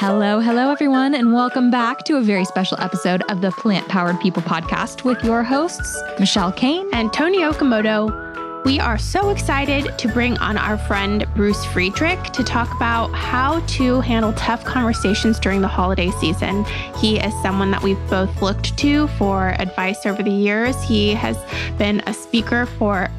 Hello, 0.00 0.40
hello, 0.40 0.70
everyone, 0.70 1.14
and 1.14 1.30
welcome 1.30 1.70
back 1.70 2.04
to 2.04 2.16
a 2.16 2.22
very 2.22 2.46
special 2.46 2.80
episode 2.80 3.22
of 3.30 3.42
the 3.42 3.50
Plant 3.50 3.86
Powered 3.88 4.18
People 4.18 4.40
podcast 4.40 5.04
with 5.04 5.22
your 5.22 5.42
hosts, 5.42 5.94
Michelle 6.18 6.52
Kane 6.52 6.88
and 6.94 7.12
Tony 7.12 7.40
Okamoto. 7.40 8.64
We 8.64 8.80
are 8.80 8.96
so 8.96 9.28
excited 9.28 9.98
to 9.98 10.08
bring 10.08 10.38
on 10.38 10.56
our 10.56 10.78
friend 10.78 11.26
Bruce 11.36 11.62
Friedrich 11.66 12.18
to 12.32 12.42
talk 12.42 12.74
about 12.74 13.08
how 13.08 13.60
to 13.60 14.00
handle 14.00 14.32
tough 14.32 14.64
conversations 14.64 15.38
during 15.38 15.60
the 15.60 15.68
holiday 15.68 16.10
season. 16.12 16.64
He 16.96 17.18
is 17.18 17.34
someone 17.42 17.70
that 17.70 17.82
we've 17.82 18.00
both 18.08 18.40
looked 18.40 18.78
to 18.78 19.06
for 19.18 19.50
advice 19.58 20.06
over 20.06 20.22
the 20.22 20.30
years. 20.30 20.82
He 20.82 21.12
has 21.12 21.36
been 21.76 22.00
a 22.06 22.14
speaker 22.14 22.64
for 22.64 23.10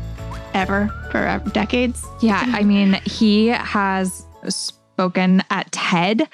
ever, 0.56 0.90
for 1.12 1.44
decades. 1.52 2.04
Yeah, 2.22 2.44
I 2.48 2.64
mean, 2.64 2.94
he 3.06 3.50
has 3.50 4.26
spoken 4.50 5.44
at 5.52 5.72
TED. 5.72 6.28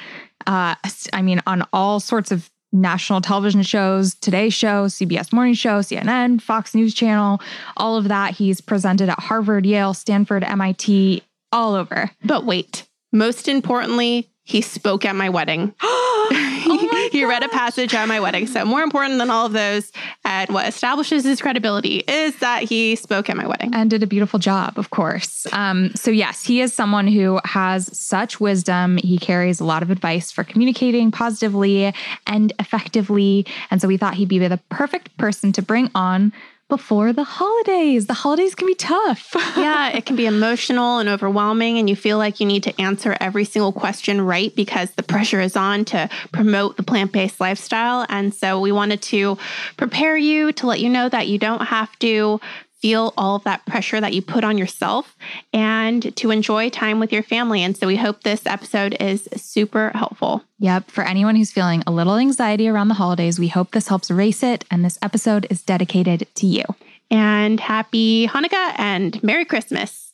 Uh, 0.48 0.75
I 1.14 1.21
mean, 1.21 1.41
on 1.45 1.63
all 1.73 1.99
sorts 1.99 2.31
of 2.31 2.49
national 2.72 3.22
television 3.22 3.62
shows, 3.62 4.16
Today 4.16 4.49
Show, 4.49 4.85
CBS 4.85 5.31
Morning 5.31 5.53
Show, 5.53 5.80
CNN, 5.80 6.41
Fox 6.41 6.73
News 6.73 6.94
Channel, 6.94 7.41
all 7.76 7.98
of 7.98 8.08
that. 8.08 8.34
He's 8.34 8.62
presented 8.62 9.09
at 9.09 9.20
Harvard, 9.20 9.66
Yale, 9.66 9.94
Stanford, 9.94 10.44
MIT, 10.44 11.22
all 11.52 11.75
over. 11.75 12.09
But 12.23 12.45
wait, 12.45 12.88
most 13.12 13.48
importantly, 13.48 14.30
he 14.44 14.62
spoke 14.62 15.05
at 15.05 15.16
my 15.16 15.30
wedding. 15.30 15.73
oh 16.70 17.09
he 17.12 17.26
read 17.26 17.44
a 17.44 17.49
passage 17.49 17.94
at 17.94 18.07
my 18.07 18.20
wedding. 18.20 18.48
So, 18.48 18.66
more 18.66 18.81
important 18.81 19.20
than 19.20 19.30
all 19.30 19.45
of 19.45 19.53
those, 19.53 19.91
and 20.25 20.49
what 20.49 20.67
establishes 20.67 21.23
his 21.23 21.41
credibility 21.41 21.98
is 22.08 22.38
that 22.39 22.63
he 22.63 22.95
spoke 22.95 23.30
at 23.30 23.38
my 23.38 23.48
wedding 23.48 23.73
and 23.73 23.89
did 23.89 24.03
a 24.03 24.08
beautiful 24.08 24.39
job, 24.39 24.77
of 24.77 24.89
course. 24.89 25.48
Um, 25.52 25.91
so, 25.95 26.11
yes, 26.11 26.44
he 26.44 26.61
is 26.61 26.73
someone 26.73 27.08
who 27.08 27.39
has 27.45 27.95
such 27.98 28.39
wisdom. 28.39 28.98
He 28.98 29.17
carries 29.17 29.59
a 29.59 29.66
lot 29.66 29.84
of 29.84 29.91
advice 29.91 30.31
for 30.31 30.44
communicating 30.44 31.11
positively 31.11 31.94
and 32.25 32.53
effectively. 32.59 33.45
And 33.72 33.81
so, 33.81 33.88
we 33.88 33.97
thought 33.97 34.16
he'd 34.16 34.27
be 34.27 34.39
the 34.39 34.59
perfect 34.70 35.16
person 35.17 35.52
to 35.53 35.61
bring 35.61 35.89
on 35.95 36.33
before 36.70 37.14
the 37.14 37.23
holidays. 37.23 38.08
The 38.08 38.14
holidays 38.14 38.56
can 38.56 38.68
be 38.68 38.76
tough. 38.76 39.32
yeah, 39.58 39.90
it 39.90 40.06
can 40.06 40.16
be 40.16 40.26
emotional 40.26 41.00
and 41.00 41.08
overwhelming, 41.08 41.78
and 41.78 41.90
you 41.90 41.96
feel 41.96 42.18
like 42.18 42.40
you 42.40 42.46
need 42.46 42.64
to 42.64 42.82
answer 42.82 43.16
every 43.20 43.46
single 43.46 43.72
question 43.72 44.22
right 44.22 44.54
because 44.56 44.92
the 44.92 45.04
pressure 45.04 45.40
is 45.40 45.56
on 45.56 45.86
to 45.86 46.10
promote 46.32 46.78
the 46.78 46.84
plant 46.84 47.12
based 47.12 47.40
lifestyle. 47.40 48.06
And 48.10 48.34
so 48.34 48.60
we 48.60 48.72
wanted 48.72 49.02
to 49.04 49.38
prepare 49.78 50.18
you 50.18 50.52
to 50.54 50.68
let 50.68 50.80
you 50.80 50.90
know 50.90 51.08
that 51.10 51.28
you 51.28 51.38
don't 51.38 51.66
have 51.66 51.98
to 52.00 52.40
feel 52.88 53.13
all 53.17 53.35
of 53.35 53.43
that 53.43 53.66
pressure 53.66 53.99
that 53.99 54.13
you 54.13 54.21
put 54.21 54.45
on 54.45 54.57
yourself 54.57 55.17
and 55.52 56.16
to 56.16 56.31
enjoy 56.31 56.69
time 56.69 57.02
with 57.02 57.11
your 57.11 57.21
family. 57.21 57.61
And 57.61 57.75
so 57.75 57.85
we 57.85 57.97
hope 57.97 58.23
this 58.23 58.45
episode 58.45 58.95
is 59.02 59.27
super 59.35 59.91
helpful. 59.93 60.41
Yep. 60.59 60.89
For 60.89 61.03
anyone 61.03 61.35
who's 61.35 61.52
feeling 61.52 61.83
a 61.85 61.91
little 61.91 62.15
anxiety 62.15 62.69
around 62.69 62.88
the 62.88 62.93
holidays, 62.93 63.39
we 63.39 63.49
hope 63.49 63.71
this 63.71 63.89
helps 63.89 64.09
erase 64.09 64.41
it. 64.41 64.63
And 64.71 64.85
this 64.85 64.97
episode 65.02 65.47
is 65.49 65.63
dedicated 65.63 66.33
to 66.35 66.47
you. 66.47 66.63
And 67.11 67.59
happy 67.59 68.25
Hanukkah 68.25 68.73
and 68.77 69.21
Merry 69.21 69.43
Christmas. 69.43 70.13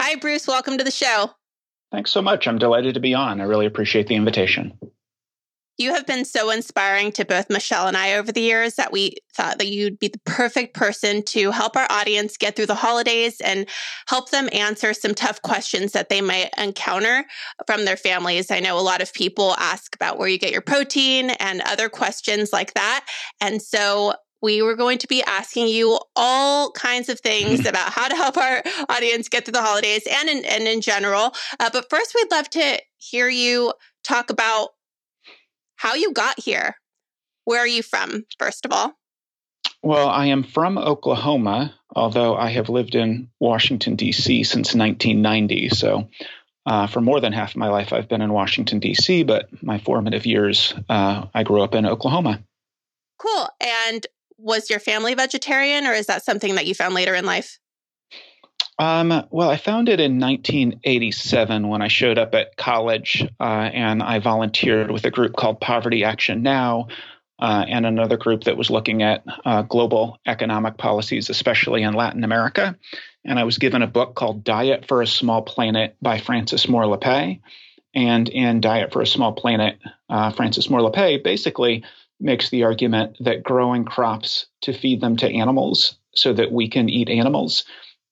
Hi, 0.00 0.14
Bruce. 0.14 0.46
Welcome 0.46 0.78
to 0.78 0.84
the 0.84 0.92
show. 0.92 1.32
Thanks 1.90 2.12
so 2.12 2.22
much. 2.22 2.46
I'm 2.46 2.58
delighted 2.58 2.94
to 2.94 3.00
be 3.00 3.12
on. 3.12 3.40
I 3.40 3.44
really 3.44 3.66
appreciate 3.66 4.06
the 4.06 4.14
invitation. 4.14 4.78
You 5.78 5.92
have 5.92 6.06
been 6.06 6.24
so 6.24 6.50
inspiring 6.50 7.12
to 7.12 7.24
both 7.24 7.50
Michelle 7.50 7.86
and 7.86 7.96
I 7.96 8.14
over 8.14 8.32
the 8.32 8.40
years 8.40 8.74
that 8.74 8.92
we 8.92 9.16
thought 9.34 9.58
that 9.58 9.68
you'd 9.68 9.98
be 9.98 10.08
the 10.08 10.20
perfect 10.24 10.74
person 10.74 11.22
to 11.24 11.50
help 11.50 11.76
our 11.76 11.86
audience 11.90 12.36
get 12.36 12.56
through 12.56 12.66
the 12.66 12.74
holidays 12.74 13.40
and 13.42 13.68
help 14.08 14.30
them 14.30 14.48
answer 14.52 14.94
some 14.94 15.14
tough 15.14 15.42
questions 15.42 15.92
that 15.92 16.08
they 16.08 16.22
might 16.22 16.50
encounter 16.56 17.26
from 17.66 17.84
their 17.84 17.96
families. 17.96 18.50
I 18.50 18.60
know 18.60 18.78
a 18.78 18.80
lot 18.80 19.02
of 19.02 19.12
people 19.12 19.54
ask 19.58 19.94
about 19.94 20.18
where 20.18 20.28
you 20.28 20.38
get 20.38 20.52
your 20.52 20.62
protein 20.62 21.30
and 21.30 21.60
other 21.62 21.90
questions 21.90 22.52
like 22.52 22.72
that. 22.74 23.04
And 23.40 23.60
so 23.60 24.14
we 24.42 24.62
were 24.62 24.76
going 24.76 24.98
to 24.98 25.08
be 25.08 25.22
asking 25.24 25.68
you 25.68 25.98
all 26.14 26.70
kinds 26.72 27.08
of 27.08 27.20
things 27.20 27.66
about 27.66 27.92
how 27.92 28.08
to 28.08 28.14
help 28.14 28.36
our 28.36 28.62
audience 28.88 29.28
get 29.28 29.44
through 29.44 29.52
the 29.52 29.62
holidays 29.62 30.06
and 30.10 30.28
in, 30.28 30.44
and 30.44 30.66
in 30.66 30.80
general. 30.80 31.34
Uh, 31.60 31.68
but 31.72 31.90
first, 31.90 32.14
we'd 32.14 32.30
love 32.30 32.48
to 32.50 32.78
hear 32.96 33.28
you 33.28 33.72
talk 34.04 34.30
about 34.30 34.70
how 35.76 35.94
you 35.94 36.12
got 36.12 36.40
here. 36.40 36.76
Where 37.44 37.60
are 37.60 37.66
you 37.66 37.82
from, 37.82 38.24
first 38.38 38.64
of 38.64 38.72
all? 38.72 38.94
Well, 39.82 40.08
I 40.08 40.26
am 40.26 40.42
from 40.42 40.78
Oklahoma, 40.78 41.74
although 41.94 42.34
I 42.36 42.50
have 42.50 42.68
lived 42.68 42.94
in 42.94 43.28
Washington, 43.38 43.94
D.C. 43.94 44.42
since 44.42 44.74
1990. 44.74 45.68
So, 45.68 46.08
uh, 46.64 46.88
for 46.88 47.00
more 47.00 47.20
than 47.20 47.32
half 47.32 47.50
of 47.50 47.56
my 47.56 47.68
life, 47.68 47.92
I've 47.92 48.08
been 48.08 48.22
in 48.22 48.32
Washington, 48.32 48.80
D.C., 48.80 49.22
but 49.22 49.48
my 49.62 49.78
formative 49.78 50.26
years, 50.26 50.74
uh, 50.88 51.26
I 51.32 51.44
grew 51.44 51.62
up 51.62 51.74
in 51.74 51.86
Oklahoma. 51.86 52.42
Cool. 53.18 53.48
And 53.60 54.06
was 54.38 54.68
your 54.68 54.80
family 54.80 55.14
vegetarian, 55.14 55.86
or 55.86 55.92
is 55.92 56.06
that 56.06 56.24
something 56.24 56.56
that 56.56 56.66
you 56.66 56.74
found 56.74 56.94
later 56.94 57.14
in 57.14 57.24
life? 57.24 57.58
Um, 58.78 59.26
well, 59.30 59.48
I 59.48 59.56
found 59.56 59.88
it 59.88 60.00
in 60.00 60.20
1987 60.20 61.68
when 61.68 61.80
I 61.80 61.88
showed 61.88 62.18
up 62.18 62.34
at 62.34 62.56
college 62.56 63.26
uh, 63.40 63.70
and 63.72 64.02
I 64.02 64.18
volunteered 64.18 64.90
with 64.90 65.04
a 65.04 65.10
group 65.10 65.34
called 65.34 65.60
Poverty 65.60 66.04
Action 66.04 66.42
Now 66.42 66.88
uh, 67.38 67.64
and 67.68 67.86
another 67.86 68.18
group 68.18 68.44
that 68.44 68.56
was 68.56 68.70
looking 68.70 69.02
at 69.02 69.24
uh, 69.44 69.62
global 69.62 70.18
economic 70.26 70.76
policies, 70.76 71.30
especially 71.30 71.82
in 71.82 71.94
Latin 71.94 72.22
America. 72.22 72.76
And 73.24 73.38
I 73.38 73.44
was 73.44 73.58
given 73.58 73.82
a 73.82 73.86
book 73.86 74.14
called 74.14 74.44
Diet 74.44 74.86
for 74.86 75.00
a 75.00 75.06
Small 75.06 75.42
Planet 75.42 75.96
by 76.02 76.18
Frances 76.18 76.68
Moore 76.68 76.84
Lappé. 76.84 77.40
And 77.94 78.28
in 78.28 78.60
Diet 78.60 78.92
for 78.92 79.00
a 79.00 79.06
Small 79.06 79.32
Planet, 79.32 79.78
uh, 80.10 80.30
Frances 80.32 80.68
Moore 80.68 80.80
Lappé 80.80 81.24
basically 81.24 81.82
makes 82.20 82.50
the 82.50 82.64
argument 82.64 83.16
that 83.20 83.42
growing 83.42 83.84
crops 83.84 84.46
to 84.62 84.74
feed 84.74 85.00
them 85.00 85.16
to 85.16 85.30
animals 85.30 85.96
so 86.14 86.32
that 86.34 86.52
we 86.52 86.68
can 86.68 86.88
eat 86.88 87.08
animals 87.08 87.64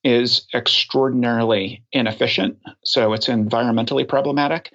is 0.04 0.46
extraordinarily 0.54 1.82
inefficient. 1.92 2.58
So 2.84 3.12
it's 3.14 3.28
environmentally 3.28 4.06
problematic, 4.06 4.72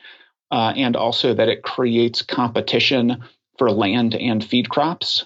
uh, 0.51 0.73
and 0.75 0.95
also 0.95 1.33
that 1.33 1.49
it 1.49 1.63
creates 1.63 2.21
competition 2.21 3.23
for 3.57 3.71
land 3.71 4.15
and 4.15 4.43
feed 4.43 4.69
crops 4.69 5.25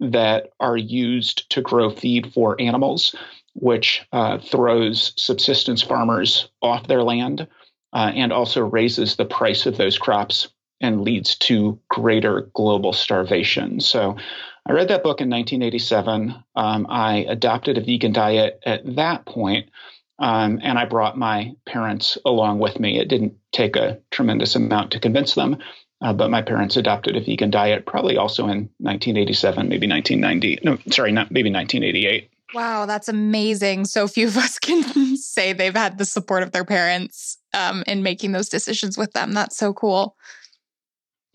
that 0.00 0.50
are 0.60 0.76
used 0.76 1.48
to 1.50 1.62
grow 1.62 1.90
feed 1.90 2.32
for 2.32 2.60
animals, 2.60 3.14
which 3.54 4.04
uh, 4.12 4.38
throws 4.38 5.12
subsistence 5.16 5.82
farmers 5.82 6.48
off 6.60 6.88
their 6.88 7.02
land 7.02 7.46
uh, 7.92 8.12
and 8.14 8.32
also 8.32 8.60
raises 8.60 9.16
the 9.16 9.24
price 9.24 9.64
of 9.64 9.76
those 9.76 9.96
crops 9.96 10.48
and 10.80 11.02
leads 11.02 11.36
to 11.36 11.78
greater 11.88 12.50
global 12.54 12.92
starvation. 12.92 13.80
So 13.80 14.16
I 14.68 14.72
read 14.72 14.88
that 14.88 15.02
book 15.02 15.20
in 15.20 15.30
1987. 15.30 16.34
Um, 16.56 16.86
I 16.90 17.18
adopted 17.28 17.78
a 17.78 17.80
vegan 17.80 18.12
diet 18.12 18.60
at 18.66 18.96
that 18.96 19.24
point, 19.24 19.70
um, 20.18 20.60
and 20.62 20.78
I 20.78 20.84
brought 20.84 21.16
my 21.16 21.54
parents 21.66 22.18
along 22.24 22.58
with 22.58 22.80
me. 22.80 22.98
It 22.98 23.08
didn't 23.08 23.34
take 23.52 23.76
a 23.76 23.98
tremendous 24.10 24.56
amount 24.56 24.90
to 24.92 25.00
convince 25.00 25.34
them, 25.34 25.58
uh, 26.02 26.12
but 26.12 26.30
my 26.30 26.42
parents 26.42 26.76
adopted 26.76 27.16
a 27.16 27.20
vegan 27.20 27.50
diet 27.50 27.86
probably 27.86 28.16
also 28.16 28.44
in 28.44 28.68
1987, 28.78 29.68
maybe 29.68 29.88
1990. 29.88 30.58
No, 30.64 30.78
sorry, 30.92 31.12
not 31.12 31.30
maybe 31.30 31.50
1988. 31.50 32.30
Wow, 32.54 32.86
that's 32.86 33.08
amazing. 33.08 33.84
So 33.84 34.08
few 34.08 34.26
of 34.26 34.36
us 34.36 34.58
can 34.60 35.16
say 35.16 35.52
they've 35.52 35.74
had 35.74 35.98
the 35.98 36.04
support 36.04 36.42
of 36.42 36.52
their 36.52 36.64
parents 36.64 37.38
um, 37.54 37.84
in 37.86 38.02
making 38.02 38.32
those 38.32 38.48
decisions 38.48 38.98
with 38.98 39.12
them. 39.12 39.32
That's 39.32 39.56
so 39.56 39.72
cool. 39.72 40.16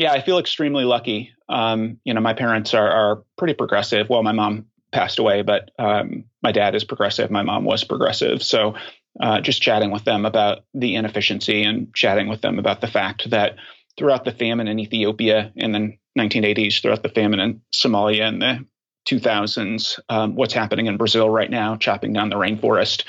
Yeah, 0.02 0.14
I 0.14 0.22
feel 0.24 0.40
extremely 0.40 0.84
lucky. 0.84 1.30
Um, 1.48 2.00
you 2.06 2.16
know, 2.16 2.22
my 2.22 2.34
parents 2.34 2.74
are, 2.74 2.90
are 2.90 3.24
pretty 3.38 3.54
progressive. 3.54 4.10
Well, 4.10 4.24
my 4.24 4.32
mom 4.32 4.66
passed 4.92 5.20
away, 5.20 5.44
but 5.44 5.70
um, 5.78 6.24
my 6.42 6.52
dad 6.52 6.74
is 6.74 6.84
progressive. 6.84 7.30
My 7.30 7.44
mom 7.44 7.66
was 7.66 7.84
progressive. 7.84 8.42
So 8.42 8.74
uh, 9.20 9.42
just 9.42 9.62
chatting 9.62 9.92
with 9.92 10.04
them 10.04 10.26
about 10.26 10.64
the 10.74 10.96
inefficiency 10.96 11.62
and 11.62 11.94
chatting 11.94 12.30
with 12.30 12.42
them 12.42 12.58
about 12.58 12.82
the 12.82 12.88
fact 12.88 13.30
that 13.30 13.58
throughout 13.96 14.26
the 14.26 14.32
famine 14.32 14.68
in 14.68 14.80
Ethiopia 14.80 15.52
in 15.56 15.72
the 15.72 15.96
1980s, 16.18 16.82
throughout 16.82 17.04
the 17.04 17.10
famine 17.10 17.40
in 17.40 17.62
Somalia 17.72 18.28
in 18.28 18.40
the 18.40 18.66
2000s, 19.08 20.00
um, 20.10 20.34
what's 20.34 20.56
happening 20.56 20.88
in 20.88 20.98
Brazil 20.98 21.30
right 21.30 21.52
now, 21.52 21.76
chopping 21.76 22.12
down 22.12 22.30
the 22.30 22.38
rainforest, 22.38 23.04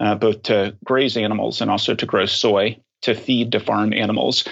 uh, 0.00 0.14
both 0.14 0.44
to 0.44 0.78
graze 0.82 1.18
animals 1.18 1.60
and 1.60 1.70
also 1.70 1.94
to 1.94 2.06
grow 2.06 2.24
soy 2.24 2.78
to 3.02 3.14
feed 3.14 3.52
to 3.52 3.60
farm 3.60 3.92
animals 3.92 4.44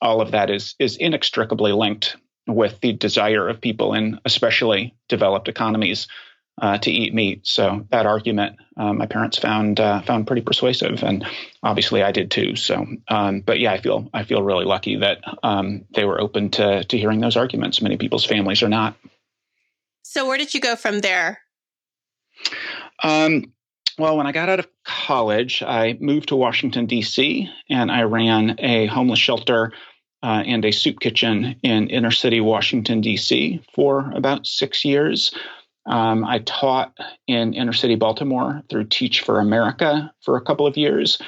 all 0.00 0.20
of 0.20 0.32
that 0.32 0.50
is 0.50 0.74
is 0.78 0.96
inextricably 0.96 1.72
linked 1.72 2.16
with 2.46 2.80
the 2.80 2.92
desire 2.92 3.48
of 3.48 3.60
people 3.60 3.94
in 3.94 4.18
especially 4.24 4.94
developed 5.08 5.48
economies 5.48 6.08
uh, 6.60 6.78
to 6.78 6.90
eat 6.90 7.14
meat. 7.14 7.46
So 7.46 7.86
that 7.90 8.06
argument, 8.06 8.56
uh, 8.76 8.92
my 8.92 9.06
parents 9.06 9.38
found 9.38 9.80
uh, 9.80 10.02
found 10.02 10.26
pretty 10.26 10.42
persuasive, 10.42 11.02
and 11.02 11.24
obviously 11.62 12.02
I 12.02 12.12
did 12.12 12.30
too. 12.30 12.56
So, 12.56 12.86
um, 13.08 13.40
but 13.40 13.60
yeah, 13.60 13.72
I 13.72 13.80
feel 13.80 14.08
I 14.12 14.24
feel 14.24 14.42
really 14.42 14.64
lucky 14.64 14.96
that 14.96 15.18
um, 15.42 15.84
they 15.94 16.04
were 16.04 16.20
open 16.20 16.50
to 16.50 16.84
to 16.84 16.98
hearing 16.98 17.20
those 17.20 17.36
arguments. 17.36 17.80
Many 17.80 17.96
people's 17.96 18.24
families 18.24 18.62
are 18.62 18.68
not. 18.68 18.96
So, 20.02 20.26
where 20.26 20.38
did 20.38 20.54
you 20.54 20.60
go 20.60 20.76
from 20.76 21.00
there? 21.00 21.40
Um, 23.02 23.52
well, 23.98 24.16
when 24.16 24.26
I 24.26 24.32
got 24.32 24.48
out 24.48 24.58
of 24.58 24.68
college, 24.84 25.62
I 25.62 25.96
moved 26.00 26.28
to 26.28 26.36
Washington 26.36 26.86
D.C. 26.86 27.48
and 27.68 27.90
I 27.90 28.02
ran 28.02 28.56
a 28.58 28.86
homeless 28.86 29.18
shelter 29.18 29.72
uh, 30.22 30.42
and 30.46 30.64
a 30.64 30.72
soup 30.72 31.00
kitchen 31.00 31.56
in 31.62 31.88
inner 31.88 32.10
city 32.10 32.40
Washington, 32.40 33.00
D.C. 33.00 33.62
for 33.74 34.10
about 34.14 34.46
six 34.46 34.84
years. 34.84 35.34
Um, 35.86 36.24
I 36.24 36.40
taught 36.40 36.96
in 37.26 37.54
inner 37.54 37.72
city 37.72 37.94
Baltimore 37.94 38.62
through 38.68 38.84
Teach 38.84 39.22
for 39.22 39.40
America 39.40 40.12
for 40.22 40.36
a 40.36 40.42
couple 40.42 40.66
of 40.66 40.76
years, 40.76 41.18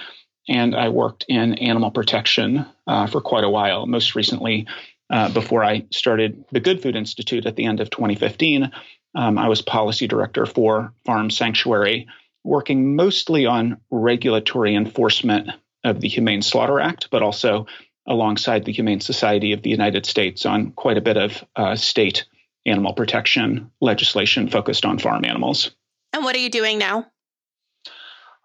and 0.48 0.74
I 0.74 0.88
worked 0.88 1.24
in 1.28 1.54
animal 1.54 1.90
protection 1.90 2.66
uh, 2.86 3.06
for 3.06 3.20
quite 3.20 3.44
a 3.44 3.50
while. 3.50 3.86
Most 3.86 4.14
recently, 4.14 4.66
uh, 5.10 5.32
before 5.32 5.64
I 5.64 5.86
started 5.90 6.44
the 6.52 6.60
Good 6.60 6.82
Food 6.82 6.96
Institute 6.96 7.46
at 7.46 7.56
the 7.56 7.64
end 7.64 7.80
of 7.80 7.90
2015, 7.90 8.70
um, 9.14 9.38
I 9.38 9.48
was 9.48 9.62
policy 9.62 10.06
director 10.06 10.46
for 10.46 10.92
Farm 11.04 11.30
Sanctuary, 11.30 12.06
working 12.44 12.96
mostly 12.96 13.46
on 13.46 13.78
regulatory 13.90 14.74
enforcement 14.74 15.50
of 15.84 16.00
the 16.00 16.08
Humane 16.08 16.42
Slaughter 16.42 16.80
Act, 16.80 17.08
but 17.10 17.22
also 17.22 17.66
alongside 18.06 18.64
the 18.64 18.72
Humane 18.72 19.00
Society 19.00 19.52
of 19.52 19.62
the 19.62 19.70
United 19.70 20.06
States 20.06 20.44
on 20.44 20.72
quite 20.72 20.96
a 20.96 21.02
bit 21.02 21.16
of 21.16 21.44
uh, 21.56 21.76
state 21.76 22.25
animal 22.66 22.93
protection 22.93 23.70
legislation 23.81 24.49
focused 24.49 24.84
on 24.84 24.99
farm 24.99 25.25
animals. 25.25 25.70
And 26.12 26.25
what 26.25 26.37
are 26.37 26.40
you 26.40 26.50
doing 26.50 26.78
now? 26.78 27.06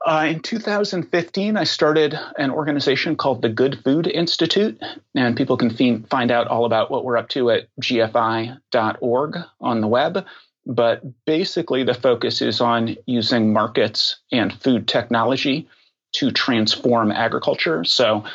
Uh, 0.05 0.27
in 0.29 0.39
2015, 0.39 1.57
I 1.57 1.63
started 1.63 2.17
an 2.37 2.51
organization 2.51 3.15
called 3.15 3.41
the 3.41 3.49
Good 3.49 3.83
Food 3.83 4.07
Institute, 4.07 4.81
and 5.15 5.35
people 5.35 5.57
can 5.57 6.03
find 6.05 6.31
out 6.31 6.47
all 6.47 6.65
about 6.65 6.91
what 6.91 7.03
we're 7.03 7.17
up 7.17 7.29
to 7.29 7.49
at 7.49 7.67
gfi.org 7.81 9.37
on 9.59 9.81
the 9.81 9.87
web. 9.87 10.25
But 10.65 11.01
basically, 11.25 11.83
the 11.83 11.93
focus 11.93 12.41
is 12.41 12.61
on 12.61 12.95
using 13.05 13.53
markets 13.53 14.17
and 14.31 14.53
food 14.61 14.87
technology 14.87 15.67
to 16.13 16.31
transform 16.31 17.11
agriculture. 17.11 17.83
So, 17.83 18.25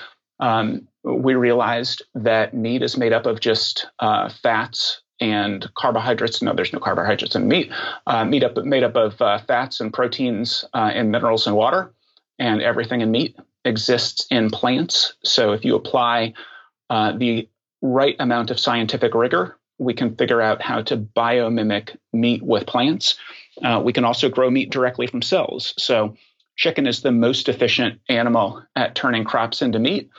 um, 0.41 0.89
we 1.05 1.35
realized 1.35 2.03
that 2.15 2.55
meat 2.55 2.83
is 2.83 2.97
made 2.97 3.13
up 3.13 3.27
of 3.27 3.41
just 3.41 3.87
uh, 3.99 4.29
fats 4.43 5.01
and 5.21 5.69
carbohydrates. 5.75 6.43
No, 6.43 6.53
there's 6.55 6.73
no 6.73 6.79
carbohydrates 6.79 7.37
in 7.37 7.49
meat. 7.49 7.71
Uh, 8.07 8.25
meat 8.25 8.43
up, 8.45 8.57
made 8.59 8.83
up 8.83 8.97
of 8.97 9.21
uh, 9.21 9.39
fats 9.47 9.81
and 9.81 9.93
proteins 9.93 10.65
uh, 10.75 10.91
and 10.95 11.11
minerals 11.11 11.47
and 11.47 11.57
water, 11.57 11.93
and 12.39 12.61
everything 12.61 13.01
in 13.01 13.11
meat 13.11 13.37
exists 13.65 14.27
in 14.31 14.51
plants. 14.51 15.15
So 15.23 15.53
if 15.53 15.65
you 15.65 15.77
apply 15.77 16.35
uh, 16.91 17.13
the 17.17 17.49
right 17.81 18.17
amount 18.19 18.51
of 18.51 18.61
scientific 18.61 19.15
rigor, 19.15 19.59
we 19.79 19.95
can 19.95 20.17
figure 20.17 20.41
out 20.41 20.63
how 20.63 20.83
to 20.83 20.97
biomimic 20.97 21.97
meat 22.13 22.43
with 22.43 22.67
plants. 22.67 23.17
Uh, 23.63 23.81
we 23.85 23.93
can 23.93 24.05
also 24.05 24.29
grow 24.29 24.51
meat 24.51 24.71
directly 24.71 25.07
from 25.07 25.23
cells. 25.23 25.75
So 25.77 26.17
chicken 26.57 26.87
is 26.87 27.03
the 27.03 27.13
most 27.13 27.49
efficient 27.49 28.01
animal 28.09 28.63
at 28.77 28.95
turning 28.95 29.25
crops 29.25 29.63
into 29.63 29.79
meat, 29.79 30.11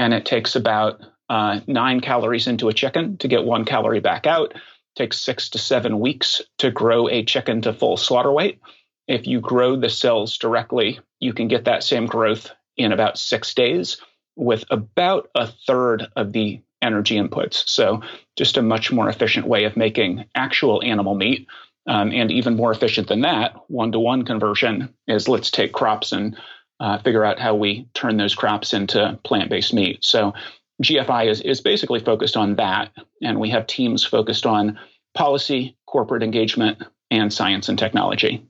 and 0.00 0.14
it 0.14 0.24
takes 0.24 0.56
about 0.56 1.02
uh, 1.28 1.60
nine 1.66 2.00
calories 2.00 2.46
into 2.46 2.70
a 2.70 2.72
chicken 2.72 3.18
to 3.18 3.28
get 3.28 3.44
one 3.44 3.66
calorie 3.66 4.00
back 4.00 4.26
out. 4.26 4.54
It 4.54 4.62
takes 4.96 5.20
six 5.20 5.50
to 5.50 5.58
seven 5.58 6.00
weeks 6.00 6.40
to 6.56 6.70
grow 6.70 7.06
a 7.06 7.22
chicken 7.22 7.60
to 7.62 7.74
full 7.74 7.98
slaughter 7.98 8.32
weight. 8.32 8.60
If 9.06 9.26
you 9.26 9.40
grow 9.40 9.76
the 9.76 9.90
cells 9.90 10.38
directly, 10.38 11.00
you 11.18 11.34
can 11.34 11.48
get 11.48 11.66
that 11.66 11.84
same 11.84 12.06
growth 12.06 12.50
in 12.78 12.92
about 12.92 13.18
six 13.18 13.52
days 13.52 14.00
with 14.36 14.64
about 14.70 15.28
a 15.34 15.46
third 15.46 16.06
of 16.16 16.32
the 16.32 16.62
energy 16.80 17.16
inputs. 17.16 17.68
So, 17.68 18.00
just 18.38 18.56
a 18.56 18.62
much 18.62 18.90
more 18.90 19.10
efficient 19.10 19.46
way 19.46 19.64
of 19.64 19.76
making 19.76 20.24
actual 20.34 20.82
animal 20.82 21.14
meat. 21.14 21.46
Um, 21.86 22.10
and 22.12 22.30
even 22.30 22.56
more 22.56 22.72
efficient 22.72 23.08
than 23.08 23.22
that, 23.22 23.54
one 23.68 23.92
to 23.92 24.00
one 24.00 24.24
conversion 24.24 24.94
is 25.06 25.28
let's 25.28 25.50
take 25.50 25.72
crops 25.72 26.12
and 26.12 26.38
uh, 26.80 26.98
figure 26.98 27.24
out 27.24 27.38
how 27.38 27.54
we 27.54 27.88
turn 27.94 28.16
those 28.16 28.34
crops 28.34 28.72
into 28.72 29.18
plant 29.24 29.50
based 29.50 29.72
meat. 29.72 29.98
So, 30.02 30.34
GFI 30.82 31.30
is, 31.30 31.40
is 31.42 31.60
basically 31.60 32.00
focused 32.00 32.36
on 32.36 32.56
that. 32.56 32.90
And 33.22 33.38
we 33.38 33.50
have 33.50 33.66
teams 33.66 34.02
focused 34.02 34.46
on 34.46 34.78
policy, 35.14 35.76
corporate 35.86 36.22
engagement, 36.22 36.82
and 37.10 37.32
science 37.32 37.68
and 37.68 37.78
technology. 37.78 38.46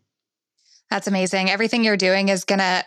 That's 0.91 1.07
amazing. 1.07 1.51
Everything 1.51 1.85
you're 1.85 1.97
doing 1.97 2.29
is 2.29 2.45
going 2.45 2.59
to 2.59 2.85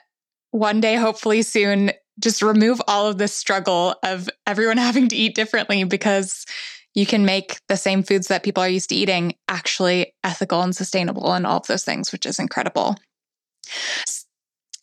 one 0.51 0.79
day, 0.79 0.95
hopefully 0.95 1.41
soon, 1.41 1.91
just 2.19 2.41
remove 2.41 2.81
all 2.87 3.07
of 3.07 3.17
this 3.17 3.33
struggle 3.33 3.95
of 4.03 4.29
everyone 4.45 4.77
having 4.89 5.07
to 5.09 5.15
eat 5.15 5.35
differently 5.35 5.83
because 5.83 6.45
you 6.93 7.05
can 7.05 7.25
make 7.25 7.59
the 7.67 7.77
same 7.77 8.03
foods 8.03 8.27
that 8.27 8.43
people 8.43 8.61
are 8.61 8.69
used 8.69 8.89
to 8.89 8.95
eating 8.95 9.33
actually 9.47 10.13
ethical 10.23 10.61
and 10.61 10.75
sustainable 10.75 11.33
and 11.33 11.47
all 11.47 11.57
of 11.57 11.67
those 11.67 11.83
things, 11.83 12.11
which 12.11 12.25
is 12.25 12.37
incredible. 12.37 12.95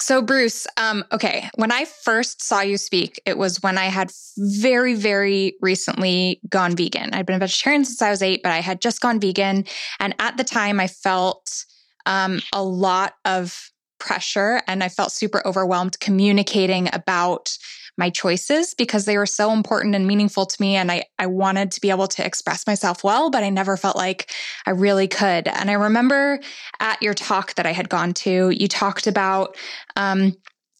So, 0.00 0.22
Bruce, 0.22 0.66
um, 0.78 1.04
okay, 1.12 1.50
when 1.56 1.70
I 1.70 1.84
first 1.84 2.42
saw 2.42 2.62
you 2.62 2.78
speak, 2.78 3.20
it 3.26 3.36
was 3.36 3.62
when 3.62 3.76
I 3.76 3.86
had 3.86 4.10
very, 4.38 4.94
very 4.94 5.56
recently 5.60 6.40
gone 6.48 6.74
vegan. 6.74 7.12
I'd 7.12 7.26
been 7.26 7.36
a 7.36 7.38
vegetarian 7.40 7.84
since 7.84 8.00
I 8.00 8.08
was 8.08 8.22
eight, 8.22 8.42
but 8.42 8.50
I 8.50 8.60
had 8.60 8.80
just 8.80 9.02
gone 9.02 9.20
vegan. 9.20 9.66
And 9.98 10.14
at 10.18 10.38
the 10.38 10.44
time, 10.44 10.80
I 10.80 10.86
felt 10.86 11.66
um, 12.06 12.40
a 12.52 12.62
lot 12.62 13.14
of 13.26 13.70
pressure 13.98 14.62
and 14.66 14.82
I 14.82 14.88
felt 14.88 15.12
super 15.12 15.46
overwhelmed 15.46 16.00
communicating 16.00 16.88
about 16.92 17.56
my 18.00 18.10
choices 18.10 18.74
because 18.74 19.04
they 19.04 19.16
were 19.16 19.26
so 19.26 19.52
important 19.52 19.94
and 19.94 20.06
meaningful 20.06 20.46
to 20.46 20.60
me. 20.60 20.74
And 20.74 20.90
I, 20.90 21.04
I 21.20 21.26
wanted 21.26 21.70
to 21.72 21.80
be 21.80 21.90
able 21.90 22.08
to 22.08 22.26
express 22.26 22.66
myself 22.66 23.04
well, 23.04 23.30
but 23.30 23.44
I 23.44 23.50
never 23.50 23.76
felt 23.76 23.94
like 23.94 24.32
I 24.66 24.70
really 24.70 25.06
could. 25.06 25.46
And 25.46 25.70
I 25.70 25.74
remember 25.74 26.40
at 26.80 27.00
your 27.00 27.14
talk 27.14 27.54
that 27.54 27.66
I 27.66 27.72
had 27.72 27.88
gone 27.88 28.12
to, 28.14 28.50
you 28.50 28.66
talked 28.66 29.06
about, 29.06 29.56
um, 29.94 30.34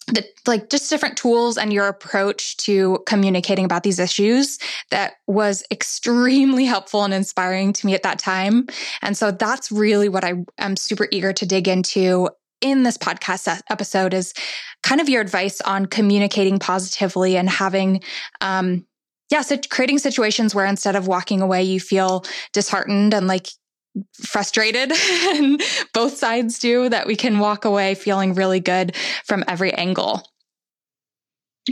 the, 0.06 0.26
like 0.46 0.70
just 0.70 0.90
different 0.90 1.17
tools 1.17 1.56
and 1.56 1.72
your 1.72 1.87
approach 1.87 2.56
to 2.56 2.99
communicating 3.06 3.64
about 3.64 3.82
these 3.82 3.99
issues 3.99 4.58
that 4.90 5.14
was 5.26 5.62
extremely 5.70 6.64
helpful 6.64 7.05
and 7.05 7.14
inspiring 7.14 7.72
to 7.75 7.87
me 7.87 7.94
at 7.94 8.02
that 8.02 8.19
time. 8.19 8.67
And 9.02 9.17
so 9.17 9.31
that's 9.31 9.70
really 9.70 10.08
what 10.08 10.25
I 10.25 10.34
am 10.58 10.76
super 10.76 11.06
eager 11.12 11.32
to 11.32 11.46
dig 11.46 11.69
into 11.69 12.28
in 12.61 12.83
this 12.83 12.99
podcast 12.99 13.62
episode 13.71 14.15
is 14.15 14.35
kind 14.83 15.01
of 15.01 15.09
your 15.09 15.21
advice 15.21 15.61
on 15.62 15.87
communicating 15.87 16.59
positively 16.59 17.37
and 17.37 17.49
having 17.49 18.03
um 18.41 18.87
yeah 19.31 19.43
so 19.43 19.57
creating 19.71 19.99
situations 19.99 20.55
where 20.55 20.67
instead 20.67 20.97
of 20.97 21.07
walking 21.07 21.41
away 21.41 21.62
you 21.62 21.81
feel 21.81 22.25
disheartened 22.53 23.15
and 23.15 23.27
like 23.27 23.49
frustrated 24.15 24.93
and 25.35 25.62
both 25.93 26.17
sides 26.17 26.59
do 26.59 26.89
that 26.89 27.07
we 27.07 27.17
can 27.17 27.39
walk 27.39 27.65
away 27.65 27.95
feeling 27.95 28.35
really 28.35 28.61
good 28.61 28.95
from 29.25 29.45
every 29.49 29.73
angle 29.75 30.23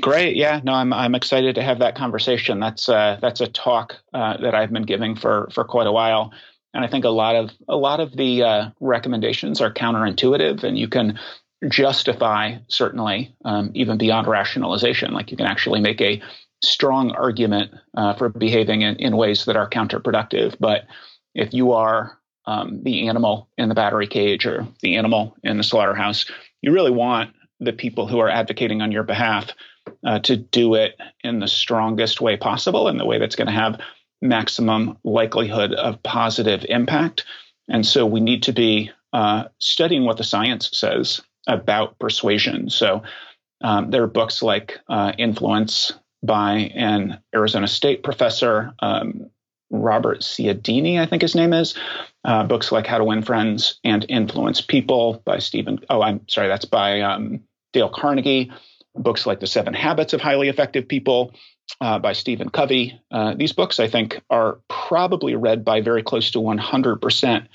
Great. 0.00 0.36
Yeah. 0.36 0.60
No, 0.62 0.74
I'm 0.74 0.92
I'm 0.92 1.14
excited 1.14 1.54
to 1.56 1.62
have 1.62 1.78
that 1.80 1.96
conversation. 1.96 2.60
That's 2.60 2.88
uh, 2.88 3.18
that's 3.20 3.40
a 3.40 3.46
talk 3.48 3.96
uh, 4.12 4.36
that 4.36 4.54
I've 4.54 4.70
been 4.70 4.82
giving 4.82 5.16
for 5.16 5.48
for 5.52 5.64
quite 5.64 5.86
a 5.86 5.92
while, 5.92 6.32
and 6.74 6.84
I 6.84 6.88
think 6.88 7.04
a 7.04 7.10
lot 7.10 7.36
of 7.36 7.50
a 7.68 7.76
lot 7.76 8.00
of 8.00 8.16
the 8.16 8.42
uh, 8.42 8.70
recommendations 8.80 9.60
are 9.60 9.72
counterintuitive, 9.72 10.62
and 10.64 10.78
you 10.78 10.88
can 10.88 11.18
justify 11.68 12.56
certainly 12.68 13.34
um, 13.44 13.70
even 13.74 13.98
beyond 13.98 14.26
rationalization. 14.26 15.12
Like 15.12 15.30
you 15.30 15.36
can 15.36 15.46
actually 15.46 15.80
make 15.80 16.00
a 16.00 16.22
strong 16.62 17.12
argument 17.12 17.72
uh, 17.96 18.14
for 18.14 18.28
behaving 18.28 18.82
in, 18.82 18.96
in 18.96 19.16
ways 19.16 19.44
that 19.44 19.56
are 19.56 19.68
counterproductive. 19.68 20.56
But 20.58 20.86
if 21.34 21.52
you 21.52 21.72
are 21.72 22.18
um, 22.46 22.82
the 22.82 23.08
animal 23.08 23.48
in 23.58 23.68
the 23.68 23.74
battery 23.74 24.06
cage 24.06 24.46
or 24.46 24.66
the 24.80 24.96
animal 24.96 25.36
in 25.42 25.56
the 25.56 25.64
slaughterhouse, 25.64 26.26
you 26.62 26.72
really 26.72 26.90
want 26.90 27.34
the 27.60 27.72
people 27.72 28.06
who 28.06 28.18
are 28.20 28.28
advocating 28.28 28.82
on 28.82 28.92
your 28.92 29.02
behalf 29.02 29.50
uh, 30.04 30.18
to 30.20 30.36
do 30.36 30.74
it 30.74 30.96
in 31.24 31.40
the 31.40 31.48
strongest 31.48 32.20
way 32.20 32.36
possible, 32.36 32.88
in 32.88 32.98
the 32.98 33.06
way 33.06 33.18
that's 33.18 33.36
going 33.36 33.48
to 33.48 33.52
have 33.52 33.80
maximum 34.20 34.98
likelihood 35.04 35.72
of 35.72 36.02
positive 36.02 36.64
impact. 36.68 37.24
And 37.68 37.86
so 37.86 38.06
we 38.06 38.20
need 38.20 38.44
to 38.44 38.52
be 38.52 38.90
uh, 39.12 39.44
studying 39.58 40.04
what 40.04 40.16
the 40.16 40.24
science 40.24 40.70
says 40.72 41.20
about 41.46 41.98
persuasion. 41.98 42.70
So 42.70 43.02
um, 43.62 43.90
there 43.90 44.02
are 44.02 44.08
books 44.08 44.42
like 44.42 44.78
uh, 44.88 45.12
Influence 45.18 45.92
by 46.22 46.72
an 46.74 47.20
Arizona 47.34 47.68
State 47.68 48.02
professor, 48.02 48.74
um, 48.80 49.30
Robert 49.70 50.22
Cialdini, 50.22 50.98
I 50.98 51.06
think 51.06 51.22
his 51.22 51.34
name 51.34 51.52
is. 51.52 51.74
Uh, 52.24 52.44
books 52.44 52.72
like 52.72 52.86
How 52.86 52.98
to 52.98 53.04
Win 53.04 53.22
Friends 53.22 53.78
and 53.84 54.04
Influence 54.08 54.60
People 54.60 55.22
by 55.24 55.38
Stephen. 55.38 55.78
Oh, 55.88 56.02
I'm 56.02 56.26
sorry, 56.28 56.48
that's 56.48 56.64
by 56.64 57.02
um, 57.02 57.40
Dale 57.72 57.90
Carnegie. 57.90 58.50
Books 58.94 59.26
like 59.26 59.40
The 59.40 59.46
Seven 59.46 59.74
Habits 59.74 60.12
of 60.12 60.20
Highly 60.20 60.48
Effective 60.48 60.88
People 60.88 61.34
uh, 61.80 61.98
by 61.98 62.12
Stephen 62.12 62.48
Covey. 62.48 63.00
Uh, 63.10 63.34
these 63.34 63.52
books, 63.52 63.80
I 63.80 63.88
think, 63.88 64.20
are 64.30 64.58
probably 64.68 65.34
read 65.34 65.64
by 65.64 65.80
very 65.80 66.02
close 66.02 66.30
to 66.32 66.38
100% 66.38 67.46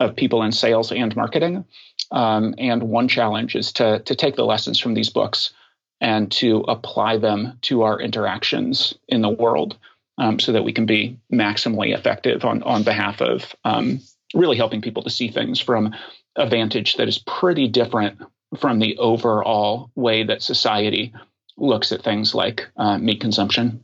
of 0.00 0.16
people 0.16 0.42
in 0.42 0.52
sales 0.52 0.92
and 0.92 1.14
marketing. 1.16 1.64
Um, 2.10 2.54
and 2.58 2.82
one 2.84 3.08
challenge 3.08 3.56
is 3.56 3.72
to, 3.74 4.00
to 4.00 4.14
take 4.14 4.36
the 4.36 4.44
lessons 4.44 4.78
from 4.78 4.94
these 4.94 5.10
books 5.10 5.52
and 6.00 6.30
to 6.30 6.60
apply 6.68 7.16
them 7.18 7.58
to 7.62 7.82
our 7.82 7.98
interactions 8.00 8.94
in 9.08 9.22
the 9.22 9.30
world 9.30 9.78
um, 10.18 10.38
so 10.38 10.52
that 10.52 10.64
we 10.64 10.72
can 10.72 10.86
be 10.86 11.18
maximally 11.32 11.94
effective 11.94 12.44
on, 12.44 12.62
on 12.62 12.82
behalf 12.82 13.20
of 13.20 13.54
um, 13.64 14.00
really 14.34 14.56
helping 14.56 14.82
people 14.82 15.02
to 15.02 15.10
see 15.10 15.28
things 15.28 15.58
from 15.60 15.94
a 16.36 16.48
vantage 16.48 16.96
that 16.96 17.08
is 17.08 17.18
pretty 17.18 17.68
different 17.68 18.20
from 18.58 18.78
the 18.78 18.98
overall 18.98 19.90
way 19.94 20.24
that 20.24 20.42
society 20.42 21.12
looks 21.56 21.92
at 21.92 22.02
things 22.02 22.34
like 22.34 22.66
uh, 22.76 22.98
meat 22.98 23.20
consumption. 23.20 23.82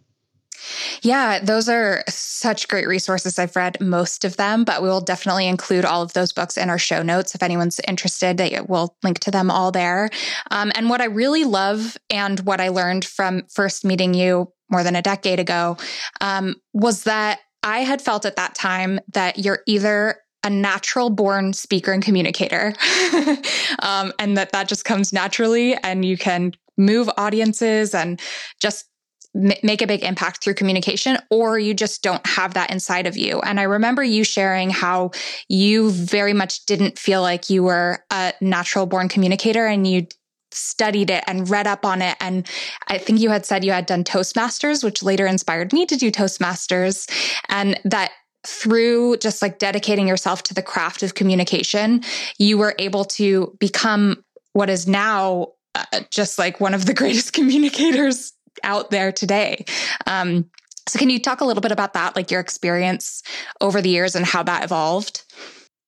Yeah, 1.03 1.41
those 1.41 1.69
are 1.69 2.05
such 2.09 2.69
great 2.69 2.87
resources. 2.87 3.39
I've 3.39 3.57
read 3.57 3.81
most 3.81 4.25
of 4.25 4.37
them, 4.37 4.65
but 4.65 4.83
we 4.83 4.89
will 4.89 5.01
definitely 5.01 5.49
include 5.49 5.85
all 5.85 6.03
of 6.03 6.13
those 6.13 6.33
books 6.33 6.57
in 6.57 6.71
our 6.71 6.79
show 6.79 7.03
notes. 7.03 7.35
If 7.35 7.43
anyone's 7.43 7.81
interested, 7.89 8.41
we'll 8.69 8.97
link 9.03 9.19
to 9.21 9.31
them 9.31 9.51
all 9.51 9.73
there. 9.73 10.09
Um, 10.51 10.71
and 10.75 10.89
what 10.89 11.01
I 11.01 11.07
really 11.07 11.45
love 11.45 11.97
and 12.11 12.39
what 12.41 12.61
I 12.61 12.69
learned 12.69 13.05
from 13.05 13.43
first 13.53 13.85
meeting 13.85 14.15
you 14.15 14.53
more 14.71 14.85
than 14.85 14.97
a 14.97 15.03
decade 15.03 15.41
ago 15.41 15.77
um, 16.21 16.55
was 16.73 17.05
that 17.05 17.41
I 17.63 17.81
had 17.81 18.03
felt 18.03 18.25
at 18.25 18.37
that 18.37 18.55
time 18.55 19.01
that 19.13 19.39
you're 19.39 19.61
either 19.67 20.17
a 20.45 20.51
natural 20.51 21.11
born 21.11 21.53
speaker 21.53 21.93
and 21.93 22.03
communicator, 22.03 22.75
um, 23.79 24.13
and 24.19 24.37
that 24.37 24.51
that 24.51 24.67
just 24.67 24.85
comes 24.85 25.13
naturally, 25.13 25.77
and 25.77 26.05
you 26.05 26.19
can 26.19 26.53
move 26.77 27.11
audiences 27.17 27.95
and 27.95 28.21
just 28.61 28.87
make 29.35 29.81
a 29.81 29.87
big 29.87 30.03
impact 30.03 30.45
through 30.45 30.55
communication 30.55 31.17
or 31.31 31.59
you 31.59 31.73
just 31.73 32.03
don't 32.03 32.27
have 32.27 32.53
that 32.55 32.71
inside 32.71 33.07
of 33.07 33.17
you. 33.17 33.41
And 33.41 33.59
I 33.59 33.63
remember 33.63 34.03
you 34.03 34.25
sharing 34.25 34.69
how 34.69 35.13
you 35.49 35.91
very 35.91 36.35
much 36.35 36.67
didn't 36.67 36.99
feel 36.99 37.23
like 37.23 37.49
you 37.49 37.63
were 37.63 38.05
a 38.11 38.35
natural 38.43 38.85
born 38.85 39.09
communicator 39.09 39.67
and 39.67 39.87
you 39.87 40.07
studied 40.51 41.09
it 41.09 41.25
and 41.27 41.49
read 41.49 41.67
up 41.67 41.87
on 41.87 42.03
it. 42.03 42.15
And 42.21 42.47
I 42.89 42.99
think 42.99 43.21
you 43.21 43.31
had 43.31 43.47
said 43.47 43.65
you 43.65 43.73
had 43.73 43.87
done 43.87 44.05
Toastmasters, 44.05 44.85
which 44.85 45.03
later 45.03 45.27
inspired 45.27 45.73
me 45.73 45.87
to 45.87 45.97
do 45.97 46.11
Toastmasters. 46.11 47.11
And 47.49 47.81
that 47.85 48.13
through 48.47 49.17
just 49.19 49.41
like 49.41 49.59
dedicating 49.59 50.07
yourself 50.07 50.43
to 50.43 50.55
the 50.55 50.63
craft 50.63 51.03
of 51.03 51.15
communication, 51.15 52.03
you 52.39 52.59
were 52.59 52.75
able 52.79 53.05
to 53.05 53.57
become 53.61 54.23
what 54.53 54.69
is 54.69 54.87
now 54.87 55.49
uh, 55.75 56.01
just 56.11 56.39
like 56.39 56.61
one 56.61 56.75
of 56.75 56.87
the 56.87 56.95
greatest 57.03 57.33
communicators 57.33 58.33
out 58.63 58.91
there 58.91 59.13
today. 59.13 59.65
Um, 60.07 60.51
so, 60.89 60.99
can 60.99 61.11
you 61.11 61.21
talk 61.21 61.41
a 61.41 61.45
little 61.45 61.61
bit 61.61 61.73
about 61.73 61.95
that, 61.95 62.17
like 62.17 62.31
your 62.31 62.41
experience 62.41 63.23
over 63.61 63.81
the 63.81 63.89
years 63.89 64.17
and 64.17 64.27
how 64.27 64.43
that 64.43 64.65
evolved? 64.65 65.23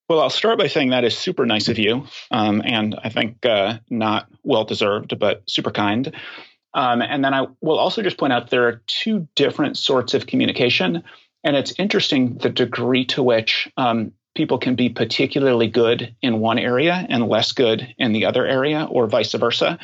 Well, 0.08 0.20
I'll 0.20 0.30
start 0.30 0.58
by 0.58 0.66
saying 0.66 0.90
that 0.90 1.04
is 1.04 1.16
super 1.16 1.46
nice 1.46 1.68
of 1.68 1.78
you, 1.78 2.06
um, 2.30 2.62
and 2.64 2.94
I 3.02 3.08
think 3.08 3.44
uh, 3.46 3.78
not 3.90 4.28
well 4.42 4.64
deserved, 4.64 5.18
but 5.18 5.42
super 5.48 5.70
kind. 5.70 6.14
Um, 6.74 7.02
and 7.02 7.24
then 7.24 7.32
I 7.32 7.46
will 7.60 7.78
also 7.78 8.02
just 8.02 8.18
point 8.18 8.32
out 8.32 8.50
there 8.50 8.68
are 8.68 8.82
two 8.86 9.26
different 9.34 9.78
sorts 9.78 10.12
of 10.12 10.26
communication, 10.26 11.02
and 11.42 11.56
it's 11.56 11.72
interesting 11.78 12.36
the 12.38 12.50
degree 12.50 13.04
to 13.06 13.22
which 13.22 13.68
um, 13.76 14.12
people 14.34 14.58
can 14.58 14.74
be 14.74 14.88
particularly 14.88 15.68
good 15.68 16.14
in 16.22 16.40
one 16.40 16.58
area 16.58 17.06
and 17.08 17.28
less 17.28 17.52
good 17.52 17.94
in 17.98 18.12
the 18.12 18.26
other 18.26 18.46
area, 18.46 18.86
or 18.90 19.06
vice 19.06 19.32
versa. 19.32 19.78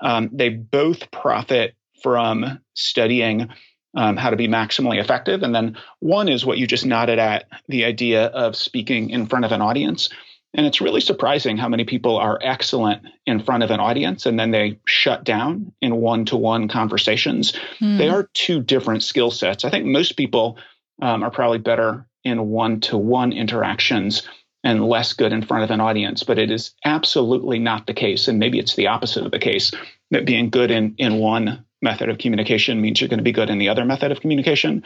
Um, 0.00 0.30
they 0.32 0.50
both 0.50 1.10
profit 1.10 1.74
from 2.02 2.60
studying 2.74 3.48
um, 3.96 4.16
how 4.16 4.30
to 4.30 4.36
be 4.36 4.48
maximally 4.48 5.00
effective. 5.00 5.42
And 5.42 5.54
then 5.54 5.76
one 6.00 6.28
is 6.28 6.44
what 6.44 6.58
you 6.58 6.66
just 6.66 6.84
nodded 6.84 7.18
at 7.18 7.46
the 7.68 7.84
idea 7.84 8.26
of 8.26 8.56
speaking 8.56 9.10
in 9.10 9.26
front 9.26 9.44
of 9.44 9.52
an 9.52 9.62
audience. 9.62 10.10
And 10.52 10.66
it's 10.66 10.80
really 10.80 11.00
surprising 11.00 11.56
how 11.56 11.68
many 11.68 11.84
people 11.84 12.16
are 12.16 12.38
excellent 12.42 13.02
in 13.26 13.42
front 13.42 13.62
of 13.62 13.70
an 13.70 13.80
audience 13.80 14.26
and 14.26 14.38
then 14.38 14.52
they 14.52 14.78
shut 14.86 15.24
down 15.24 15.72
in 15.80 15.96
one 15.96 16.24
to 16.26 16.36
one 16.36 16.68
conversations. 16.68 17.52
Mm. 17.80 17.98
They 17.98 18.08
are 18.08 18.28
two 18.34 18.60
different 18.60 19.02
skill 19.02 19.30
sets. 19.30 19.64
I 19.64 19.70
think 19.70 19.86
most 19.86 20.16
people 20.16 20.58
um, 21.02 21.22
are 21.24 21.30
probably 21.30 21.58
better 21.58 22.06
in 22.24 22.48
one 22.48 22.80
to 22.80 22.96
one 22.96 23.32
interactions 23.32 24.26
and 24.62 24.84
less 24.84 25.12
good 25.12 25.32
in 25.32 25.42
front 25.42 25.62
of 25.62 25.70
an 25.70 25.80
audience, 25.80 26.22
but 26.22 26.38
it 26.38 26.50
is 26.50 26.72
absolutely 26.84 27.58
not 27.58 27.86
the 27.86 27.92
case. 27.92 28.28
And 28.28 28.38
maybe 28.38 28.58
it's 28.58 28.74
the 28.74 28.86
opposite 28.86 29.24
of 29.24 29.30
the 29.30 29.38
case 29.38 29.72
that 30.10 30.24
being 30.24 30.48
good 30.48 30.70
in, 30.70 30.94
in 30.96 31.18
one 31.18 31.64
method 31.82 32.08
of 32.08 32.18
communication 32.18 32.80
means 32.80 33.00
you're 33.00 33.08
going 33.08 33.18
to 33.18 33.24
be 33.24 33.32
good 33.32 33.50
in 33.50 33.58
the 33.58 33.68
other 33.68 33.84
method 33.84 34.10
of 34.10 34.20
communication. 34.20 34.82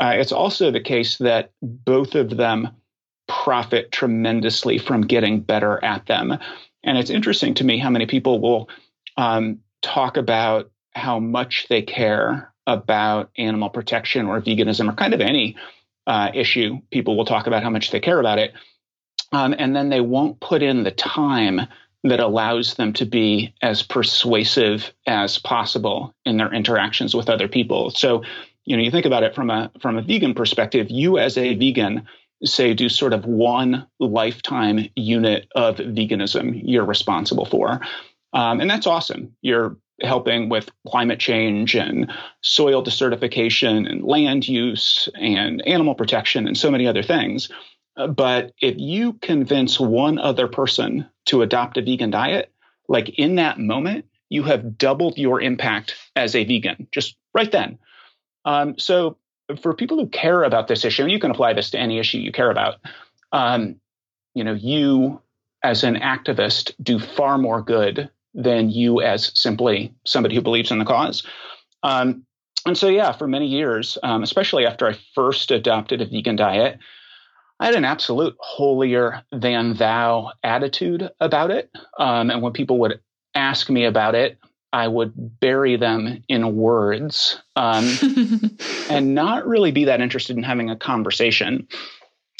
Uh, 0.00 0.14
it's 0.16 0.32
also 0.32 0.70
the 0.70 0.80
case 0.80 1.18
that 1.18 1.52
both 1.62 2.16
of 2.16 2.36
them 2.36 2.70
profit 3.28 3.92
tremendously 3.92 4.78
from 4.78 5.02
getting 5.02 5.40
better 5.40 5.82
at 5.84 6.06
them. 6.06 6.36
And 6.82 6.98
it's 6.98 7.10
interesting 7.10 7.54
to 7.54 7.64
me 7.64 7.78
how 7.78 7.90
many 7.90 8.06
people 8.06 8.40
will 8.40 8.68
um, 9.16 9.60
talk 9.82 10.16
about 10.16 10.70
how 10.92 11.20
much 11.20 11.66
they 11.68 11.82
care 11.82 12.52
about 12.66 13.30
animal 13.38 13.70
protection 13.70 14.26
or 14.26 14.40
veganism 14.40 14.88
or 14.88 14.94
kind 14.94 15.14
of 15.14 15.20
any 15.20 15.56
uh, 16.06 16.30
issue. 16.34 16.78
People 16.90 17.16
will 17.16 17.24
talk 17.24 17.46
about 17.46 17.62
how 17.62 17.70
much 17.70 17.90
they 17.90 18.00
care 18.00 18.20
about 18.20 18.38
it. 18.38 18.52
Um, 19.32 19.54
and 19.58 19.76
then 19.76 19.90
they 19.90 20.00
won't 20.00 20.40
put 20.40 20.62
in 20.62 20.82
the 20.82 20.90
time 20.90 21.60
that 22.02 22.20
allows 22.20 22.74
them 22.74 22.92
to 22.94 23.04
be 23.04 23.54
as 23.62 23.82
persuasive 23.82 24.92
as 25.06 25.38
possible 25.38 26.14
in 26.24 26.38
their 26.38 26.52
interactions 26.52 27.14
with 27.14 27.28
other 27.28 27.46
people. 27.46 27.90
So, 27.90 28.24
you 28.64 28.76
know, 28.76 28.82
you 28.82 28.90
think 28.90 29.06
about 29.06 29.22
it 29.22 29.34
from 29.34 29.50
a 29.50 29.70
from 29.80 29.98
a 29.98 30.02
vegan 30.02 30.34
perspective, 30.34 30.90
you 30.90 31.18
as 31.18 31.36
a 31.36 31.54
vegan 31.54 32.06
say 32.44 32.72
do 32.72 32.88
sort 32.88 33.12
of 33.12 33.26
one 33.26 33.86
lifetime 33.98 34.88
unit 34.96 35.46
of 35.54 35.76
veganism 35.76 36.60
you're 36.64 36.84
responsible 36.84 37.44
for. 37.44 37.80
Um, 38.32 38.60
and 38.60 38.70
that's 38.70 38.86
awesome. 38.86 39.36
You're 39.42 39.76
helping 40.02 40.48
with 40.48 40.70
climate 40.86 41.18
change 41.18 41.74
and 41.74 42.10
soil 42.42 42.82
desertification 42.82 43.90
and 43.90 44.02
land 44.02 44.48
use 44.48 45.08
and 45.14 45.62
animal 45.66 45.94
protection 45.94 46.46
and 46.46 46.56
so 46.56 46.70
many 46.70 46.86
other 46.86 47.02
things. 47.02 47.50
But 48.08 48.52
if 48.60 48.76
you 48.78 49.14
convince 49.14 49.78
one 49.78 50.18
other 50.18 50.48
person 50.48 51.06
to 51.26 51.42
adopt 51.42 51.76
a 51.76 51.82
vegan 51.82 52.10
diet, 52.10 52.52
like 52.88 53.10
in 53.18 53.36
that 53.36 53.58
moment, 53.58 54.06
you 54.30 54.44
have 54.44 54.78
doubled 54.78 55.18
your 55.18 55.40
impact 55.40 55.96
as 56.16 56.34
a 56.34 56.44
vegan, 56.44 56.86
just 56.92 57.16
right 57.34 57.50
then. 57.50 57.78
Um, 58.44 58.78
so, 58.78 59.16
for 59.60 59.74
people 59.74 59.98
who 59.98 60.06
care 60.06 60.44
about 60.44 60.68
this 60.68 60.84
issue, 60.84 61.06
you 61.06 61.18
can 61.18 61.32
apply 61.32 61.52
this 61.52 61.70
to 61.70 61.78
any 61.78 61.98
issue 61.98 62.18
you 62.18 62.30
care 62.30 62.50
about, 62.50 62.76
um, 63.32 63.80
you 64.34 64.44
know, 64.44 64.54
you 64.54 65.20
as 65.62 65.82
an 65.82 65.96
activist 65.96 66.72
do 66.80 66.98
far 67.00 67.36
more 67.36 67.60
good 67.60 68.08
than 68.34 68.70
you 68.70 69.00
as 69.00 69.32
simply 69.34 69.94
somebody 70.04 70.34
who 70.34 70.40
believes 70.40 70.70
in 70.70 70.78
the 70.78 70.84
cause. 70.84 71.24
Um, 71.82 72.24
and 72.66 72.76
so, 72.76 72.88
yeah, 72.88 73.12
for 73.12 73.26
many 73.26 73.46
years, 73.46 73.96
um, 74.02 74.22
especially 74.22 74.66
after 74.66 74.86
I 74.86 74.98
first 75.14 75.50
adopted 75.50 76.00
a 76.00 76.06
vegan 76.06 76.36
diet, 76.36 76.78
I 77.58 77.66
had 77.66 77.74
an 77.74 77.84
absolute 77.84 78.36
holier 78.38 79.22
than 79.32 79.74
thou 79.74 80.32
attitude 80.42 81.10
about 81.20 81.50
it. 81.50 81.70
Um, 81.98 82.30
and 82.30 82.42
when 82.42 82.52
people 82.52 82.78
would 82.80 83.00
ask 83.34 83.68
me 83.70 83.84
about 83.84 84.14
it, 84.14 84.38
I 84.72 84.88
would 84.88 85.40
bury 85.40 85.76
them 85.76 86.22
in 86.28 86.56
words 86.56 87.40
um, 87.56 87.84
and 88.90 89.14
not 89.14 89.46
really 89.46 89.72
be 89.72 89.84
that 89.86 90.00
interested 90.00 90.36
in 90.36 90.42
having 90.42 90.70
a 90.70 90.76
conversation. 90.76 91.66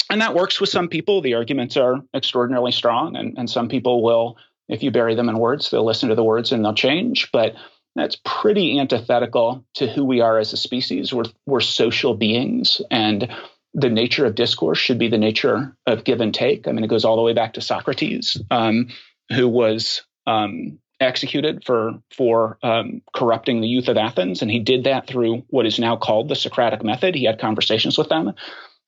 And 0.09 0.21
that 0.21 0.33
works 0.33 0.59
with 0.59 0.69
some 0.69 0.87
people. 0.87 1.21
The 1.21 1.35
arguments 1.35 1.77
are 1.77 2.01
extraordinarily 2.13 2.71
strong, 2.71 3.15
and, 3.15 3.37
and 3.37 3.49
some 3.49 3.69
people 3.69 4.03
will, 4.03 4.37
if 4.71 4.81
you 4.81 4.89
bury 4.89 5.15
them 5.15 5.29
in 5.29 5.37
words, 5.37 5.69
they'll 5.69 5.85
listen 5.85 6.09
to 6.09 6.15
the 6.15 6.23
words 6.23 6.51
and 6.51 6.63
they'll 6.63 6.73
change. 6.73 7.29
But 7.31 7.53
that's 7.95 8.17
pretty 8.25 8.79
antithetical 8.79 9.65
to 9.75 9.87
who 9.87 10.05
we 10.05 10.21
are 10.21 10.39
as 10.39 10.53
a 10.53 10.57
species. 10.57 11.13
We're, 11.13 11.25
we're 11.45 11.59
social 11.59 12.15
beings, 12.15 12.81
and 12.89 13.29
the 13.73 13.89
nature 13.89 14.25
of 14.25 14.35
discourse 14.35 14.77
should 14.77 14.97
be 14.97 15.09
the 15.09 15.17
nature 15.17 15.75
of 15.85 16.05
give 16.05 16.21
and 16.21 16.33
take. 16.33 16.67
I 16.67 16.71
mean, 16.71 16.83
it 16.83 16.89
goes 16.89 17.05
all 17.05 17.17
the 17.17 17.21
way 17.21 17.33
back 17.33 17.53
to 17.53 17.61
Socrates, 17.61 18.37
um, 18.49 18.87
who 19.29 19.47
was 19.47 20.03
um, 20.25 20.79
executed 21.01 21.65
for 21.65 21.99
for 22.15 22.57
um, 22.63 23.01
corrupting 23.13 23.59
the 23.59 23.67
youth 23.67 23.89
of 23.89 23.97
Athens, 23.97 24.41
and 24.41 24.49
he 24.49 24.59
did 24.59 24.85
that 24.85 25.07
through 25.07 25.43
what 25.49 25.65
is 25.65 25.79
now 25.79 25.97
called 25.97 26.29
the 26.29 26.35
Socratic 26.35 26.83
method. 26.83 27.13
He 27.15 27.25
had 27.25 27.39
conversations 27.39 27.97
with 27.97 28.07
them, 28.07 28.33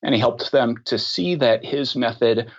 and 0.01 0.15
he 0.15 0.19
helped 0.19 0.51
them 0.53 0.77
to 0.85 0.97
see 0.97 1.35
that 1.35 1.65
his 1.65 1.93
method 1.93 2.49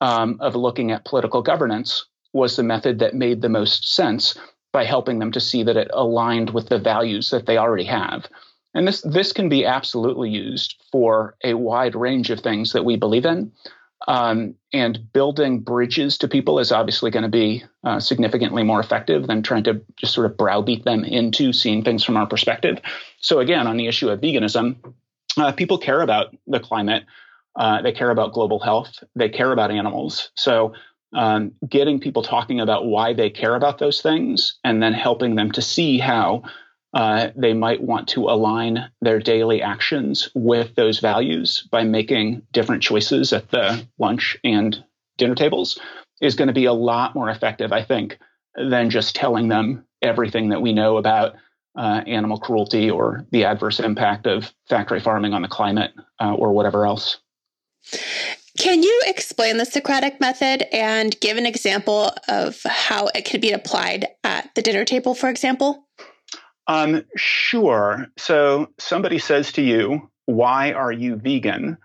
um, 0.00 0.38
of 0.40 0.56
looking 0.56 0.90
at 0.90 1.04
political 1.04 1.42
governance 1.42 2.06
was 2.32 2.56
the 2.56 2.62
method 2.62 2.98
that 2.98 3.14
made 3.14 3.42
the 3.42 3.48
most 3.48 3.94
sense 3.94 4.38
by 4.72 4.84
helping 4.84 5.18
them 5.18 5.32
to 5.32 5.40
see 5.40 5.62
that 5.62 5.76
it 5.76 5.90
aligned 5.92 6.50
with 6.50 6.68
the 6.68 6.78
values 6.78 7.30
that 7.30 7.46
they 7.46 7.58
already 7.58 7.84
have. 7.84 8.26
And 8.74 8.88
this 8.88 9.02
this 9.02 9.32
can 9.32 9.48
be 9.48 9.66
absolutely 9.66 10.30
used 10.30 10.82
for 10.90 11.36
a 11.44 11.54
wide 11.54 11.94
range 11.94 12.30
of 12.30 12.40
things 12.40 12.72
that 12.72 12.84
we 12.84 12.96
believe 12.96 13.26
in. 13.26 13.52
Um, 14.08 14.56
and 14.72 15.12
building 15.12 15.60
bridges 15.60 16.18
to 16.18 16.28
people 16.28 16.58
is 16.58 16.72
obviously 16.72 17.10
going 17.12 17.22
to 17.22 17.28
be 17.28 17.62
uh, 17.84 18.00
significantly 18.00 18.64
more 18.64 18.80
effective 18.80 19.28
than 19.28 19.42
trying 19.42 19.62
to 19.64 19.80
just 19.96 20.12
sort 20.12 20.26
of 20.26 20.36
browbeat 20.36 20.84
them 20.84 21.04
into 21.04 21.52
seeing 21.52 21.84
things 21.84 22.02
from 22.02 22.16
our 22.16 22.26
perspective. 22.26 22.80
So 23.20 23.38
again, 23.38 23.68
on 23.68 23.76
the 23.76 23.86
issue 23.86 24.08
of 24.08 24.20
veganism, 24.20 24.76
uh, 25.36 25.52
people 25.52 25.78
care 25.78 26.00
about 26.00 26.34
the 26.48 26.58
climate. 26.58 27.04
Uh, 27.54 27.82
they 27.82 27.92
care 27.92 28.10
about 28.10 28.32
global 28.32 28.58
health. 28.58 29.04
They 29.14 29.28
care 29.28 29.52
about 29.52 29.70
animals. 29.70 30.30
So 30.34 30.74
um, 31.14 31.52
getting 31.68 32.00
people 32.00 32.22
talking 32.22 32.60
about 32.60 32.86
why 32.86 33.12
they 33.12 33.30
care 33.30 33.54
about 33.54 33.78
those 33.78 34.00
things 34.00 34.58
and 34.64 34.82
then 34.82 34.92
helping 34.92 35.34
them 35.34 35.50
to 35.52 35.62
see 35.62 35.98
how 35.98 36.42
uh, 36.94 37.28
they 37.36 37.54
might 37.54 37.82
want 37.82 38.08
to 38.08 38.24
align 38.24 38.90
their 39.00 39.18
daily 39.18 39.62
actions 39.62 40.30
with 40.34 40.74
those 40.74 41.00
values 41.00 41.66
by 41.70 41.84
making 41.84 42.42
different 42.52 42.82
choices 42.82 43.32
at 43.32 43.50
the 43.50 43.86
lunch 43.98 44.36
and 44.44 44.84
dinner 45.16 45.34
tables 45.34 45.78
is 46.20 46.34
going 46.34 46.48
to 46.48 46.54
be 46.54 46.66
a 46.66 46.72
lot 46.72 47.14
more 47.14 47.30
effective, 47.30 47.72
I 47.72 47.82
think, 47.82 48.18
than 48.54 48.90
just 48.90 49.16
telling 49.16 49.48
them 49.48 49.86
everything 50.02 50.50
that 50.50 50.60
we 50.60 50.72
know 50.72 50.98
about 50.98 51.34
uh, 51.76 52.02
animal 52.06 52.38
cruelty 52.38 52.90
or 52.90 53.26
the 53.30 53.44
adverse 53.44 53.80
impact 53.80 54.26
of 54.26 54.52
factory 54.68 55.00
farming 55.00 55.32
on 55.32 55.42
the 55.42 55.48
climate 55.48 55.92
uh, 56.20 56.34
or 56.34 56.52
whatever 56.52 56.86
else. 56.86 57.18
Can 58.58 58.82
you 58.82 59.02
explain 59.06 59.56
the 59.56 59.64
Socratic 59.64 60.20
method 60.20 60.66
and 60.74 61.18
give 61.20 61.36
an 61.36 61.46
example 61.46 62.10
of 62.28 62.60
how 62.64 63.08
it 63.14 63.22
could 63.22 63.40
be 63.40 63.52
applied 63.52 64.08
at 64.24 64.54
the 64.54 64.62
dinner 64.62 64.84
table, 64.84 65.14
for 65.14 65.28
example? 65.28 65.86
Um, 66.66 67.04
sure. 67.16 68.06
So 68.18 68.68
somebody 68.78 69.18
says 69.18 69.52
to 69.52 69.62
you, 69.62 70.10
"Why 70.26 70.72
are 70.72 70.92
you 70.92 71.16
vegan?" 71.16 71.78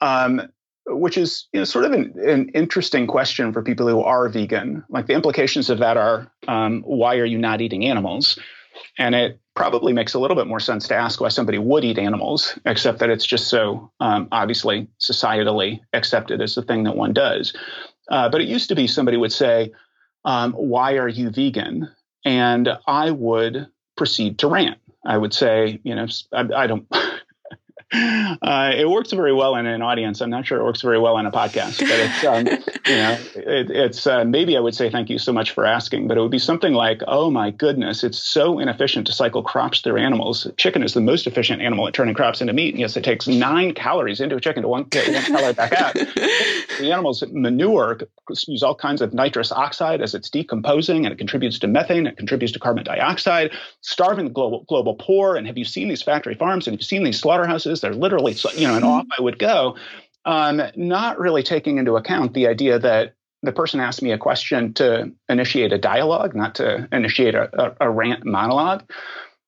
Um, 0.00 0.42
which 0.86 1.16
is 1.16 1.46
you 1.52 1.60
know, 1.60 1.64
sort 1.64 1.84
of 1.84 1.92
an, 1.92 2.14
an, 2.26 2.48
interesting 2.54 3.06
question 3.06 3.52
for 3.52 3.62
people 3.62 3.86
who 3.86 4.00
are 4.00 4.28
vegan. 4.28 4.84
Like 4.88 5.06
the 5.06 5.14
implications 5.14 5.70
of 5.70 5.78
that 5.78 5.96
are, 5.96 6.32
um, 6.48 6.82
why 6.84 7.16
are 7.16 7.24
you 7.24 7.38
not 7.38 7.60
eating 7.60 7.84
animals? 7.84 8.38
And 8.98 9.14
it 9.14 9.40
probably 9.60 9.92
makes 9.92 10.14
a 10.14 10.18
little 10.18 10.34
bit 10.34 10.46
more 10.46 10.58
sense 10.58 10.88
to 10.88 10.94
ask 10.94 11.20
why 11.20 11.28
somebody 11.28 11.58
would 11.58 11.84
eat 11.84 11.98
animals, 11.98 12.58
except 12.64 12.98
that 12.98 13.10
it's 13.10 13.26
just 13.26 13.48
so 13.48 13.92
um, 14.00 14.26
obviously 14.32 14.88
societally 14.98 15.80
accepted 15.92 16.40
as 16.40 16.54
the 16.54 16.62
thing 16.62 16.84
that 16.84 16.96
one 16.96 17.12
does. 17.12 17.54
Uh, 18.10 18.30
but 18.30 18.40
it 18.40 18.48
used 18.48 18.70
to 18.70 18.74
be 18.74 18.86
somebody 18.86 19.18
would 19.18 19.32
say, 19.32 19.70
um, 20.24 20.54
Why 20.54 20.94
are 20.94 21.08
you 21.08 21.28
vegan? 21.28 21.90
And 22.24 22.70
I 22.86 23.10
would 23.10 23.66
proceed 23.98 24.38
to 24.38 24.48
rant. 24.48 24.78
I 25.04 25.18
would 25.18 25.34
say, 25.34 25.78
you 25.84 25.94
know, 25.94 26.06
I, 26.32 26.48
I 26.56 26.66
don't. 26.66 26.86
Uh, 27.92 28.72
it 28.74 28.88
works 28.88 29.12
very 29.12 29.32
well 29.32 29.56
in 29.56 29.66
an 29.66 29.82
audience. 29.82 30.20
I'm 30.20 30.30
not 30.30 30.46
sure 30.46 30.60
it 30.60 30.64
works 30.64 30.80
very 30.80 30.98
well 30.98 31.18
in 31.18 31.26
a 31.26 31.32
podcast, 31.32 31.80
but 31.80 31.88
it's 31.90 32.24
um, 32.24 32.46
you 32.86 32.96
know 32.96 33.18
it, 33.34 33.70
it's 33.70 34.06
uh, 34.06 34.24
maybe 34.24 34.56
I 34.56 34.60
would 34.60 34.74
say 34.74 34.90
thank 34.90 35.10
you 35.10 35.18
so 35.18 35.32
much 35.32 35.50
for 35.50 35.66
asking, 35.66 36.06
but 36.06 36.16
it 36.16 36.20
would 36.20 36.30
be 36.30 36.38
something 36.38 36.72
like, 36.72 37.02
oh 37.08 37.30
my 37.30 37.50
goodness, 37.50 38.04
it's 38.04 38.18
so 38.18 38.60
inefficient 38.60 39.06
to 39.08 39.12
cycle 39.12 39.42
crops 39.42 39.80
through 39.80 39.96
animals. 39.96 40.46
Chicken 40.56 40.82
is 40.84 40.94
the 40.94 41.00
most 41.00 41.26
efficient 41.26 41.62
animal 41.62 41.88
at 41.88 41.94
turning 41.94 42.14
crops 42.14 42.40
into 42.40 42.52
meat. 42.52 42.74
And 42.74 42.80
yes, 42.80 42.96
it 42.96 43.02
takes 43.02 43.26
nine 43.26 43.74
calories 43.74 44.20
into 44.20 44.36
a 44.36 44.40
chicken 44.40 44.62
to 44.62 44.68
one, 44.68 44.84
get 44.84 45.12
one 45.12 45.22
calorie 45.24 45.52
back 45.54 45.72
out. 45.72 45.94
the 45.94 46.90
animal's 46.92 47.24
manure 47.32 47.98
use 48.46 48.62
all 48.62 48.74
kinds 48.74 49.02
of 49.02 49.12
nitrous 49.12 49.50
oxide 49.50 50.00
as 50.00 50.14
it's 50.14 50.30
decomposing, 50.30 51.04
and 51.04 51.12
it 51.12 51.18
contributes 51.18 51.58
to 51.58 51.66
methane. 51.66 52.06
It 52.06 52.16
contributes 52.16 52.52
to 52.52 52.58
carbon 52.58 52.84
dioxide, 52.84 53.50
starving 53.80 54.26
the 54.26 54.30
global 54.30 54.64
global 54.68 54.94
poor. 54.94 55.36
And 55.36 55.46
have 55.46 55.58
you 55.58 55.64
seen 55.64 55.88
these 55.88 56.02
factory 56.02 56.34
farms? 56.34 56.66
And 56.66 56.74
have 56.74 56.80
you 56.80 56.86
seen 56.86 57.02
these 57.02 57.18
slaughterhouses? 57.18 57.79
They're 57.80 57.94
literally, 57.94 58.36
you 58.56 58.66
know, 58.66 58.74
and 58.76 58.84
off 58.84 59.06
I 59.18 59.22
would 59.22 59.38
go, 59.38 59.76
um, 60.24 60.62
not 60.76 61.18
really 61.18 61.42
taking 61.42 61.78
into 61.78 61.96
account 61.96 62.34
the 62.34 62.46
idea 62.46 62.78
that 62.78 63.14
the 63.42 63.52
person 63.52 63.80
asked 63.80 64.02
me 64.02 64.12
a 64.12 64.18
question 64.18 64.74
to 64.74 65.12
initiate 65.28 65.72
a 65.72 65.78
dialogue, 65.78 66.34
not 66.34 66.56
to 66.56 66.88
initiate 66.92 67.34
a, 67.34 67.48
a, 67.58 67.88
a 67.88 67.90
rant 67.90 68.24
monologue. 68.24 68.84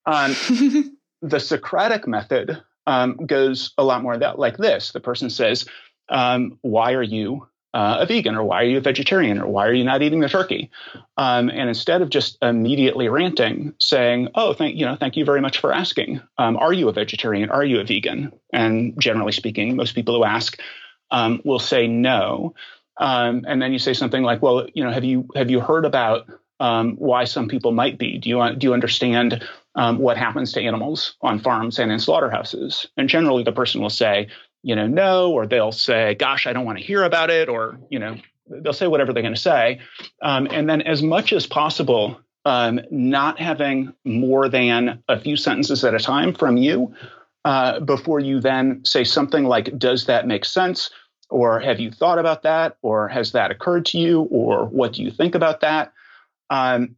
Um, 0.06 0.34
the 1.22 1.40
Socratic 1.40 2.08
method 2.08 2.62
um, 2.86 3.16
goes 3.26 3.72
a 3.78 3.84
lot 3.84 4.02
more 4.02 4.16
that 4.16 4.38
like 4.38 4.56
this. 4.56 4.92
The 4.92 5.00
person 5.00 5.30
says, 5.30 5.66
um, 6.08 6.58
"Why 6.62 6.94
are 6.94 7.02
you 7.02 7.46
uh, 7.74 7.98
a 8.00 8.06
vegan 8.06 8.34
or 8.34 8.44
why 8.44 8.62
are 8.62 8.66
you 8.66 8.78
a 8.78 8.82
vegetarian 8.82 9.38
or 9.38 9.46
why 9.46 9.66
are 9.66 9.72
you 9.72 9.84
not 9.84 10.02
eating 10.02 10.20
the 10.20 10.28
turkey? 10.28 10.70
Um, 11.16 11.48
and 11.48 11.68
instead 11.68 12.02
of 12.02 12.10
just 12.10 12.36
immediately 12.42 13.08
ranting 13.08 13.74
saying 13.78 14.28
oh 14.34 14.52
thank 14.52 14.76
you 14.76 14.84
know 14.84 14.96
thank 14.96 15.16
you 15.16 15.24
very 15.24 15.40
much 15.40 15.58
for 15.58 15.72
asking 15.72 16.20
um, 16.38 16.56
are 16.56 16.72
you 16.72 16.88
a 16.88 16.92
vegetarian? 16.92 17.50
Are 17.50 17.64
you 17.64 17.80
a 17.80 17.84
vegan? 17.84 18.32
And 18.52 19.00
generally 19.00 19.32
speaking 19.32 19.76
most 19.76 19.94
people 19.94 20.14
who 20.14 20.24
ask 20.24 20.58
um, 21.10 21.40
will 21.44 21.58
say 21.58 21.86
no. 21.86 22.54
Um, 22.98 23.44
and 23.48 23.60
then 23.60 23.72
you 23.72 23.78
say 23.78 23.94
something 23.94 24.22
like 24.22 24.42
well 24.42 24.66
you 24.74 24.84
know 24.84 24.90
have 24.90 25.04
you 25.04 25.28
have 25.34 25.50
you 25.50 25.60
heard 25.60 25.84
about 25.84 26.28
um, 26.60 26.94
why 26.96 27.24
some 27.24 27.48
people 27.48 27.72
might 27.72 27.98
be? 27.98 28.18
Do 28.18 28.28
you 28.28 28.54
do 28.54 28.68
you 28.68 28.74
understand 28.74 29.42
um, 29.74 29.98
what 29.98 30.16
happens 30.16 30.52
to 30.52 30.62
animals 30.62 31.16
on 31.20 31.40
farms 31.40 31.78
and 31.78 31.90
in 31.90 31.98
slaughterhouses? 31.98 32.86
And 32.96 33.08
generally 33.08 33.42
the 33.42 33.52
person 33.52 33.80
will 33.80 33.90
say 33.90 34.28
you 34.62 34.76
know, 34.76 34.86
no, 34.86 35.32
or 35.32 35.46
they'll 35.46 35.72
say, 35.72 36.14
gosh, 36.14 36.46
I 36.46 36.52
don't 36.52 36.64
want 36.64 36.78
to 36.78 36.84
hear 36.84 37.02
about 37.02 37.30
it, 37.30 37.48
or, 37.48 37.78
you 37.90 37.98
know, 37.98 38.16
they'll 38.48 38.72
say 38.72 38.86
whatever 38.86 39.12
they're 39.12 39.22
going 39.22 39.34
to 39.34 39.40
say. 39.40 39.80
Um, 40.22 40.46
and 40.50 40.68
then 40.68 40.82
as 40.82 41.02
much 41.02 41.32
as 41.32 41.46
possible, 41.46 42.20
um, 42.44 42.80
not 42.90 43.38
having 43.40 43.92
more 44.04 44.48
than 44.48 45.02
a 45.08 45.20
few 45.20 45.36
sentences 45.36 45.84
at 45.84 45.94
a 45.94 45.98
time 45.98 46.34
from 46.34 46.56
you 46.56 46.94
uh, 47.44 47.80
before 47.80 48.20
you 48.20 48.40
then 48.40 48.84
say 48.84 49.04
something 49.04 49.44
like, 49.44 49.76
does 49.78 50.06
that 50.06 50.26
make 50.26 50.44
sense? 50.44 50.90
Or 51.30 51.60
have 51.60 51.80
you 51.80 51.90
thought 51.90 52.18
about 52.18 52.42
that? 52.42 52.76
Or 52.82 53.08
has 53.08 53.32
that 53.32 53.50
occurred 53.50 53.86
to 53.86 53.98
you? 53.98 54.22
Or 54.22 54.66
what 54.66 54.92
do 54.92 55.02
you 55.02 55.10
think 55.10 55.34
about 55.34 55.60
that? 55.60 55.92
Um, 56.50 56.96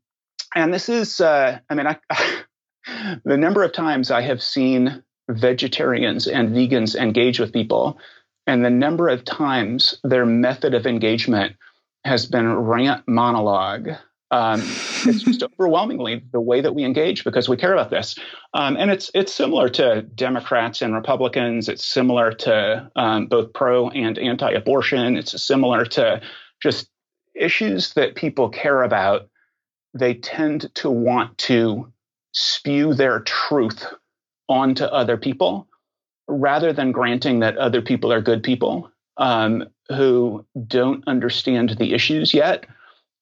and 0.55 0.73
this 0.73 0.89
is, 0.89 1.21
uh, 1.21 1.59
I 1.69 1.75
mean, 1.75 1.87
I, 1.87 1.97
the 3.25 3.37
number 3.37 3.63
of 3.63 3.73
times 3.73 4.11
I 4.11 4.23
have 4.23 4.43
seen 4.43 5.03
vegetarians 5.29 6.27
and 6.27 6.51
vegans 6.51 6.95
engage 6.95 7.39
with 7.41 7.53
people, 7.53 7.99
and 8.47 8.65
the 8.65 8.71
number 8.71 9.09
of 9.09 9.25
times 9.25 9.99
their 10.05 10.27
method 10.27 10.75
of 10.75 10.87
engagement 10.87 11.57
has 12.05 12.27
been 12.27 12.53
rant 12.53 13.07
monologue. 13.09 13.91
Um, 14.31 14.61
it's 14.61 15.23
just 15.23 15.43
overwhelmingly 15.61 16.23
the 16.33 16.41
way 16.41 16.61
that 16.61 16.75
we 16.75 16.85
engage 16.85 17.25
because 17.25 17.49
we 17.49 17.57
care 17.57 17.73
about 17.73 17.91
this, 17.91 18.17
um, 18.53 18.77
and 18.77 18.91
it's 18.91 19.11
it's 19.15 19.33
similar 19.33 19.69
to 19.71 20.03
Democrats 20.03 20.83
and 20.83 20.95
Republicans. 20.95 21.69
It's 21.69 21.85
similar 21.85 22.33
to 22.33 22.91
um, 22.97 23.27
both 23.27 23.53
pro 23.53 23.89
and 23.91 24.19
anti-abortion. 24.19 25.17
It's 25.17 25.41
similar 25.43 25.85
to 25.87 26.21
just 26.63 26.89
issues 27.35 27.95
that 27.95 28.15
people 28.15 28.49
care 28.49 28.83
about. 28.83 29.29
They 29.95 30.15
tend 30.15 30.75
to 30.77 30.91
want 30.91 31.39
to 31.39 31.93
spew 32.33 32.95
their 32.95 33.21
truth 33.21 33.87
onto 34.49 34.85
other 34.85 35.17
people 35.17 35.67
rather 36.29 36.73
than 36.73 36.93
granting 36.93 37.41
that 37.41 37.57
other 37.59 37.83
people 37.83 38.13
are 38.13 38.21
good 38.21 38.43
people 38.43 38.91
um, 39.17 39.65
who 39.89 40.45
don't 40.67 41.07
understand 41.07 41.77
the 41.79 41.93
issues 41.93 42.33
yet. 42.33 42.67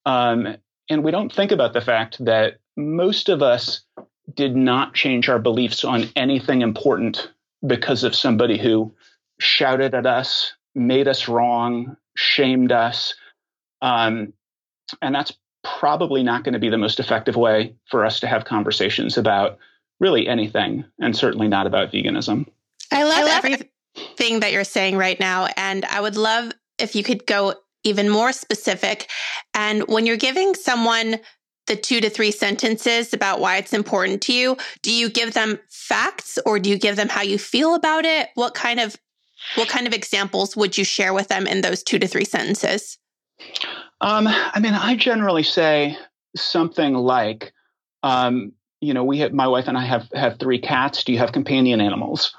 Um, 0.06 0.56
and 0.88 1.04
we 1.04 1.10
don't 1.10 1.32
think 1.32 1.52
about 1.52 1.72
the 1.72 1.80
fact 1.80 2.24
that 2.24 2.58
most 2.76 3.28
of 3.28 3.42
us 3.42 3.82
did 4.34 4.56
not 4.56 4.94
change 4.94 5.28
our 5.28 5.38
beliefs 5.38 5.84
on 5.84 6.08
anything 6.16 6.62
important 6.62 7.30
because 7.66 8.04
of 8.04 8.14
somebody 8.14 8.58
who 8.58 8.92
shouted 9.40 9.94
at 9.94 10.06
us, 10.06 10.52
made 10.74 11.08
us 11.08 11.28
wrong, 11.28 11.96
shamed 12.16 12.72
us. 12.72 13.14
Um, 13.80 14.32
and 15.00 15.14
that's 15.14 15.32
probably 15.64 16.22
not 16.22 16.44
going 16.44 16.54
to 16.54 16.58
be 16.58 16.68
the 16.68 16.78
most 16.78 17.00
effective 17.00 17.36
way 17.36 17.74
for 17.88 18.04
us 18.04 18.20
to 18.20 18.26
have 18.26 18.44
conversations 18.44 19.16
about 19.16 19.58
really 20.02 20.28
anything, 20.28 20.84
and 21.00 21.16
certainly 21.16 21.48
not 21.48 21.66
about 21.66 21.92
veganism. 21.92 22.46
I 22.90 23.04
love, 23.04 23.18
I 23.18 23.22
love 23.22 23.44
everything 23.44 24.40
that 24.40 24.52
you're 24.52 24.64
saying 24.64 24.96
right 24.98 25.18
now. 25.18 25.48
And 25.56 25.84
I 25.86 26.00
would 26.00 26.16
love 26.16 26.52
if 26.78 26.94
you 26.94 27.04
could 27.04 27.24
go 27.24 27.54
even 27.84 28.10
more 28.10 28.32
specific. 28.32 29.08
And 29.54 29.86
when 29.86 30.04
you're 30.04 30.16
giving 30.16 30.54
someone 30.54 31.20
the 31.68 31.76
two 31.76 32.00
to 32.00 32.10
three 32.10 32.32
sentences 32.32 33.14
about 33.14 33.40
why 33.40 33.56
it's 33.56 33.72
important 33.72 34.20
to 34.22 34.32
you, 34.32 34.56
do 34.82 34.92
you 34.92 35.08
give 35.08 35.34
them 35.34 35.60
facts 35.70 36.38
or 36.44 36.58
do 36.58 36.68
you 36.68 36.78
give 36.78 36.96
them 36.96 37.08
how 37.08 37.22
you 37.22 37.38
feel 37.38 37.74
about 37.74 38.04
it? 38.04 38.28
What 38.34 38.54
kind 38.54 38.80
of 38.80 38.96
what 39.56 39.68
kind 39.68 39.86
of 39.86 39.92
examples 39.92 40.56
would 40.56 40.76
you 40.78 40.84
share 40.84 41.12
with 41.12 41.28
them 41.28 41.46
in 41.46 41.62
those 41.62 41.82
two 41.82 41.98
to 41.98 42.06
three 42.06 42.24
sentences? 42.24 42.98
Um, 44.00 44.28
I 44.28 44.60
mean, 44.60 44.74
I 44.74 44.94
generally 44.96 45.42
say 45.42 45.96
something 46.36 46.94
like, 46.94 47.52
um, 48.04 48.52
you 48.82 48.94
know, 48.94 49.04
we 49.04 49.20
have 49.20 49.32
my 49.32 49.46
wife 49.46 49.68
and 49.68 49.78
I 49.78 49.86
have 49.86 50.08
have 50.12 50.38
three 50.38 50.58
cats. 50.58 51.04
Do 51.04 51.12
you 51.12 51.18
have 51.18 51.32
companion 51.32 51.80
animals? 51.80 52.34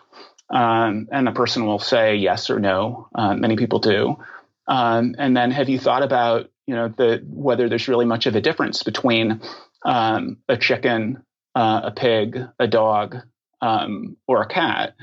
Um, 0.53 1.07
and 1.11 1.25
the 1.25 1.31
person 1.31 1.65
will 1.65 1.79
say 1.79 2.17
yes 2.17 2.49
or 2.49 2.59
no. 2.59 3.07
Uh, 3.15 3.33
many 3.33 3.55
people 3.55 3.79
do. 3.79 4.17
Um, 4.67 5.15
and 5.17 5.35
then, 5.35 5.51
have 5.51 5.69
you 5.69 5.79
thought 5.79 6.03
about 6.03 6.51
you 6.67 6.75
know 6.75 6.89
the 6.89 7.23
whether 7.25 7.69
there's 7.69 7.87
really 7.87 8.05
much 8.05 8.25
of 8.25 8.35
a 8.35 8.41
difference 8.41 8.83
between 8.83 9.41
um, 9.85 10.37
a 10.49 10.57
chicken, 10.57 11.23
uh, 11.55 11.81
a 11.85 11.91
pig, 11.91 12.37
a 12.59 12.67
dog, 12.67 13.17
um, 13.61 14.17
or 14.27 14.41
a 14.41 14.47
cat? 14.47 14.95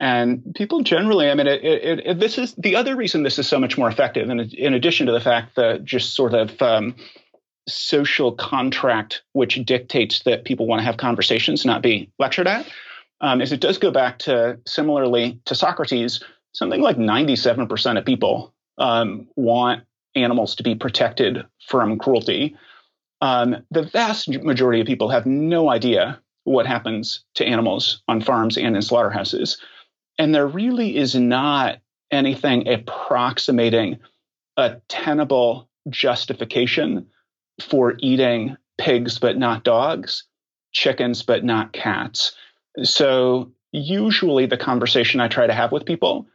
And 0.00 0.54
people 0.56 0.82
generally, 0.82 1.30
I 1.30 1.34
mean, 1.34 1.46
it, 1.46 1.62
it, 1.62 2.00
it, 2.06 2.18
this 2.18 2.38
is 2.38 2.54
the 2.54 2.76
other 2.76 2.96
reason 2.96 3.22
this 3.22 3.38
is 3.38 3.46
so 3.46 3.58
much 3.58 3.76
more 3.76 3.88
effective. 3.88 4.30
And 4.30 4.40
in 4.54 4.72
addition 4.72 5.06
to 5.06 5.12
the 5.12 5.20
fact 5.20 5.56
that 5.56 5.84
just 5.84 6.14
sort 6.14 6.32
of 6.32 6.60
um, 6.62 6.96
social 7.70 8.32
contract 8.32 9.22
which 9.32 9.64
dictates 9.64 10.20
that 10.24 10.44
people 10.44 10.66
want 10.66 10.80
to 10.80 10.84
have 10.84 10.96
conversations, 10.96 11.64
not 11.64 11.82
be 11.82 12.10
lectured 12.18 12.46
at, 12.46 12.66
um, 13.20 13.40
is 13.40 13.52
it 13.52 13.60
does 13.60 13.78
go 13.78 13.90
back 13.90 14.18
to 14.20 14.58
similarly 14.66 15.40
to 15.44 15.54
Socrates, 15.54 16.22
something 16.52 16.80
like 16.80 16.96
97% 16.96 17.98
of 17.98 18.04
people 18.04 18.52
um, 18.78 19.28
want 19.36 19.82
animals 20.14 20.54
to 20.56 20.62
be 20.62 20.74
protected 20.74 21.44
from 21.66 21.98
cruelty. 21.98 22.56
Um, 23.20 23.64
the 23.70 23.82
vast 23.82 24.28
majority 24.28 24.80
of 24.80 24.86
people 24.86 25.08
have 25.10 25.26
no 25.26 25.70
idea 25.70 26.20
what 26.44 26.66
happens 26.66 27.22
to 27.34 27.44
animals 27.44 28.02
on 28.08 28.20
farms 28.20 28.56
and 28.56 28.74
in 28.74 28.82
slaughterhouses. 28.82 29.58
And 30.18 30.34
there 30.34 30.46
really 30.46 30.96
is 30.96 31.14
not 31.14 31.78
anything 32.10 32.66
approximating 32.66 33.98
a 34.56 34.76
tenable 34.88 35.68
justification 35.88 37.06
for 37.62 37.94
eating 37.98 38.56
pigs 38.78 39.18
but 39.18 39.36
not 39.36 39.64
dogs 39.64 40.24
chickens 40.72 41.22
but 41.22 41.44
not 41.44 41.72
cats. 41.72 42.32
So 42.82 43.52
usually 43.72 44.46
the 44.46 44.56
conversation 44.56 45.20
I 45.20 45.28
try 45.28 45.46
to 45.46 45.54
have 45.54 45.72
with 45.72 45.84
people 45.84 46.26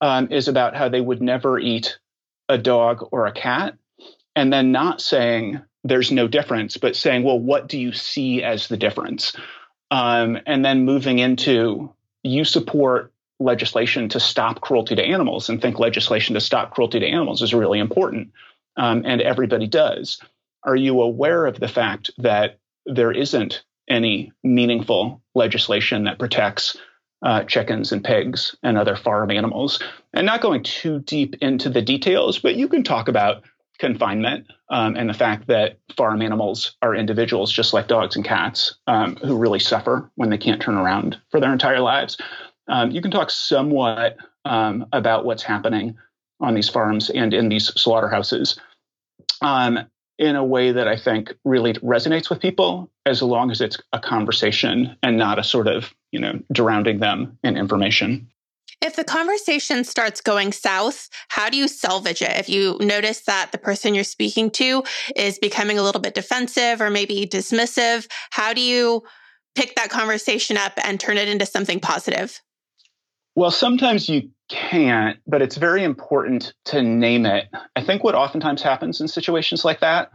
um, 0.00 0.30
is 0.30 0.48
about 0.48 0.76
how 0.76 0.88
they 0.88 1.00
would 1.00 1.22
never 1.22 1.58
eat 1.58 1.98
a 2.48 2.58
dog 2.58 3.06
or 3.10 3.26
a 3.26 3.32
cat, 3.32 3.76
and 4.36 4.52
then 4.52 4.72
not 4.72 5.00
saying 5.00 5.60
there's 5.84 6.10
no 6.10 6.28
difference, 6.28 6.76
but 6.76 6.96
saying, 6.96 7.24
well, 7.24 7.38
what 7.38 7.68
do 7.68 7.78
you 7.78 7.92
see 7.92 8.42
as 8.42 8.68
the 8.68 8.76
difference? 8.76 9.34
Um, 9.90 10.38
and 10.46 10.64
then 10.64 10.84
moving 10.84 11.18
into 11.18 11.92
you 12.22 12.44
support 12.44 13.12
legislation 13.40 14.08
to 14.10 14.20
stop 14.20 14.60
cruelty 14.60 14.96
to 14.96 15.04
animals 15.04 15.48
and 15.48 15.62
think 15.62 15.78
legislation 15.78 16.34
to 16.34 16.40
stop 16.40 16.74
cruelty 16.74 17.00
to 17.00 17.06
animals 17.06 17.42
is 17.42 17.54
really 17.54 17.78
important. 17.78 18.32
Um, 18.76 19.02
and 19.06 19.20
everybody 19.20 19.66
does. 19.66 20.20
Are 20.64 20.76
you 20.76 21.00
aware 21.00 21.46
of 21.46 21.60
the 21.60 21.68
fact 21.68 22.10
that 22.18 22.58
there 22.86 23.12
isn't 23.12 23.62
any 23.88 24.32
meaningful 24.42 25.22
legislation 25.34 26.04
that 26.04 26.18
protects 26.18 26.76
uh, 27.22 27.44
chickens 27.44 27.90
and 27.90 28.04
pigs 28.04 28.54
and 28.62 28.76
other 28.76 28.96
farm 28.96 29.30
animals? 29.30 29.82
And 30.12 30.26
not 30.26 30.40
going 30.40 30.62
too 30.62 31.00
deep 31.00 31.36
into 31.40 31.68
the 31.68 31.82
details, 31.82 32.38
but 32.38 32.56
you 32.56 32.68
can 32.68 32.82
talk 32.82 33.08
about 33.08 33.44
confinement 33.78 34.46
um, 34.70 34.96
and 34.96 35.08
the 35.08 35.14
fact 35.14 35.46
that 35.46 35.78
farm 35.96 36.20
animals 36.20 36.76
are 36.82 36.94
individuals 36.94 37.52
just 37.52 37.72
like 37.72 37.86
dogs 37.86 38.16
and 38.16 38.24
cats 38.24 38.74
um, 38.88 39.16
who 39.16 39.36
really 39.36 39.60
suffer 39.60 40.10
when 40.16 40.30
they 40.30 40.38
can't 40.38 40.60
turn 40.60 40.74
around 40.74 41.16
for 41.30 41.38
their 41.38 41.52
entire 41.52 41.80
lives. 41.80 42.18
Um, 42.66 42.90
you 42.90 43.00
can 43.00 43.10
talk 43.10 43.30
somewhat 43.30 44.16
um, 44.44 44.86
about 44.92 45.24
what's 45.24 45.44
happening 45.44 45.96
on 46.40 46.54
these 46.54 46.68
farms 46.68 47.08
and 47.08 47.32
in 47.32 47.48
these 47.48 47.68
slaughterhouses 47.68 48.58
um, 49.40 49.78
in 50.18 50.36
a 50.36 50.44
way 50.44 50.72
that 50.72 50.88
I 50.88 50.96
think 50.96 51.32
really 51.44 51.74
resonates 51.74 52.28
with 52.28 52.40
people, 52.40 52.90
as 53.06 53.22
long 53.22 53.50
as 53.50 53.60
it's 53.60 53.78
a 53.92 54.00
conversation 54.00 54.96
and 55.02 55.16
not 55.16 55.38
a 55.38 55.44
sort 55.44 55.68
of 55.68 55.92
you 56.12 56.20
know 56.20 56.40
drowning 56.52 56.98
them 56.98 57.38
in 57.44 57.56
information. 57.56 58.28
If 58.80 58.94
the 58.94 59.04
conversation 59.04 59.82
starts 59.82 60.20
going 60.20 60.52
south, 60.52 61.08
how 61.28 61.50
do 61.50 61.56
you 61.56 61.66
salvage 61.66 62.22
it? 62.22 62.36
If 62.36 62.48
you 62.48 62.76
notice 62.80 63.22
that 63.22 63.50
the 63.50 63.58
person 63.58 63.94
you're 63.94 64.04
speaking 64.04 64.50
to 64.52 64.84
is 65.16 65.38
becoming 65.38 65.78
a 65.78 65.82
little 65.82 66.00
bit 66.00 66.14
defensive 66.14 66.80
or 66.80 66.88
maybe 66.88 67.26
dismissive, 67.26 68.06
how 68.30 68.52
do 68.52 68.60
you 68.60 69.02
pick 69.56 69.74
that 69.74 69.90
conversation 69.90 70.56
up 70.56 70.74
and 70.84 71.00
turn 71.00 71.18
it 71.18 71.28
into 71.28 71.44
something 71.44 71.80
positive? 71.80 72.40
Well, 73.34 73.50
sometimes 73.50 74.08
you 74.08 74.30
can't, 74.48 75.18
but 75.26 75.42
it's 75.42 75.56
very 75.56 75.84
important 75.84 76.54
to 76.66 76.82
name 76.82 77.26
it. 77.26 77.48
I 77.76 77.82
think 77.82 78.02
what 78.02 78.14
oftentimes 78.14 78.62
happens 78.62 79.00
in 79.00 79.08
situations 79.08 79.64
like 79.64 79.80
that 79.80 80.10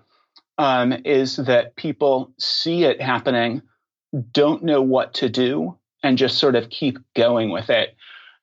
um, 0.58 0.94
is 1.06 1.38
that 1.38 1.76
people 1.76 2.32
see 2.40 2.84
it 2.84 3.02
happening, 3.02 3.62
don't 4.32 4.64
know 4.64 4.82
what 4.82 5.14
to 5.16 5.30
do, 5.30 5.78
and 6.04 6.18
just 6.18 6.38
sort 6.38 6.56
of 6.56 6.70
keep 6.70 7.00
going 7.16 7.50
with 7.50 7.70
it. 7.70 7.96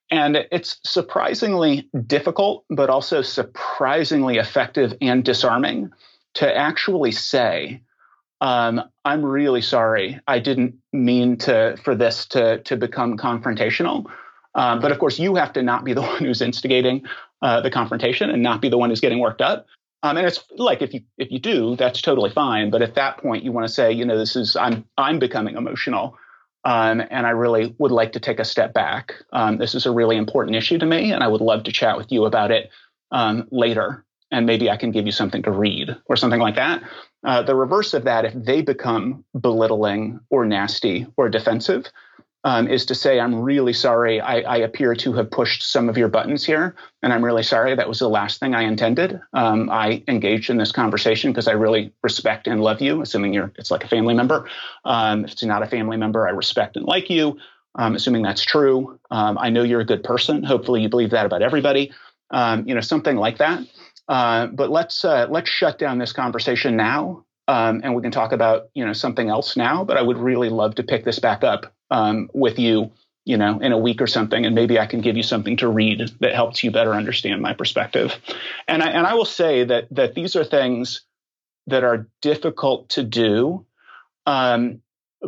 And 0.09 0.45
it's 0.51 0.79
surprisingly 0.83 1.89
difficult, 2.05 2.65
but 2.69 2.89
also 2.89 3.21
surprisingly 3.21 4.37
effective 4.37 4.93
and 4.99 5.23
disarming 5.23 5.91
to 6.33 6.57
actually 6.57 7.13
say, 7.13 7.81
um, 8.41 8.81
I'm 9.05 9.23
really 9.23 9.61
sorry. 9.61 10.19
I 10.27 10.39
didn't 10.39 10.75
mean 10.91 11.37
to 11.37 11.77
for 11.83 11.95
this 11.95 12.25
to 12.27 12.59
to 12.63 12.75
become 12.75 13.15
confrontational. 13.15 14.11
Um, 14.55 14.79
but 14.79 14.91
of 14.91 14.99
course, 14.99 15.19
you 15.19 15.35
have 15.35 15.53
to 15.53 15.63
not 15.63 15.83
be 15.83 15.93
the 15.93 16.01
one 16.13 16.23
who's 16.23 16.41
instigating 16.41 17.05
uh, 17.41 17.61
the 17.61 17.71
confrontation 17.71 18.29
and 18.29 18.43
not 18.43 18.61
be 18.61 18.69
the 18.69 18.77
one 18.77 18.89
who's 18.89 19.01
getting 19.01 19.19
worked 19.19 19.41
up. 19.41 19.65
Um, 20.03 20.17
and 20.17 20.25
it's 20.25 20.43
like 20.57 20.81
if 20.81 20.93
you 20.93 21.01
if 21.17 21.31
you 21.31 21.39
do, 21.39 21.75
that's 21.75 22.01
totally 22.01 22.31
fine. 22.31 22.71
But 22.71 22.81
at 22.81 22.95
that 22.95 23.17
point, 23.19 23.43
you 23.43 23.51
want 23.51 23.67
to 23.67 23.73
say, 23.73 23.91
you 23.91 24.03
know, 24.03 24.17
this 24.17 24.35
is 24.35 24.55
I'm 24.55 24.85
I'm 24.97 25.19
becoming 25.19 25.55
emotional. 25.55 26.17
Um, 26.63 27.01
and 27.09 27.25
I 27.25 27.31
really 27.31 27.75
would 27.79 27.91
like 27.91 28.11
to 28.11 28.19
take 28.19 28.39
a 28.39 28.45
step 28.45 28.71
back. 28.73 29.15
Um, 29.33 29.57
this 29.57 29.73
is 29.73 29.87
a 29.87 29.91
really 29.91 30.15
important 30.15 30.55
issue 30.55 30.77
to 30.77 30.85
me, 30.85 31.11
and 31.11 31.23
I 31.23 31.27
would 31.27 31.41
love 31.41 31.63
to 31.63 31.71
chat 31.71 31.97
with 31.97 32.11
you 32.11 32.25
about 32.25 32.51
it 32.51 32.69
um, 33.11 33.47
later. 33.51 34.05
And 34.29 34.45
maybe 34.45 34.69
I 34.69 34.77
can 34.77 34.91
give 34.91 35.05
you 35.05 35.11
something 35.11 35.41
to 35.43 35.51
read 35.51 35.95
or 36.05 36.15
something 36.15 36.39
like 36.39 36.55
that. 36.55 36.83
Uh, 37.25 37.41
the 37.41 37.55
reverse 37.55 37.93
of 37.93 38.05
that, 38.05 38.25
if 38.25 38.33
they 38.33 38.61
become 38.61 39.25
belittling 39.39 40.19
or 40.29 40.45
nasty 40.45 41.07
or 41.17 41.29
defensive, 41.29 41.87
um, 42.43 42.67
is 42.67 42.85
to 42.87 42.95
say, 42.95 43.19
I'm 43.19 43.35
really 43.41 43.73
sorry. 43.73 44.19
I, 44.19 44.41
I, 44.41 44.57
appear 44.57 44.95
to 44.95 45.13
have 45.13 45.29
pushed 45.29 45.61
some 45.61 45.89
of 45.89 45.97
your 45.97 46.07
buttons 46.07 46.43
here, 46.43 46.75
and 47.03 47.13
I'm 47.13 47.23
really 47.23 47.43
sorry. 47.43 47.75
That 47.75 47.87
was 47.87 47.99
the 47.99 48.09
last 48.09 48.39
thing 48.39 48.55
I 48.55 48.63
intended. 48.63 49.21
Um, 49.33 49.69
I 49.69 50.03
engaged 50.07 50.49
in 50.49 50.57
this 50.57 50.71
conversation 50.71 51.31
because 51.31 51.47
I 51.47 51.51
really 51.51 51.93
respect 52.01 52.47
and 52.47 52.61
love 52.61 52.81
you, 52.81 53.01
assuming 53.01 53.33
you're 53.33 53.51
it's 53.57 53.69
like 53.69 53.83
a 53.83 53.87
family 53.87 54.15
member. 54.15 54.49
Um, 54.85 55.25
if 55.25 55.33
it's 55.33 55.43
not 55.43 55.61
a 55.61 55.67
family 55.67 55.97
member, 55.97 56.27
I 56.27 56.31
respect 56.31 56.77
and 56.77 56.85
like 56.85 57.09
you. 57.09 57.37
Um, 57.75 57.95
assuming 57.95 58.23
that's 58.23 58.43
true. 58.43 58.99
Um, 59.11 59.37
I 59.37 59.49
know 59.49 59.63
you're 59.63 59.79
a 59.79 59.85
good 59.85 60.03
person. 60.03 60.43
Hopefully, 60.43 60.81
you 60.81 60.89
believe 60.89 61.11
that 61.11 61.25
about 61.25 61.41
everybody. 61.41 61.91
Um, 62.31 62.67
you 62.67 62.73
know, 62.73 62.81
something 62.81 63.17
like 63.17 63.37
that. 63.37 63.61
Uh, 64.07 64.47
but 64.47 64.71
let's 64.71 65.05
uh, 65.05 65.27
let's 65.29 65.49
shut 65.49 65.77
down 65.77 65.99
this 65.99 66.11
conversation 66.11 66.75
now 66.75 67.25
um, 67.47 67.81
and 67.83 67.95
we 67.95 68.01
can 68.01 68.11
talk 68.11 68.31
about 68.31 68.69
you 68.73 68.85
know 68.85 68.93
something 68.93 69.29
else 69.29 69.57
now. 69.57 69.83
But 69.83 69.97
I 69.97 70.01
would 70.01 70.17
really 70.17 70.49
love 70.49 70.75
to 70.75 70.83
pick 70.83 71.05
this 71.05 71.19
back 71.19 71.43
up 71.43 71.73
um, 71.91 72.29
with 72.33 72.57
you, 72.57 72.91
you 73.25 73.37
know, 73.37 73.59
in 73.59 73.71
a 73.71 73.77
week 73.77 74.01
or 74.01 74.07
something, 74.07 74.45
and 74.45 74.55
maybe 74.55 74.79
I 74.79 74.87
can 74.87 75.01
give 75.01 75.17
you 75.17 75.23
something 75.23 75.57
to 75.57 75.67
read 75.67 76.11
that 76.21 76.33
helps 76.33 76.63
you 76.63 76.71
better 76.71 76.93
understand 76.93 77.41
my 77.41 77.53
perspective. 77.53 78.15
And 78.67 78.81
I 78.81 78.89
and 78.89 79.05
I 79.05 79.13
will 79.13 79.25
say 79.25 79.65
that 79.65 79.87
that 79.91 80.15
these 80.15 80.35
are 80.35 80.43
things 80.43 81.01
that 81.67 81.83
are 81.83 82.07
difficult 82.21 82.89
to 82.89 83.03
do, 83.03 83.65
um, 84.25 84.81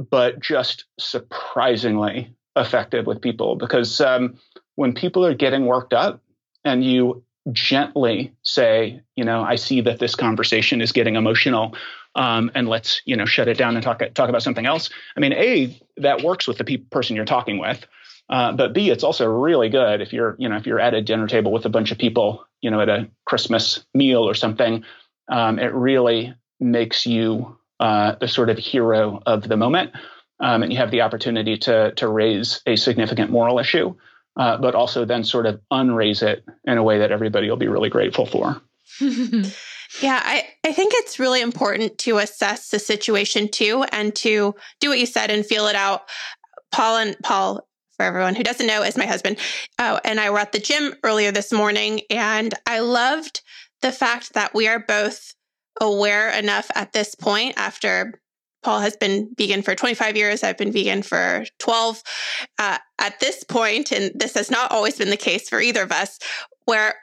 but 0.10 0.39
just 0.39 0.86
surprisingly 0.99 2.34
effective 2.56 3.06
with 3.06 3.21
people 3.21 3.56
because 3.56 3.99
um, 4.02 4.38
when 4.76 4.93
people 4.93 5.26
are 5.26 5.34
getting 5.34 5.65
worked 5.65 5.93
up 5.93 6.21
and 6.63 6.84
you 6.84 7.23
gently 7.51 8.34
say, 8.43 9.01
you 9.15 9.25
know, 9.25 9.41
I 9.43 9.56
see 9.56 9.82
that 9.82 9.99
this 9.99 10.15
conversation 10.15 10.82
is 10.82 10.91
getting 10.91 11.15
emotional 11.15 11.75
um, 12.15 12.51
and 12.53 12.67
let's 12.67 13.01
you 13.06 13.15
know 13.15 13.25
shut 13.25 13.47
it 13.47 13.58
down 13.58 13.75
and 13.75 13.84
talk 13.84 14.01
talk 14.13 14.29
about 14.29 14.43
something 14.43 14.65
else. 14.65 14.89
I 15.17 15.19
mean, 15.19 15.34
a 15.34 15.79
that 15.97 16.21
works 16.21 16.47
with 16.47 16.58
the 16.58 16.63
pe- 16.63 16.77
person 16.77 17.15
you're 17.15 17.25
talking 17.25 17.58
with, 17.58 17.86
uh, 18.29 18.51
but 18.53 18.73
b 18.73 18.89
it's 18.89 19.03
also 19.03 19.25
really 19.25 19.69
good 19.69 20.01
if 20.01 20.13
you're 20.13 20.36
you 20.38 20.47
know 20.47 20.58
if 20.58 20.65
you're 20.65 20.79
at 20.79 20.93
a 20.93 21.01
dinner 21.01 21.27
table 21.27 21.51
with 21.51 21.65
a 21.65 21.69
bunch 21.69 21.91
of 21.91 21.97
people, 21.97 22.45
you 22.62 22.69
know, 22.69 22.82
at 22.82 22.89
a 22.89 23.10
Christmas 23.25 23.84
meal 23.93 24.27
or 24.27 24.34
something. 24.34 24.84
Um, 25.29 25.58
it 25.58 25.73
really 25.73 26.34
makes 26.60 27.06
you 27.06 27.58
uh, 27.79 28.15
the 28.19 28.27
sort 28.27 28.49
of 28.49 28.58
hero 28.58 29.21
of 29.25 29.47
the 29.47 29.58
moment, 29.58 29.91
um, 30.39 30.63
and 30.63 30.71
you 30.71 30.77
have 30.77 30.91
the 30.91 31.01
opportunity 31.01 31.58
to 31.60 31.93
to 31.93 32.08
raise 32.08 32.62
a 32.67 32.75
significant 32.75 33.32
moral 33.32 33.58
issue. 33.58 33.95
Uh, 34.35 34.57
but 34.57 34.73
also 34.73 35.05
then 35.05 35.23
sort 35.23 35.45
of 35.45 35.61
unraise 35.71 36.23
it 36.23 36.43
in 36.65 36.77
a 36.77 36.83
way 36.83 36.97
that 36.97 37.11
everybody 37.11 37.49
will 37.49 37.57
be 37.57 37.67
really 37.67 37.89
grateful 37.89 38.25
for. 38.25 38.61
Yeah, 40.01 40.21
I, 40.23 40.47
I 40.63 40.73
think 40.73 40.93
it's 40.95 41.19
really 41.19 41.41
important 41.41 41.97
to 41.99 42.17
assess 42.17 42.69
the 42.69 42.79
situation 42.79 43.47
too 43.49 43.85
and 43.91 44.15
to 44.17 44.55
do 44.79 44.89
what 44.89 44.99
you 44.99 45.05
said 45.05 45.29
and 45.29 45.45
feel 45.45 45.67
it 45.67 45.75
out. 45.75 46.09
Paul 46.71 46.97
and 46.97 47.15
Paul, 47.23 47.67
for 47.95 48.03
everyone 48.03 48.35
who 48.35 48.43
doesn't 48.43 48.65
know, 48.65 48.81
is 48.81 48.97
my 48.97 49.05
husband. 49.05 49.37
Oh, 49.77 49.99
and 50.03 50.19
I 50.19 50.31
were 50.31 50.39
at 50.39 50.51
the 50.51 50.59
gym 50.59 50.95
earlier 51.03 51.31
this 51.31 51.51
morning 51.51 52.01
and 52.09 52.53
I 52.65 52.79
loved 52.79 53.41
the 53.81 53.91
fact 53.91 54.33
that 54.33 54.55
we 54.55 54.67
are 54.67 54.79
both 54.79 55.35
aware 55.79 56.29
enough 56.29 56.71
at 56.73 56.93
this 56.93 57.13
point 57.13 57.53
after 57.57 58.19
Paul 58.63 58.80
has 58.80 58.95
been 58.95 59.34
vegan 59.38 59.62
for 59.62 59.76
25 59.76 60.15
years. 60.15 60.43
I've 60.43 60.58
been 60.58 60.71
vegan 60.71 61.04
for 61.04 61.45
12. 61.60 62.02
Uh, 62.58 62.78
at 62.99 63.19
this 63.19 63.43
point, 63.43 63.91
and 63.91 64.12
this 64.15 64.34
has 64.36 64.49
not 64.49 64.71
always 64.71 64.97
been 64.97 65.10
the 65.10 65.17
case 65.17 65.49
for 65.49 65.60
either 65.60 65.84
of 65.84 65.91
us, 65.91 66.19
where 66.65 66.95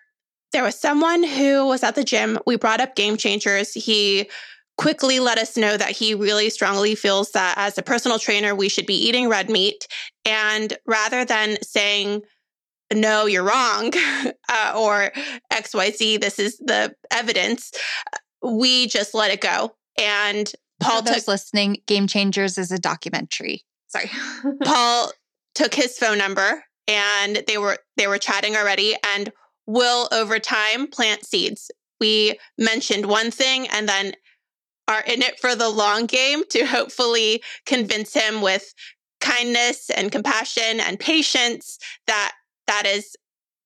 there 0.53 0.65
was 0.65 0.79
someone 0.79 1.23
who 1.23 1.67
was 1.67 1.83
at 1.83 1.95
the 1.95 2.05
gym. 2.05 2.39
We 2.47 2.57
brought 2.57 2.81
up 2.81 2.97
game 2.97 3.17
changers. 3.17 3.73
He 3.73 4.29
quickly 4.79 5.21
let 5.21 5.39
us 5.39 5.57
know 5.57 5.77
that 5.77 5.91
he 5.91 6.15
really 6.15 6.49
strongly 6.49 6.95
feels 6.95 7.33
that 7.33 7.55
as 7.59 7.77
a 7.77 7.83
personal 7.83 8.19
trainer, 8.19 8.55
we 8.55 8.69
should 8.69 8.87
be 8.87 8.95
eating 8.95 9.29
red 9.29 9.51
meat. 9.51 9.87
And 10.25 10.77
rather 10.87 11.25
than 11.25 11.59
saying, 11.63 12.23
no, 12.93 13.27
you're 13.27 13.45
wrong, 13.45 13.93
uh, 14.49 14.75
or 14.77 15.13
XYZ, 15.53 16.21
this 16.21 16.39
is 16.39 16.57
the 16.59 16.95
evidence, 17.11 17.73
we 18.43 18.87
just 18.89 19.15
let 19.15 19.31
it 19.31 19.41
go. 19.41 19.75
And 19.99 20.51
Paul 20.81 21.03
For 21.03 21.13
those 21.13 21.17
took, 21.17 21.29
listening, 21.29 21.79
Game 21.87 22.07
Changers 22.07 22.59
is 22.59 22.73
a 22.73 22.79
documentary. 22.79 23.63
Sorry. 23.89 24.11
Paul 24.65 25.13
took 25.55 25.75
his 25.75 25.99
phone 25.99 26.19
number 26.19 26.65
and 26.89 27.43
they 27.47 27.59
were 27.59 27.79
they 27.97 28.07
were 28.07 28.19
chatting 28.19 28.57
already 28.57 28.97
and 29.15 29.31
will 29.67 30.09
over 30.13 30.39
time 30.39 30.87
plant 30.87 31.25
seeds. 31.25 31.71
We 32.01 32.39
mentioned 32.59 33.07
one 33.07 33.31
thing 33.31 33.69
and 33.69 33.89
then 33.89 34.15
are 34.89 35.03
in 35.03 35.23
it 35.23 35.39
for 35.39 35.55
the 35.55 35.69
long 35.69 36.07
game 36.07 36.43
to 36.51 36.65
hopefully 36.67 37.43
convince 37.67 38.13
him 38.13 38.43
with 38.43 38.75
kindness 39.21 39.91
and 39.91 40.11
compassion 40.11 40.81
and 40.81 40.99
patience 40.99 41.79
that 42.07 42.33
that 42.67 42.87
is 42.87 43.15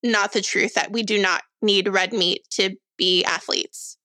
not 0.03 0.33
the 0.33 0.43
truth 0.43 0.75
that 0.75 0.93
we 0.93 1.03
do 1.03 1.21
not 1.21 1.43
need 1.63 1.89
red 1.89 2.13
meat 2.13 2.43
to 2.51 2.77
be 2.99 3.25
athletes. 3.25 3.97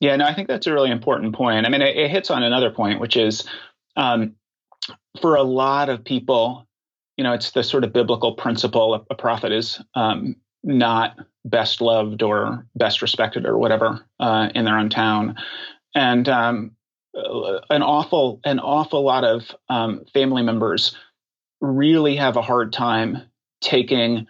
Yeah, 0.00 0.16
no, 0.16 0.26
I 0.26 0.34
think 0.34 0.48
that's 0.48 0.66
a 0.66 0.72
really 0.72 0.90
important 0.90 1.34
point. 1.34 1.66
I 1.66 1.68
mean, 1.68 1.82
it, 1.82 1.96
it 1.96 2.10
hits 2.10 2.30
on 2.30 2.42
another 2.42 2.70
point, 2.70 3.00
which 3.00 3.16
is 3.16 3.48
Um, 3.96 4.36
for 5.20 5.34
a 5.34 5.42
lot 5.42 5.88
of 5.88 6.04
people, 6.04 6.66
you 7.16 7.24
know, 7.24 7.32
it's 7.32 7.50
the 7.50 7.64
sort 7.64 7.84
of 7.84 7.92
biblical 7.92 8.34
principle 8.34 9.04
a, 9.10 9.14
prophet 9.14 9.50
is 9.52 9.82
um, 9.94 10.36
not 10.62 11.18
best 11.44 11.80
loved 11.80 12.22
or 12.22 12.64
best 12.76 13.02
respected 13.02 13.44
or 13.44 13.58
whatever 13.58 14.06
uh, 14.20 14.50
in 14.54 14.64
their 14.64 14.78
own 14.78 14.88
town. 14.88 15.34
And 15.94 16.28
um, 16.28 16.76
uh, 17.16 17.58
an 17.70 17.82
awful, 17.82 18.40
an 18.44 18.60
awful 18.60 19.02
lot 19.02 19.24
of 19.24 19.50
um, 19.68 20.04
family 20.14 20.42
members 20.42 20.94
really 21.60 22.14
have 22.16 22.36
a 22.36 22.42
hard 22.42 22.72
time 22.72 23.22
taking 23.60 24.28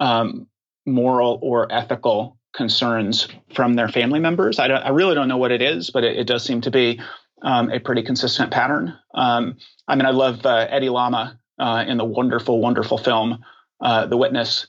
um, 0.00 0.48
moral 0.84 1.38
or 1.40 1.72
ethical 1.72 2.36
concerns 2.54 3.28
from 3.54 3.74
their 3.74 3.88
family 3.88 4.20
members. 4.20 4.58
I, 4.58 4.66
I, 4.66 4.90
really 4.90 5.14
don't 5.14 5.28
know 5.28 5.36
what 5.36 5.52
it 5.52 5.60
is, 5.60 5.90
but 5.90 6.04
it, 6.04 6.16
it 6.16 6.26
does 6.26 6.44
seem 6.44 6.60
to 6.62 6.70
be 6.70 7.00
um, 7.42 7.70
a 7.70 7.80
pretty 7.80 8.02
consistent 8.02 8.50
pattern. 8.50 8.96
Um, 9.14 9.58
I 9.88 9.96
mean, 9.96 10.06
I 10.06 10.10
love 10.10 10.46
uh, 10.46 10.66
Eddie 10.70 10.88
Lama 10.88 11.38
uh, 11.58 11.84
in 11.86 11.98
the 11.98 12.04
wonderful, 12.04 12.60
wonderful 12.60 12.98
film 12.98 13.44
uh, 13.80 14.06
The 14.06 14.16
Witness. 14.16 14.66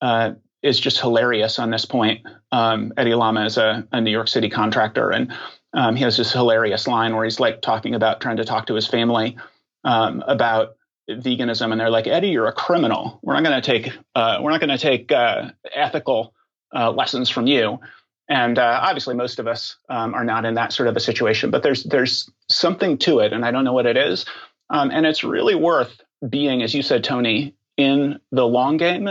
Uh, 0.00 0.32
is 0.62 0.80
just 0.80 1.00
hilarious 1.00 1.58
on 1.58 1.70
this 1.70 1.84
point. 1.84 2.26
Um, 2.50 2.92
Eddie 2.96 3.14
Lama 3.14 3.44
is 3.44 3.56
a, 3.56 3.86
a, 3.92 4.00
New 4.00 4.10
York 4.10 4.26
City 4.26 4.50
contractor, 4.50 5.10
and 5.10 5.32
um, 5.72 5.94
he 5.94 6.02
has 6.02 6.16
this 6.16 6.32
hilarious 6.32 6.88
line 6.88 7.14
where 7.14 7.24
he's 7.24 7.38
like 7.38 7.62
talking 7.62 7.94
about 7.94 8.20
trying 8.20 8.38
to 8.38 8.44
talk 8.44 8.66
to 8.66 8.74
his 8.74 8.86
family 8.86 9.36
um, 9.84 10.24
about 10.26 10.76
veganism, 11.08 11.70
and 11.70 11.80
they're 11.80 11.90
like, 11.90 12.06
"Eddie, 12.06 12.30
you're 12.30 12.48
a 12.48 12.52
criminal. 12.52 13.20
We're 13.22 13.34
not 13.34 13.44
going 13.44 13.60
to 13.60 13.66
take 13.66 13.92
uh, 14.14 14.38
we're 14.42 14.50
not 14.50 14.60
going 14.60 14.76
to 14.76 14.78
take 14.78 15.12
uh, 15.12 15.50
ethical 15.72 16.34
uh, 16.74 16.90
lessons 16.90 17.28
from 17.30 17.46
you." 17.46 17.80
And 18.28 18.58
uh, 18.58 18.80
obviously, 18.82 19.14
most 19.14 19.38
of 19.38 19.46
us 19.46 19.76
um, 19.88 20.14
are 20.14 20.24
not 20.24 20.44
in 20.44 20.54
that 20.54 20.72
sort 20.72 20.88
of 20.88 20.96
a 20.96 21.00
situation, 21.00 21.50
but 21.50 21.62
there's 21.62 21.84
there's 21.84 22.30
something 22.48 22.98
to 22.98 23.20
it, 23.20 23.32
and 23.32 23.44
I 23.44 23.50
don't 23.50 23.64
know 23.64 23.72
what 23.72 23.86
it 23.86 23.96
is. 23.96 24.26
Um, 24.68 24.90
and 24.90 25.06
it's 25.06 25.22
really 25.22 25.54
worth 25.54 26.00
being, 26.28 26.62
as 26.62 26.74
you 26.74 26.82
said, 26.82 27.04
Tony, 27.04 27.54
in 27.76 28.20
the 28.32 28.46
long 28.46 28.78
game. 28.78 29.08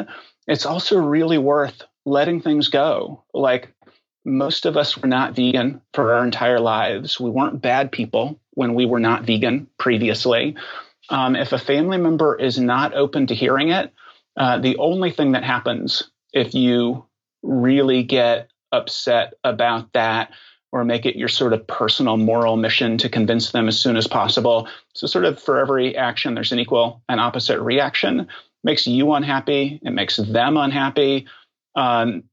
It's 0.47 0.65
also 0.65 0.99
really 0.99 1.37
worth 1.37 1.81
letting 2.05 2.41
things 2.41 2.67
go. 2.67 3.23
Like 3.33 3.73
most 4.25 4.65
of 4.65 4.75
us 4.75 4.97
were 4.97 5.07
not 5.07 5.35
vegan 5.35 5.81
for 5.93 6.13
our 6.13 6.23
entire 6.23 6.59
lives. 6.59 7.19
We 7.19 7.29
weren't 7.29 7.61
bad 7.61 7.91
people 7.91 8.39
when 8.51 8.73
we 8.73 8.85
were 8.85 8.99
not 8.99 9.23
vegan 9.23 9.67
previously. 9.77 10.55
Um, 11.09 11.35
if 11.35 11.53
a 11.53 11.59
family 11.59 11.97
member 11.97 12.35
is 12.35 12.59
not 12.59 12.95
open 12.95 13.27
to 13.27 13.35
hearing 13.35 13.69
it, 13.69 13.93
uh, 14.35 14.59
the 14.59 14.77
only 14.77 15.11
thing 15.11 15.33
that 15.33 15.43
happens 15.43 16.09
if 16.33 16.53
you 16.53 17.05
really 17.45 18.03
get 18.03 18.49
upset 18.71 19.35
about 19.43 19.93
that 19.93 20.31
or 20.71 20.83
make 20.83 21.05
it 21.05 21.15
your 21.15 21.29
sort 21.29 21.53
of 21.53 21.65
personal 21.67 22.17
moral 22.17 22.57
mission 22.57 22.97
to 22.97 23.07
convince 23.07 23.51
them 23.51 23.67
as 23.67 23.79
soon 23.79 23.95
as 23.95 24.07
possible. 24.07 24.67
So, 24.93 25.07
sort 25.07 25.25
of 25.25 25.41
for 25.41 25.59
every 25.59 25.95
action, 25.95 26.35
there's 26.35 26.51
an 26.51 26.59
equal 26.59 27.01
and 27.07 27.19
opposite 27.19 27.61
reaction. 27.61 28.27
makes 28.63 28.87
you 28.87 29.13
unhappy, 29.13 29.79
it 29.83 29.91
makes 29.91 30.17
them 30.17 30.57
unhappy. 30.57 31.27
Um, 31.75 32.23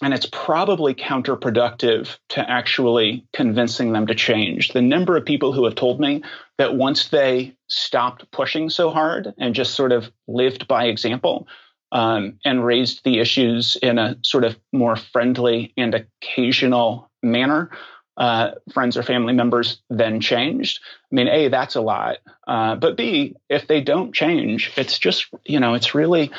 and 0.00 0.14
it's 0.14 0.28
probably 0.30 0.94
counterproductive 0.94 2.16
to 2.28 2.48
actually 2.48 3.26
convincing 3.32 3.92
them 3.92 4.06
to 4.06 4.14
change. 4.14 4.68
The 4.68 4.82
number 4.82 5.16
of 5.16 5.24
people 5.24 5.52
who 5.52 5.64
have 5.64 5.74
told 5.74 5.98
me 5.98 6.22
that 6.56 6.76
once 6.76 7.08
they 7.08 7.56
stopped 7.66 8.30
pushing 8.30 8.70
so 8.70 8.90
hard 8.90 9.34
and 9.38 9.54
just 9.54 9.74
sort 9.74 9.90
of 9.90 10.10
lived 10.28 10.68
by 10.68 10.84
example, 10.84 11.48
um, 11.92 12.38
and 12.44 12.64
raised 12.64 13.04
the 13.04 13.18
issues 13.18 13.76
in 13.82 13.98
a 13.98 14.16
sort 14.22 14.44
of 14.44 14.56
more 14.72 14.96
friendly 14.96 15.72
and 15.76 15.94
occasional 15.94 17.10
manner. 17.22 17.70
Uh, 18.16 18.50
friends 18.72 18.96
or 18.96 19.04
family 19.04 19.32
members 19.32 19.80
then 19.90 20.20
changed. 20.20 20.80
I 21.12 21.14
mean, 21.14 21.28
A, 21.28 21.46
that's 21.46 21.76
a 21.76 21.80
lot. 21.80 22.16
Uh, 22.48 22.74
but 22.74 22.96
B, 22.96 23.36
if 23.48 23.68
they 23.68 23.80
don't 23.80 24.12
change, 24.12 24.72
it's 24.76 24.98
just, 24.98 25.28
you 25.44 25.60
know, 25.60 25.74
it's 25.74 25.94
really, 25.94 26.32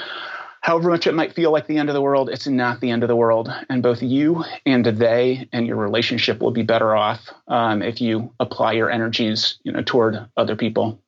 however 0.60 0.90
much 0.90 1.08
it 1.08 1.14
might 1.14 1.34
feel 1.34 1.54
like 1.54 1.68
the 1.68 1.78
end 1.78 1.88
of 1.88 1.96
the 1.96 2.02
world, 2.02 2.30
it's 2.30 2.48
not 2.48 2.82
the 2.82 2.90
end 2.90 3.04
of 3.04 3.08
the 3.08 3.16
world. 3.16 3.50
And 3.70 3.82
both 3.82 4.02
you 4.02 4.44
and 4.66 4.84
they 4.84 5.48
and 5.54 5.66
your 5.66 5.78
relationship 5.78 6.42
will 6.42 6.52
be 6.52 6.64
better 6.64 6.98
off 6.98 7.30
um, 7.48 7.82
if 7.82 8.02
you 8.02 8.34
apply 8.42 8.74
your 8.74 8.92
energies, 8.92 9.58
you 9.64 9.72
know, 9.72 9.82
toward 9.82 10.28
other 10.36 10.58
people. 10.58 11.02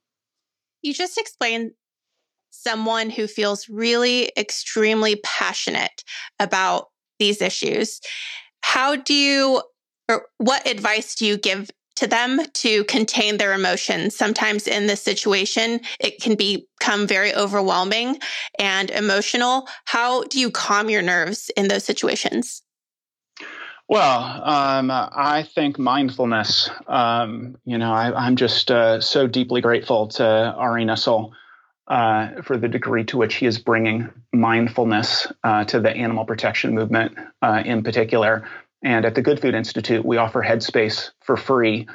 You 0.82 0.94
just 0.94 1.18
explained 1.18 1.74
someone 2.52 3.10
who 3.10 3.28
feels 3.28 3.68
really 3.70 4.32
extremely 4.38 5.18
passionate 5.24 6.04
about 6.40 6.88
these 7.20 7.42
issues, 7.42 8.00
how 8.62 8.96
do 8.96 9.14
you, 9.14 9.62
or 10.10 10.28
what 10.38 10.68
advice 10.68 11.16
do 11.16 11.26
you 11.26 11.38
give 11.38 11.72
to 11.96 12.08
them 12.08 12.42
to 12.54 12.84
contain 12.86 13.38
their 13.38 13.54
emotions? 13.54 14.16
Sometimes 14.16 14.68
in 14.68 14.88
this 14.88 15.02
situation, 15.02 15.80
it 16.00 16.22
can 16.22 16.36
become 16.36 17.08
very 17.08 17.34
overwhelming 17.34 18.18
and 18.60 18.90
emotional. 18.92 19.68
How 19.86 20.24
do 20.24 20.40
you 20.40 20.52
calm 20.52 20.90
your 20.90 21.02
nerves 21.02 21.52
in 21.56 21.68
those 21.68 21.84
situations? 21.84 22.62
Well, 23.88 24.20
um, 24.46 24.90
I 24.90 25.46
think 25.54 25.78
mindfulness. 25.78 26.70
Um, 26.88 27.58
you 27.66 27.78
know, 27.78 27.92
I, 27.92 28.26
am 28.26 28.38
just 28.38 28.72
uh, 28.72 29.02
so 29.02 29.28
deeply 29.28 29.60
grateful 29.60 30.08
to 30.08 30.26
Ari 30.26 30.86
Nessel 30.86 31.32
uh, 31.88 32.42
for 32.44 32.58
the 32.58 32.68
degree 32.68 33.04
to 33.06 33.18
which 33.18 33.36
he 33.36 33.46
is 33.46 33.58
bringing 33.58 34.10
mindfulness 34.34 35.28
uh, 35.44 35.64
to 35.66 35.80
the 35.80 35.90
animal 35.90 36.26
protection 36.26 36.74
movement 36.74 37.18
uh, 37.42 37.62
in 37.66 37.84
particular. 37.84 38.48
And 38.84 39.06
at 39.06 39.16
the 39.16 39.22
Good 39.22 39.42
Food 39.42 39.56
Institute, 39.56 40.06
we 40.06 40.18
offer 40.18 40.42
Headspace 40.42 41.12
for 41.22 41.38
free 41.38 41.88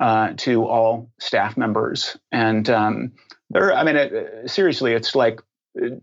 uh, 0.00 0.32
to 0.38 0.64
all 0.64 1.10
staff 1.20 1.56
members. 1.56 2.16
And 2.32 2.68
um, 2.70 3.12
there, 3.50 3.72
I 3.72 3.84
mean, 3.84 3.96
it, 3.96 4.50
seriously, 4.50 4.92
it's 4.92 5.14
like 5.14 5.40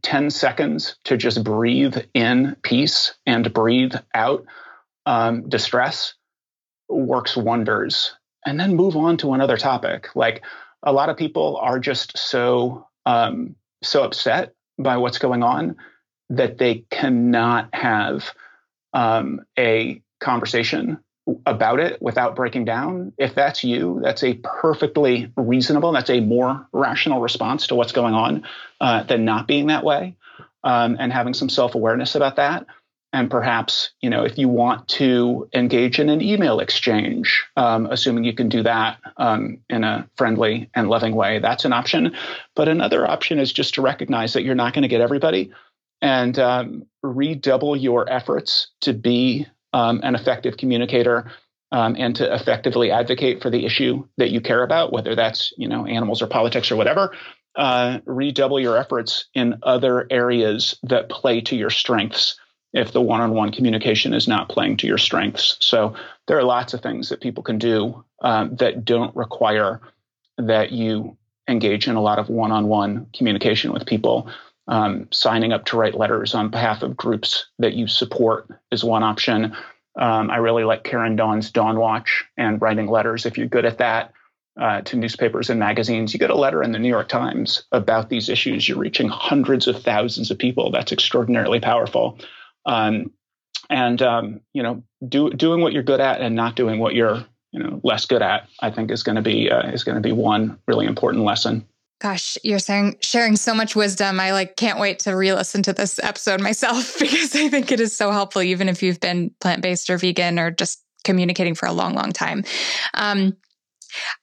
10 0.02 0.30
seconds 0.30 0.95
to 1.06 1.17
just 1.17 1.43
breathe 1.43 1.97
in 2.13 2.56
peace 2.62 3.13
and 3.25 3.52
breathe 3.54 3.95
out 4.13 4.45
um, 5.06 5.49
distress 5.49 6.13
works 6.88 7.36
wonders. 7.36 8.13
And 8.45 8.60
then 8.60 8.75
move 8.75 8.95
on 8.95 9.17
to 9.17 9.34
another 9.34 9.58
topic. 9.58 10.10
Like 10.15 10.43
a 10.84 10.93
lot 10.93 11.10
of 11.10 11.17
people 11.17 11.58
are 11.58 11.80
just 11.80 12.17
so 12.17 12.88
um, 13.06 13.56
so 13.84 14.04
upset 14.04 14.54
by 14.78 14.98
what's 14.98 15.18
going 15.18 15.44
on 15.44 15.76
that 16.30 16.58
they 16.58 16.86
cannot 16.90 17.70
have 17.74 18.32
um, 18.94 19.42
a 19.58 20.02
conversation 20.20 21.00
about 21.46 21.80
it 21.80 22.02
without 22.02 22.36
breaking 22.36 22.66
down. 22.66 23.14
If 23.18 23.36
that's 23.36 23.64
you, 23.64 24.00
that's 24.04 24.24
a 24.24 24.34
perfectly 24.36 25.32
reasonable, 25.38 25.92
that's 25.92 26.10
a 26.10 26.22
more 26.22 26.68
rational 26.72 27.22
response 27.22 27.68
to 27.68 27.76
what's 27.76 27.92
going 27.92 28.14
on 28.14 28.44
uh, 28.82 29.04
than 29.04 29.26
not 29.26 29.48
being 29.48 29.68
that 29.68 29.84
way 29.84 30.16
um, 30.64 30.98
and 31.00 31.14
having 31.14 31.34
some 31.34 31.50
self 31.50 31.76
awareness 31.76 32.16
about 32.16 32.36
that 32.38 32.66
and 33.12 33.30
perhaps 33.32 33.91
you 34.02 34.10
know 34.10 34.24
if 34.24 34.38
you 34.38 34.48
want 34.48 34.88
to 34.88 35.50
engage 35.54 36.00
in 36.00 36.10
an 36.10 36.22
email 36.22 36.60
exchange 36.60 37.43
um, 37.58 37.88
assuming 37.88 38.24
you 38.24 38.34
can 38.34 38.50
do 38.50 38.63
that 38.63 39.00
um, 39.17 39.60
in 39.69 39.84
a 39.84 40.08
friendly 40.15 40.69
and 40.76 40.89
loving 40.89 41.15
way 41.15 41.39
that's 41.39 41.65
an 41.65 41.74
option. 41.74 42.15
But 42.56 42.67
another 42.67 43.08
option 43.08 43.39
is 43.39 43.52
just 43.52 43.74
to 43.76 43.82
recognize 43.82 44.34
that 44.34 44.43
you're 44.43 44.56
not 44.56 44.74
going 44.74 44.84
to 44.84 44.88
get 44.88 45.02
everybody 45.02 45.52
and 46.02 46.38
um, 46.39 46.86
redouble 47.04 47.76
your 47.76 48.10
efforts 48.10 48.67
to 48.82 48.93
be 48.93 49.45
um, 49.74 50.00
an 50.04 50.15
effective 50.15 50.58
communicator 50.58 51.32
um, 51.72 51.95
and 52.00 52.15
to 52.15 52.34
effectively 52.34 52.91
advocate 52.91 53.41
for 53.41 53.50
the 53.50 53.65
issue 53.65 54.08
that 54.17 54.32
you 54.32 54.41
care 54.41 54.63
about 54.63 54.91
whether 54.91 55.15
that's 55.15 55.54
you 55.58 55.67
know 55.67 55.86
animals 55.86 56.22
or 56.22 56.28
politics 56.28 56.72
or 56.72 56.76
whatever. 56.76 57.15
Uh, 57.56 58.00
redouble 58.06 58.60
your 58.60 58.78
efforts 58.78 59.26
in 59.34 59.60
other 59.63 60.08
areas 60.10 60.80
that 60.84 61.10
play 61.10 61.41
to 61.41 61.56
your 61.56 61.69
strengths 61.69 62.39
if 62.74 62.92
the 62.92 63.02
one 63.02 63.22
on 63.22 63.32
one 63.32 63.52
communication 63.52 64.14
is 64.14 64.28
not 64.28 64.50
playing 64.50 64.78
to 64.78 64.88
your 64.88 64.98
strengths. 64.98 65.58
So 65.60 65.96
there 66.28 66.38
are 66.38 66.44
lots 66.44 66.74
of 66.74 66.82
things 66.82 67.10
that 67.10 67.22
people 67.22 67.44
can 67.44 67.58
do 67.58 68.04
um, 68.22 68.56
that 68.58 68.86
don't 68.86 69.16
require 69.16 69.82
that 70.38 70.72
you 70.72 71.18
engage 71.48 71.88
in 71.88 71.96
a 71.96 72.02
lot 72.02 72.20
of 72.20 72.30
one 72.30 72.52
on 72.52 72.68
one 72.68 73.08
communication 73.16 73.74
with 73.74 73.86
people. 73.86 74.30
Um, 74.68 75.08
signing 75.12 75.52
up 75.52 75.66
to 75.66 75.78
write 75.78 75.98
letters 75.98 76.36
on 76.36 76.50
behalf 76.50 76.84
of 76.84 76.96
groups 76.96 77.48
that 77.58 77.74
you 77.74 77.88
support 77.88 78.48
is 78.72 78.84
one 78.84 79.02
option. 79.02 79.56
Um, 80.00 80.30
I 80.30 80.38
really 80.38 80.64
like 80.64 80.84
Karen 80.84 81.16
Dawn's 81.16 81.52
DawnWatch 81.52 82.08
and 82.38 82.62
writing 82.62 82.88
letters 82.88 83.26
if 83.26 83.36
you're 83.38 83.48
good 83.48 83.66
at 83.66 83.80
that. 83.80 84.14
Uh, 84.60 84.82
to 84.82 84.98
newspapers 84.98 85.50
and 85.50 85.58
magazines. 85.58 86.12
You 86.12 86.20
get 86.20 86.32
a 86.32 86.36
letter 86.36 86.62
in 86.62 86.74
the 86.74 86.80
New 86.80 86.90
York 86.90 87.08
Times 87.08 87.64
about 87.72 88.10
these 88.10 88.28
issues. 88.28 88.68
You're 88.68 88.78
reaching 88.78 89.08
hundreds 89.08 89.68
of 89.68 89.82
thousands 89.82 90.32
of 90.32 90.38
people. 90.38 90.70
That's 90.70 90.92
extraordinarily 90.92 91.62
powerful 91.62 92.20
um, 92.70 93.12
and 93.70 94.02
um, 94.02 94.42
you 94.54 94.64
know, 94.64 94.84
do, 95.08 95.32
doing 95.32 95.62
what 95.62 95.74
you're 95.74 95.84
good 95.84 96.00
at 96.00 96.22
and 96.22 96.36
not 96.36 96.56
doing 96.56 96.80
what 96.80 96.94
you're 96.96 97.26
you 97.52 97.60
know 97.60 97.82
less 97.84 98.06
good 98.06 98.22
at. 98.22 98.48
I 98.62 98.70
think 98.70 98.92
is 98.92 99.04
going 99.04 99.16
to 99.16 99.22
be 99.22 99.50
uh, 99.50 99.70
is 99.72 99.84
going 99.84 99.96
to 99.96 100.02
be 100.02 100.12
one 100.12 100.60
really 100.68 100.86
important 100.86 101.26
lesson. 101.26 101.68
Gosh, 102.00 102.38
you're 102.44 102.60
saying 102.60 102.98
sharing 103.02 103.36
so 103.36 103.54
much 103.54 103.76
wisdom. 103.76 104.20
I 104.20 104.32
like 104.32 104.56
can't 104.56 104.80
wait 104.80 105.00
to 105.00 105.16
re-listen 105.16 105.64
to 105.64 105.74
this 105.74 106.00
episode 106.02 106.42
myself 106.42 106.96
because 107.00 107.36
I 107.36 107.50
think 107.50 107.72
it 107.72 107.80
is 107.80 107.96
so 107.96 108.12
helpful, 108.12 108.42
even 108.42 108.70
if 108.70 108.82
you've 108.82 109.02
been 109.02 109.32
plant-based 109.42 109.90
or 109.90 109.98
vegan 109.98 110.40
or 110.40 110.50
just 110.52 110.82
communicating 111.04 111.56
for 111.56 111.66
a 111.66 111.74
long, 111.74 111.96
long 111.96 112.12
time. 112.12 112.46
Um, 112.94 113.36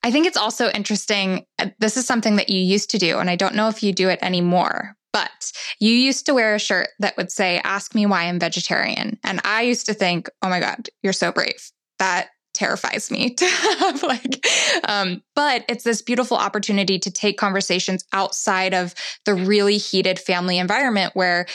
I 0.03 0.11
think 0.11 0.27
it's 0.27 0.37
also 0.37 0.71
interesting. 0.71 1.45
Uh, 1.59 1.71
this 1.79 1.97
is 1.97 2.07
something 2.07 2.37
that 2.37 2.49
you 2.49 2.61
used 2.61 2.91
to 2.91 2.99
do, 2.99 3.19
and 3.19 3.29
I 3.29 3.37
don't 3.37 3.55
know 3.55 3.69
if 3.69 3.83
you 3.83 3.93
do 3.93 4.09
it 4.09 4.21
anymore, 4.23 4.96
but 5.17 5.51
you 5.81 5.95
used 5.95 6.27
to 6.27 6.35
wear 6.35 6.55
a 6.55 6.59
shirt 6.59 6.89
that 6.99 7.17
would 7.17 7.33
say, 7.33 7.59
Ask 7.65 7.95
me 7.95 8.05
why 8.05 8.25
I'm 8.25 8.39
vegetarian. 8.39 9.19
And 9.25 9.41
I 9.45 9.63
used 9.63 9.87
to 9.87 9.95
think, 9.95 10.29
Oh 10.43 10.51
my 10.51 10.61
God, 10.61 10.91
you're 11.03 11.15
so 11.15 11.33
brave. 11.33 11.73
That 11.99 12.29
terrifies 12.53 13.11
me 13.11 13.35
to 13.35 13.47
have 13.47 14.03
like 14.03 14.47
um, 14.89 15.23
but 15.35 15.65
it's 15.69 15.85
this 15.85 16.03
beautiful 16.03 16.37
opportunity 16.37 16.99
to 16.99 17.11
take 17.11 17.39
conversations 17.39 18.05
outside 18.13 18.75
of 18.75 18.95
the 19.27 19.35
really 19.35 19.77
heated 19.77 20.19
family 20.19 20.59
environment 20.59 21.13
where 21.15 21.47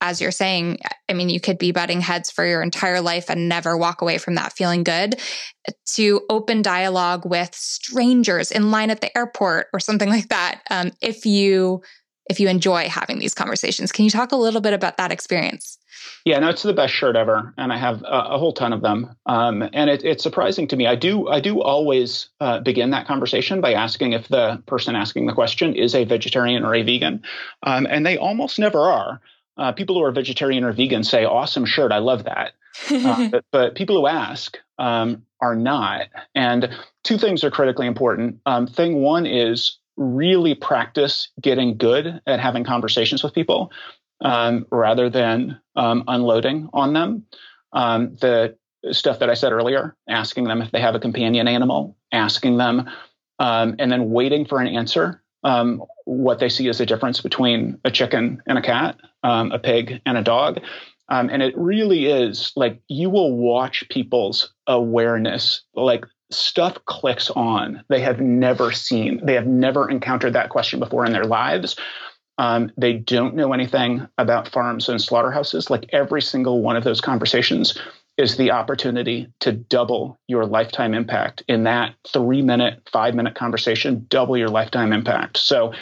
as 0.00 0.20
you're 0.20 0.30
saying 0.30 0.78
i 1.08 1.12
mean 1.12 1.28
you 1.28 1.40
could 1.40 1.58
be 1.58 1.72
butting 1.72 2.00
heads 2.00 2.30
for 2.30 2.46
your 2.46 2.62
entire 2.62 3.00
life 3.00 3.30
and 3.30 3.48
never 3.48 3.76
walk 3.76 4.00
away 4.00 4.16
from 4.16 4.36
that 4.36 4.52
feeling 4.52 4.84
good 4.84 5.20
to 5.86 6.20
open 6.30 6.62
dialogue 6.62 7.26
with 7.26 7.52
strangers 7.52 8.52
in 8.52 8.70
line 8.70 8.90
at 8.90 9.00
the 9.00 9.18
airport 9.18 9.66
or 9.72 9.80
something 9.80 10.08
like 10.08 10.28
that 10.28 10.60
um, 10.70 10.92
if 11.02 11.26
you 11.26 11.82
if 12.30 12.40
you 12.40 12.48
enjoy 12.48 12.88
having 12.88 13.18
these 13.18 13.34
conversations 13.34 13.92
can 13.92 14.04
you 14.04 14.10
talk 14.10 14.32
a 14.32 14.36
little 14.36 14.60
bit 14.60 14.72
about 14.72 14.96
that 14.96 15.12
experience 15.12 15.78
yeah, 16.24 16.38
no, 16.38 16.48
it's 16.48 16.62
the 16.62 16.72
best 16.72 16.94
shirt 16.94 17.16
ever, 17.16 17.52
and 17.58 17.72
I 17.72 17.76
have 17.76 18.02
a, 18.02 18.06
a 18.30 18.38
whole 18.38 18.52
ton 18.52 18.72
of 18.72 18.80
them. 18.80 19.14
Um, 19.26 19.62
and 19.72 19.90
it, 19.90 20.04
it's 20.04 20.22
surprising 20.22 20.66
to 20.68 20.76
me. 20.76 20.86
I 20.86 20.94
do 20.94 21.28
I 21.28 21.40
do 21.40 21.62
always 21.62 22.28
uh, 22.40 22.60
begin 22.60 22.90
that 22.90 23.06
conversation 23.06 23.60
by 23.60 23.74
asking 23.74 24.12
if 24.12 24.28
the 24.28 24.62
person 24.66 24.96
asking 24.96 25.26
the 25.26 25.32
question 25.32 25.74
is 25.74 25.94
a 25.94 26.04
vegetarian 26.04 26.64
or 26.64 26.74
a 26.74 26.82
vegan, 26.82 27.22
um, 27.62 27.86
and 27.88 28.06
they 28.06 28.16
almost 28.16 28.58
never 28.58 28.80
are. 28.80 29.20
Uh, 29.56 29.72
people 29.72 29.96
who 29.96 30.02
are 30.02 30.10
vegetarian 30.10 30.64
or 30.64 30.72
vegan 30.72 31.04
say, 31.04 31.24
"Awesome 31.24 31.66
shirt, 31.66 31.92
I 31.92 31.98
love 31.98 32.24
that," 32.24 32.54
uh, 32.90 33.28
but, 33.30 33.44
but, 33.52 33.74
people 33.74 33.96
who 33.96 34.06
ask 34.06 34.58
um, 34.78 35.24
are 35.40 35.54
not. 35.54 36.08
And 36.34 36.70
two 37.02 37.18
things 37.18 37.44
are 37.44 37.50
critically 37.50 37.86
important. 37.86 38.40
Um, 38.46 38.66
thing 38.66 39.02
one 39.02 39.26
is 39.26 39.78
really 39.96 40.54
practice 40.54 41.28
getting 41.40 41.76
good 41.76 42.20
at 42.26 42.40
having 42.40 42.64
conversations 42.64 43.22
with 43.22 43.34
people 43.34 43.72
um, 44.20 44.66
rather 44.70 45.08
than 45.08 45.60
um, 45.76 46.04
unloading 46.08 46.68
on 46.72 46.92
them. 46.92 47.24
Um, 47.72 48.16
the 48.20 48.56
stuff 48.92 49.18
that 49.18 49.30
I 49.30 49.34
said 49.34 49.52
earlier, 49.52 49.96
asking 50.08 50.44
them 50.44 50.62
if 50.62 50.70
they 50.70 50.80
have 50.80 50.94
a 50.94 51.00
companion 51.00 51.48
animal, 51.48 51.96
asking 52.12 52.56
them, 52.56 52.88
um, 53.38 53.76
and 53.78 53.90
then 53.90 54.10
waiting 54.10 54.44
for 54.44 54.60
an 54.60 54.68
answer. 54.68 55.22
Um, 55.42 55.84
what 56.06 56.38
they 56.38 56.48
see 56.48 56.68
as 56.68 56.80
a 56.80 56.86
difference 56.86 57.20
between 57.20 57.78
a 57.84 57.90
chicken 57.90 58.42
and 58.46 58.56
a 58.56 58.62
cat, 58.62 58.98
um, 59.22 59.52
a 59.52 59.58
pig 59.58 60.00
and 60.06 60.16
a 60.16 60.22
dog. 60.22 60.60
and 61.10 61.42
it 61.42 61.54
really 61.56 62.06
is 62.06 62.52
like 62.56 62.80
you 62.88 63.10
will 63.10 63.36
watch 63.36 63.86
people's 63.90 64.54
awareness, 64.66 65.62
like 65.74 66.06
stuff 66.30 66.78
clicks 66.86 67.30
on. 67.30 67.84
They 67.88 68.00
have 68.00 68.20
never 68.20 68.72
seen, 68.72 69.24
they 69.24 69.34
have 69.34 69.46
never 69.46 69.88
encountered 69.90 70.32
that 70.32 70.50
question 70.50 70.80
before 70.80 71.04
in 71.04 71.12
their 71.12 71.24
lives. 71.24 71.76
Um, 72.36 72.72
they 72.76 72.94
don't 72.94 73.36
know 73.36 73.52
anything 73.52 74.08
about 74.18 74.48
farms 74.48 74.88
and 74.88 75.00
slaughterhouses. 75.00 75.70
Like 75.70 75.86
every 75.92 76.20
single 76.20 76.62
one 76.62 76.76
of 76.76 76.82
those 76.82 77.00
conversations 77.00 77.78
is 78.16 78.36
the 78.36 78.50
opportunity 78.50 79.28
to 79.40 79.52
double 79.52 80.18
your 80.28 80.46
lifetime 80.46 80.94
impact 80.94 81.42
in 81.48 81.64
that 81.64 81.94
three 82.12 82.42
minute, 82.42 82.88
five 82.92 83.14
minute 83.14 83.34
conversation, 83.34 84.06
double 84.08 84.36
your 84.36 84.48
lifetime 84.48 84.92
impact. 84.92 85.38
So 85.38 85.72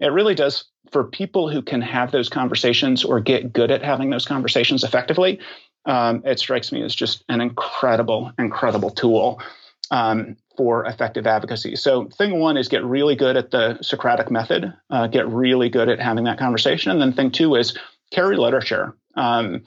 it 0.00 0.08
really 0.08 0.34
does 0.34 0.64
for 0.90 1.04
people 1.04 1.48
who 1.48 1.62
can 1.62 1.80
have 1.80 2.10
those 2.10 2.28
conversations 2.28 3.04
or 3.04 3.20
get 3.20 3.52
good 3.52 3.70
at 3.70 3.82
having 3.82 4.10
those 4.10 4.26
conversations 4.26 4.82
effectively. 4.82 5.40
Um, 5.84 6.22
it 6.24 6.38
strikes 6.38 6.72
me 6.72 6.82
as 6.82 6.94
just 6.94 7.24
an 7.28 7.40
incredible, 7.40 8.32
incredible 8.38 8.90
tool 8.90 9.40
um, 9.90 10.36
for 10.56 10.84
effective 10.86 11.26
advocacy. 11.26 11.76
So, 11.76 12.06
thing 12.06 12.38
one 12.38 12.56
is 12.56 12.68
get 12.68 12.84
really 12.84 13.16
good 13.16 13.36
at 13.36 13.50
the 13.50 13.78
Socratic 13.82 14.30
method, 14.30 14.72
uh, 14.90 15.06
get 15.06 15.28
really 15.28 15.68
good 15.68 15.88
at 15.88 16.00
having 16.00 16.24
that 16.24 16.38
conversation. 16.38 16.92
And 16.92 17.00
then 17.00 17.12
thing 17.12 17.30
two 17.30 17.54
is 17.56 17.76
carry 18.10 18.36
literature. 18.36 18.94
Um, 19.16 19.62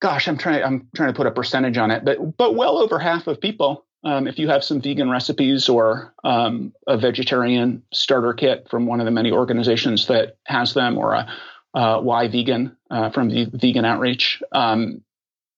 gosh, 0.00 0.28
I'm 0.28 0.38
trying. 0.38 0.62
I'm 0.62 0.88
trying 0.94 1.12
to 1.12 1.16
put 1.16 1.26
a 1.26 1.30
percentage 1.30 1.78
on 1.78 1.90
it, 1.90 2.04
but 2.04 2.36
but 2.36 2.54
well 2.54 2.78
over 2.78 2.98
half 2.98 3.26
of 3.26 3.40
people, 3.40 3.84
um, 4.04 4.26
if 4.26 4.38
you 4.38 4.48
have 4.48 4.64
some 4.64 4.80
vegan 4.80 5.10
recipes 5.10 5.68
or 5.68 6.14
um, 6.24 6.72
a 6.86 6.96
vegetarian 6.96 7.82
starter 7.92 8.32
kit 8.32 8.66
from 8.70 8.86
one 8.86 9.00
of 9.00 9.06
the 9.06 9.10
many 9.10 9.32
organizations 9.32 10.06
that 10.06 10.36
has 10.44 10.74
them, 10.74 10.96
or 10.96 11.14
a 11.14 11.28
uh, 11.74 12.00
Why 12.00 12.28
Vegan 12.28 12.76
uh, 12.90 13.10
from 13.10 13.28
the 13.28 13.46
Vegan 13.52 13.84
Outreach, 13.84 14.42
um, 14.52 15.02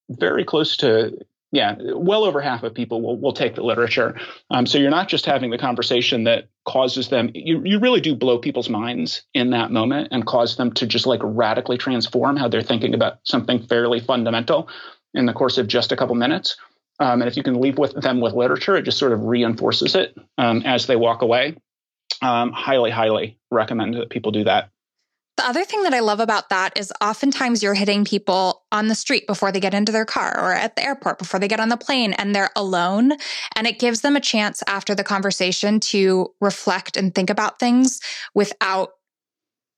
very 0.08 0.44
close 0.44 0.76
to 0.78 1.18
yeah, 1.52 1.76
well 1.80 2.24
over 2.24 2.40
half 2.40 2.62
of 2.62 2.74
people 2.74 3.02
will, 3.02 3.18
will 3.18 3.32
take 3.32 3.56
the 3.56 3.62
literature. 3.62 4.18
Um, 4.50 4.66
so 4.66 4.78
you're 4.78 4.90
not 4.90 5.08
just 5.08 5.26
having 5.26 5.50
the 5.50 5.58
conversation 5.58 6.24
that 6.24 6.48
causes 6.64 7.08
them, 7.08 7.30
you, 7.34 7.62
you 7.64 7.80
really 7.80 8.00
do 8.00 8.14
blow 8.14 8.38
people's 8.38 8.68
minds 8.68 9.22
in 9.34 9.50
that 9.50 9.72
moment 9.72 10.08
and 10.12 10.24
cause 10.24 10.56
them 10.56 10.72
to 10.74 10.86
just 10.86 11.06
like 11.06 11.20
radically 11.22 11.76
transform 11.76 12.36
how 12.36 12.48
they're 12.48 12.62
thinking 12.62 12.94
about 12.94 13.18
something 13.24 13.66
fairly 13.66 13.98
fundamental 13.98 14.68
in 15.14 15.26
the 15.26 15.32
course 15.32 15.58
of 15.58 15.66
just 15.66 15.90
a 15.90 15.96
couple 15.96 16.14
minutes. 16.14 16.56
Um, 17.00 17.22
and 17.22 17.28
if 17.28 17.36
you 17.36 17.42
can 17.42 17.60
leave 17.60 17.78
with 17.78 17.94
them 18.00 18.20
with 18.20 18.34
literature, 18.34 18.76
it 18.76 18.84
just 18.84 18.98
sort 18.98 19.12
of 19.12 19.24
reinforces 19.24 19.94
it 19.94 20.16
um, 20.38 20.62
as 20.64 20.86
they 20.86 20.96
walk 20.96 21.22
away. 21.22 21.56
Um, 22.22 22.52
highly, 22.52 22.90
highly 22.90 23.38
recommend 23.50 23.94
that 23.94 24.10
people 24.10 24.30
do 24.30 24.44
that. 24.44 24.70
The 25.40 25.48
other 25.48 25.64
thing 25.64 25.84
that 25.84 25.94
I 25.94 26.00
love 26.00 26.20
about 26.20 26.50
that 26.50 26.78
is 26.78 26.92
oftentimes 27.00 27.62
you're 27.62 27.72
hitting 27.72 28.04
people 28.04 28.66
on 28.70 28.88
the 28.88 28.94
street 28.94 29.26
before 29.26 29.50
they 29.50 29.58
get 29.58 29.72
into 29.72 29.90
their 29.90 30.04
car 30.04 30.38
or 30.38 30.52
at 30.52 30.76
the 30.76 30.84
airport 30.84 31.18
before 31.18 31.40
they 31.40 31.48
get 31.48 31.60
on 31.60 31.70
the 31.70 31.78
plane 31.78 32.12
and 32.12 32.34
they're 32.34 32.50
alone. 32.54 33.12
And 33.56 33.66
it 33.66 33.78
gives 33.78 34.02
them 34.02 34.16
a 34.16 34.20
chance 34.20 34.62
after 34.66 34.94
the 34.94 35.02
conversation 35.02 35.80
to 35.80 36.34
reflect 36.42 36.98
and 36.98 37.14
think 37.14 37.30
about 37.30 37.58
things 37.58 38.02
without 38.34 38.90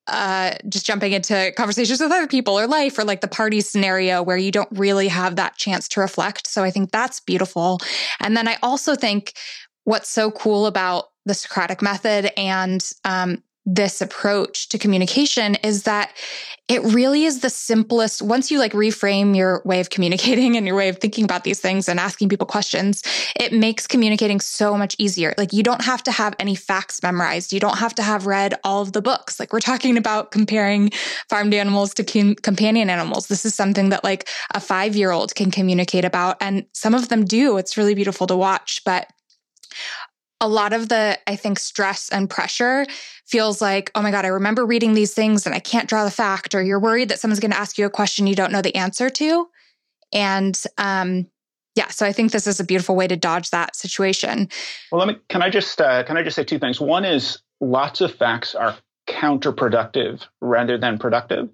uh, 0.09 0.55
just 0.68 0.85
jumping 0.85 1.12
into 1.12 1.53
conversations 1.57 2.01
with 2.01 2.11
other 2.11 2.27
people 2.27 2.59
or 2.59 2.66
life 2.66 2.98
or 2.98 3.05
like 3.05 3.20
the 3.20 3.29
party 3.29 3.61
scenario 3.61 4.20
where 4.20 4.37
you 4.37 4.51
don't 4.51 4.68
really 4.72 5.07
have 5.07 5.37
that 5.37 5.57
chance 5.57 5.87
to 5.90 6.01
reflect. 6.01 6.48
So 6.48 6.64
I 6.64 6.72
think 6.72 6.90
that's 6.90 7.20
beautiful. 7.20 7.79
And 8.18 8.37
then 8.37 8.48
I 8.48 8.57
also 8.64 8.96
think 8.96 9.35
what's 9.85 10.09
so 10.09 10.33
cool 10.33 10.66
about 10.66 11.05
the 11.25 11.35
Socratic 11.35 11.83
method 11.83 12.33
and 12.37 12.85
um, 13.05 13.44
this 13.64 14.01
approach 14.01 14.68
to 14.70 14.79
communication 14.79 15.55
is 15.57 15.85
that 15.85 16.12
it 16.68 16.83
really 16.83 17.25
is 17.25 17.40
the 17.40 17.51
simplest 17.51 18.22
once 18.22 18.51
you 18.51 18.59
like 18.59 18.72
reframe 18.72 19.37
your 19.37 19.62
way 19.64 19.79
of 19.79 19.90
communicating 19.90 20.57
and 20.57 20.66
your 20.66 20.77
way 20.77 20.88
of 20.88 20.98
thinking 20.98 21.25
about 21.25 21.44
these 21.44 21.61
things 21.61 21.88
and 21.88 22.01
asking 22.01 22.29
people 22.29 22.46
questions 22.46 23.03
it 23.37 23.53
makes 23.53 23.87
communicating 23.87 24.40
so 24.40 24.77
much 24.77 24.96
easier. 24.98 25.35
Like 25.38 25.53
you 25.53 25.62
don't 25.62 25.83
have 25.83 26.03
to 26.05 26.12
have 26.12 26.35
any 26.38 26.55
facts 26.55 27.03
memorized. 27.03 27.53
You 27.53 27.61
don't 27.61 27.79
have 27.79 27.94
to 27.96 28.03
have 28.03 28.27
read 28.27 28.55
all 28.64 28.83
of 28.83 28.92
the 28.92 29.03
books. 29.03 29.38
Like 29.38 29.53
we're 29.53 29.61
talking 29.61 29.96
about 29.96 30.31
comparing 30.31 30.90
farmed 31.29 31.55
animals 31.55 31.94
to 31.94 32.05
com- 32.05 32.35
companion 32.37 32.90
animals. 32.90 33.27
This 33.27 33.44
is 33.44 33.55
something 33.55 33.90
that 33.90 34.05
like 34.05 34.29
a 34.55 34.61
5 34.61 34.96
year 34.96 35.11
old 35.11 35.35
can 35.35 35.51
communicate 35.51 36.05
about 36.05 36.37
and 36.40 36.66
some 36.72 36.94
of 36.94 37.09
them 37.09 37.25
do. 37.25 37.57
It's 37.57 37.77
really 37.77 37.94
beautiful 37.94 38.27
to 38.27 38.37
watch 38.37 38.83
but 38.85 39.09
a 40.42 40.48
lot 40.48 40.72
of 40.72 40.88
the, 40.88 41.16
I 41.26 41.37
think, 41.37 41.59
stress 41.59 42.09
and 42.09 42.28
pressure 42.28 42.85
feels 43.24 43.62
like, 43.62 43.92
oh 43.94 44.02
my 44.02 44.11
God, 44.11 44.24
I 44.24 44.28
remember 44.28 44.66
reading 44.66 44.92
these 44.92 45.14
things 45.14 45.46
and 45.46 45.55
I 45.55 45.61
can't 45.61 45.88
draw 45.88 46.05
the 46.05 46.11
fact, 46.11 46.55
or 46.55 46.61
you're 46.61 46.81
worried 46.81 47.09
that 47.11 47.20
someone's 47.20 47.38
going 47.38 47.52
to 47.52 47.59
ask 47.59 47.78
you 47.78 47.87
a 47.87 47.90
question 47.90 48.26
you 48.26 48.35
don't 48.35 48.50
know 48.50 48.61
the 48.61 48.74
answer 48.74 49.09
to. 49.09 49.48
And 50.12 50.61
um, 50.78 51.28
yeah, 51.76 51.88
so 51.88 52.05
I 52.05 52.12
think 52.12 52.33
this 52.33 52.48
is 52.48 52.59
a 52.59 52.64
beautiful 52.64 52.96
way 52.96 53.07
to 53.07 53.16
dodge 53.16 53.50
that 53.50 53.76
situation. 53.76 54.48
Well, 54.90 54.98
let 54.98 55.09
me, 55.09 55.20
can 55.28 55.42
I 55.42 55.48
just, 55.48 55.81
uh, 55.81 56.02
can 56.02 56.16
I 56.16 56.24
just 56.24 56.35
say 56.35 56.42
two 56.42 56.59
things? 56.59 56.81
One 56.81 57.05
is 57.05 57.38
lots 57.61 58.00
of 58.00 58.12
facts 58.12 58.57
are 58.57 58.76
counterproductive 59.09 60.26
rather 60.40 60.76
than 60.76 60.98
productive. 60.98 61.50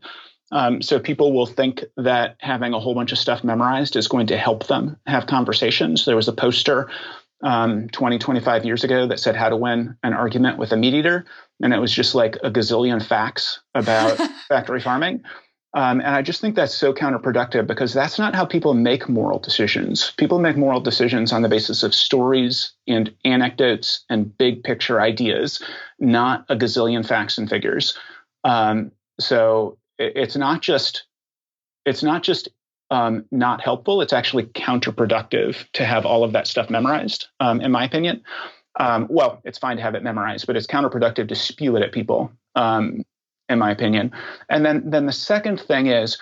Um, 0.50 0.80
so 0.80 0.98
people 0.98 1.34
will 1.34 1.44
think 1.44 1.84
that 1.98 2.36
having 2.40 2.72
a 2.72 2.80
whole 2.80 2.94
bunch 2.94 3.12
of 3.12 3.18
stuff 3.18 3.44
memorized 3.44 3.96
is 3.96 4.08
going 4.08 4.28
to 4.28 4.38
help 4.38 4.66
them 4.66 4.96
have 5.06 5.26
conversations. 5.26 6.06
There 6.06 6.16
was 6.16 6.28
a 6.28 6.32
poster 6.32 6.90
um, 7.42 7.88
20, 7.88 8.18
25 8.18 8.64
years 8.64 8.84
ago 8.84 9.06
that 9.06 9.20
said 9.20 9.36
how 9.36 9.48
to 9.48 9.56
win 9.56 9.96
an 10.02 10.12
argument 10.12 10.58
with 10.58 10.72
a 10.72 10.76
meat 10.76 10.94
eater. 10.94 11.24
And 11.62 11.72
it 11.72 11.78
was 11.78 11.92
just 11.92 12.14
like 12.14 12.36
a 12.42 12.50
gazillion 12.50 13.04
facts 13.04 13.60
about 13.74 14.16
factory 14.48 14.80
farming. 14.80 15.22
Um, 15.74 16.00
and 16.00 16.14
I 16.14 16.22
just 16.22 16.40
think 16.40 16.54
that's 16.54 16.74
so 16.74 16.94
counterproductive 16.94 17.66
because 17.66 17.92
that's 17.92 18.18
not 18.18 18.34
how 18.34 18.46
people 18.46 18.72
make 18.72 19.08
moral 19.08 19.38
decisions. 19.38 20.12
People 20.16 20.38
make 20.38 20.56
moral 20.56 20.80
decisions 20.80 21.32
on 21.32 21.42
the 21.42 21.48
basis 21.48 21.82
of 21.82 21.94
stories 21.94 22.72
and 22.86 23.14
anecdotes 23.24 24.04
and 24.08 24.36
big 24.36 24.64
picture 24.64 25.00
ideas, 25.00 25.62
not 25.98 26.46
a 26.48 26.56
gazillion 26.56 27.06
facts 27.06 27.36
and 27.36 27.50
figures. 27.50 27.98
Um, 28.44 28.92
so 29.20 29.78
it's 29.98 30.36
not 30.36 30.62
just 30.62 31.04
it's 31.84 32.02
not 32.02 32.22
just 32.22 32.48
um, 32.90 33.24
not 33.30 33.60
helpful. 33.60 34.00
It's 34.00 34.12
actually 34.12 34.44
counterproductive 34.44 35.66
to 35.72 35.84
have 35.84 36.06
all 36.06 36.24
of 36.24 36.32
that 36.32 36.46
stuff 36.46 36.70
memorized, 36.70 37.28
um, 37.40 37.60
in 37.60 37.70
my 37.70 37.84
opinion. 37.84 38.22
Um, 38.78 39.06
well, 39.10 39.40
it's 39.44 39.58
fine 39.58 39.76
to 39.76 39.82
have 39.82 39.94
it 39.94 40.02
memorized, 40.02 40.46
but 40.46 40.56
it's 40.56 40.66
counterproductive 40.66 41.28
to 41.28 41.34
spew 41.34 41.76
it 41.76 41.82
at 41.82 41.92
people, 41.92 42.30
um, 42.54 43.04
in 43.48 43.58
my 43.58 43.70
opinion. 43.70 44.12
And 44.48 44.64
then, 44.64 44.90
then 44.90 45.06
the 45.06 45.12
second 45.12 45.60
thing 45.60 45.88
is, 45.88 46.18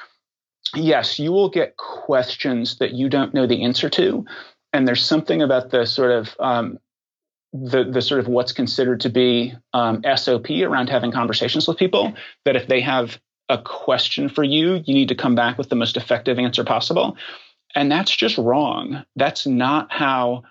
yes, 0.75 1.19
you 1.19 1.33
will 1.33 1.51
get 1.51 1.77
questions 1.77 2.79
that 2.79 2.93
you 2.93 3.09
don't 3.09 3.35
know 3.35 3.47
the 3.47 3.63
answer 3.65 3.91
to, 3.91 4.25
and 4.73 4.89
there's 4.89 5.05
something 5.05 5.43
about 5.43 5.71
the 5.71 5.87
sort 5.87 6.11
of 6.11 6.35
um, 6.41 6.79
the 7.53 7.85
the 7.85 8.03
sort 8.03 8.21
of 8.21 8.29
what's 8.29 8.53
considered 8.53 9.01
to 9.01 9.09
be 9.09 9.55
um, 9.73 10.03
SOP 10.17 10.51
around 10.51 10.89
having 10.89 11.13
conversations 11.13 11.69
with 11.69 11.79
people. 11.79 12.15
That 12.45 12.57
if 12.57 12.67
they 12.67 12.81
have 12.81 13.21
a 13.49 13.59
question 13.59 14.29
for 14.29 14.43
you, 14.43 14.83
you 14.85 14.95
need 14.95 15.09
to 15.09 15.15
come 15.15 15.35
back 15.35 15.59
with 15.59 15.69
the 15.69 15.77
most 15.77 15.97
effective 15.97 16.39
answer 16.39 16.65
possible, 16.65 17.17
and 17.75 17.91
that's 17.91 18.15
just 18.15 18.39
wrong. 18.39 19.05
That's 19.17 19.47
not 19.47 19.93
how 19.93 20.45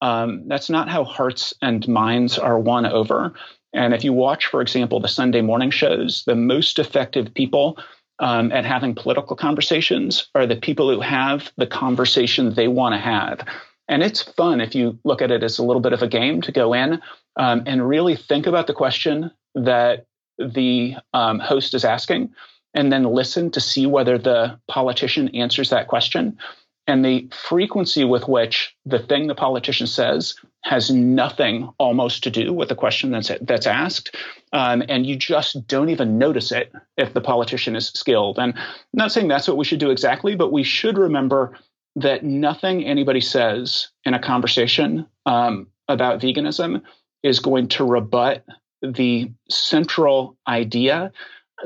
um, 0.00 0.48
that's 0.48 0.68
not 0.68 0.88
how 0.88 1.04
hearts 1.04 1.54
and 1.62 1.86
minds 1.88 2.38
are 2.38 2.58
won 2.58 2.84
over. 2.84 3.32
And 3.72 3.94
if 3.94 4.04
you 4.04 4.12
watch, 4.12 4.46
for 4.46 4.60
example, 4.60 5.00
the 5.00 5.08
Sunday 5.08 5.40
morning 5.40 5.70
shows, 5.70 6.24
the 6.26 6.34
most 6.34 6.78
effective 6.78 7.32
people 7.32 7.78
um, 8.18 8.52
at 8.52 8.64
having 8.64 8.94
political 8.94 9.34
conversations 9.34 10.28
are 10.34 10.46
the 10.46 10.56
people 10.56 10.92
who 10.92 11.00
have 11.00 11.50
the 11.56 11.66
conversation 11.66 12.54
they 12.54 12.68
want 12.68 12.94
to 12.94 12.98
have. 12.98 13.40
And 13.88 14.02
it's 14.02 14.22
fun 14.22 14.60
if 14.60 14.74
you 14.74 14.98
look 15.04 15.20
at 15.20 15.30
it 15.30 15.42
as 15.42 15.58
a 15.58 15.64
little 15.64 15.82
bit 15.82 15.92
of 15.92 16.02
a 16.02 16.08
game 16.08 16.40
to 16.42 16.52
go 16.52 16.72
in 16.72 17.00
um, 17.36 17.64
and 17.66 17.86
really 17.86 18.16
think 18.16 18.46
about 18.46 18.66
the 18.66 18.74
question 18.74 19.30
that 19.54 20.06
the 20.38 20.96
um, 21.12 21.38
host 21.38 21.74
is 21.74 21.84
asking, 21.84 22.30
and 22.74 22.92
then 22.92 23.04
listen 23.04 23.50
to 23.52 23.60
see 23.60 23.86
whether 23.86 24.18
the 24.18 24.58
politician 24.68 25.28
answers 25.28 25.70
that 25.70 25.88
question. 25.88 26.38
And 26.86 27.02
the 27.02 27.28
frequency 27.32 28.04
with 28.04 28.28
which 28.28 28.76
the 28.84 28.98
thing 28.98 29.26
the 29.26 29.34
politician 29.34 29.86
says 29.86 30.34
has 30.64 30.90
nothing 30.90 31.70
almost 31.78 32.22
to 32.24 32.30
do 32.30 32.52
with 32.52 32.68
the 32.68 32.74
question 32.74 33.10
that's 33.10 33.30
that's 33.40 33.66
asked, 33.66 34.14
um, 34.52 34.82
and 34.88 35.06
you 35.06 35.16
just 35.16 35.66
don't 35.66 35.88
even 35.88 36.18
notice 36.18 36.52
it 36.52 36.72
if 36.98 37.14
the 37.14 37.22
politician 37.22 37.74
is 37.74 37.88
skilled. 37.88 38.38
And 38.38 38.52
I'm 38.54 38.64
not 38.92 39.12
saying 39.12 39.28
that's 39.28 39.48
what 39.48 39.56
we 39.56 39.64
should 39.64 39.80
do 39.80 39.90
exactly, 39.90 40.34
but 40.34 40.52
we 40.52 40.62
should 40.62 40.98
remember 40.98 41.56
that 41.96 42.22
nothing 42.24 42.84
anybody 42.84 43.20
says 43.20 43.88
in 44.04 44.14
a 44.14 44.18
conversation 44.18 45.06
um, 45.26 45.68
about 45.88 46.20
veganism 46.20 46.82
is 47.22 47.40
going 47.40 47.68
to 47.68 47.84
rebut 47.84 48.44
the 48.92 49.32
central 49.48 50.36
idea 50.46 51.12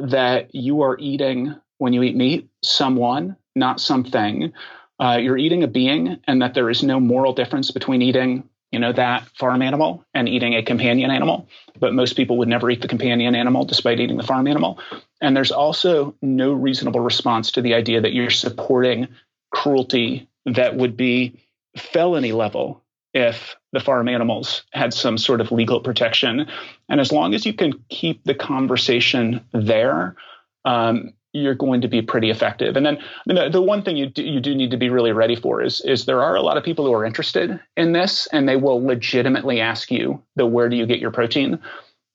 that 0.01 0.55
you 0.55 0.83
are 0.83 0.97
eating 0.99 1.55
when 1.79 1.93
you 1.93 2.03
eat 2.03 2.17
meat 2.17 2.49
someone, 2.63 3.37
not 3.55 3.81
something. 3.81 4.53
Uh, 5.01 5.19
you're 5.21 5.39
eating 5.39 5.63
a 5.63 5.69
being, 5.69 6.19
and 6.27 6.43
that 6.43 6.55
there 6.55 6.71
is 6.71 6.83
no 6.83 6.99
moral 6.99 7.33
difference 7.33 7.71
between 7.71 8.03
eating, 8.03 8.49
you 8.73 8.79
know, 8.79 8.93
that 8.93 9.29
farm 9.37 9.63
animal 9.63 10.05
and 10.13 10.29
eating 10.29 10.55
a 10.55 10.63
companion 10.63 11.11
animal. 11.11 11.49
But 11.79 11.95
most 11.95 12.17
people 12.17 12.39
would 12.39 12.49
never 12.49 12.71
eat 12.71 12.83
the 12.83 12.89
companion 12.89 13.35
animal 13.35 13.65
despite 13.65 14.01
eating 14.01 14.17
the 14.17 14.25
farm 14.25 14.47
animal. 14.49 14.81
And 15.21 15.37
there's 15.37 15.53
also 15.53 16.15
no 16.21 16.53
reasonable 16.53 17.01
response 17.01 17.53
to 17.53 17.63
the 17.63 17.75
idea 17.75 18.01
that 18.01 18.13
you're 18.13 18.31
supporting 18.31 19.09
cruelty 19.53 20.29
that 20.47 20.75
would 20.75 20.97
be 20.97 21.41
felony 21.77 22.33
level 22.33 22.83
if 23.15 23.57
the 23.73 23.81
farm 23.81 24.09
animals 24.09 24.65
had 24.73 24.93
some 24.93 25.19
sort 25.19 25.41
of 25.41 25.53
legal 25.53 25.81
protection. 25.81 26.47
And 26.89 27.01
as 27.01 27.13
long 27.13 27.35
as 27.35 27.45
you 27.45 27.53
can 27.53 27.73
keep 27.89 28.25
the 28.25 28.35
conversation 28.35 29.45
there, 29.53 30.17
um, 30.65 31.13
you're 31.33 31.55
going 31.55 31.83
to 31.83 31.89
be 31.89 32.01
pretty 32.01 32.31
effective. 32.31 32.77
And 32.77 32.87
then 32.87 32.99
the, 33.27 33.51
the 33.51 33.63
one 33.63 33.83
thing 33.83 33.97
you 33.97 34.07
do, 34.07 34.23
you 34.23 34.41
do 34.41 34.55
need 34.55 34.71
to 34.71 34.77
be 34.77 34.89
really 34.89 35.13
ready 35.13 35.37
for 35.37 35.63
is 35.63 35.81
is 35.83 36.07
there 36.07 36.23
are 36.23 36.37
a 36.37 36.43
lot 36.43 36.57
of 36.57 36.65
people 36.65 36.87
who 36.87 36.95
are 36.95 37.05
interested 37.05 37.61
in 37.77 37.93
this, 37.93 38.27
and 38.33 38.49
they 38.49 38.57
will 38.57 38.83
legitimately 38.83 39.61
ask 39.61 39.91
you 39.91 40.23
the 40.37 40.47
where 40.47 40.69
do 40.69 40.77
you 40.77 40.87
get 40.87 41.01
your 41.01 41.11
protein 41.11 41.59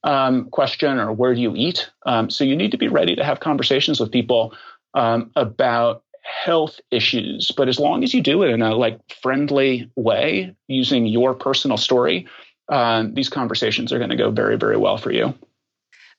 um, 0.04 0.50
question 0.50 0.98
or 1.00 1.14
where 1.14 1.34
do 1.36 1.42
you 1.42 1.54
eat. 1.56 1.90
Um, 2.06 2.30
so 2.30 2.44
you 2.44 2.56
need 2.56 2.72
to 2.72 2.78
be 2.78 2.88
ready 2.88 3.16
to 3.16 3.24
have 3.24 3.40
conversations 3.40 4.00
with 4.00 4.12
people 4.12 4.54
um, 4.94 5.32
about 5.36 6.04
health 6.24 6.80
issues 6.90 7.52
but 7.58 7.68
as 7.68 7.80
long 7.80 8.02
as 8.02 8.14
you 8.14 8.22
do 8.22 8.44
it 8.44 8.50
in 8.50 8.62
a 8.62 8.74
like 8.74 8.98
friendly 9.22 9.92
way 9.98 10.56
using 10.70 11.06
your 11.06 11.34
personal 11.34 11.76
story 11.76 12.26
um, 12.70 13.14
these 13.14 13.30
conversations 13.30 13.92
are 13.92 13.98
going 13.98 14.10
to 14.10 14.16
go 14.16 14.32
very 14.32 14.58
very 14.58 14.78
well 14.78 14.98
for 14.98 15.12
you 15.12 15.34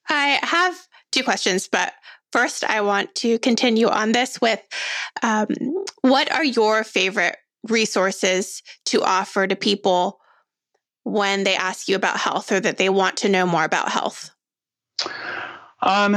i 0.09 0.39
have 0.43 0.77
two 1.13 1.23
questions 1.23 1.69
but 1.69 1.93
first 2.33 2.65
i 2.65 2.81
want 2.81 3.15
to 3.15 3.39
continue 3.39 3.89
on 3.89 4.13
this 4.13 4.41
with 4.41 4.61
um, 5.23 5.49
what 6.03 6.31
are 6.33 6.45
your 6.45 6.85
favorite 6.85 7.37
resources 7.69 8.63
to 8.85 9.03
offer 9.03 9.47
to 9.47 9.57
people 9.57 10.21
when 11.05 11.45
they 11.45 11.55
ask 11.55 11.89
you 11.89 11.97
about 11.97 12.19
health 12.19 12.51
or 12.53 12.61
that 12.61 12.77
they 12.77 12.89
want 12.89 13.17
to 13.19 13.29
know 13.29 13.47
more 13.47 13.65
about 13.65 13.91
health 13.91 14.31
um 15.83 16.17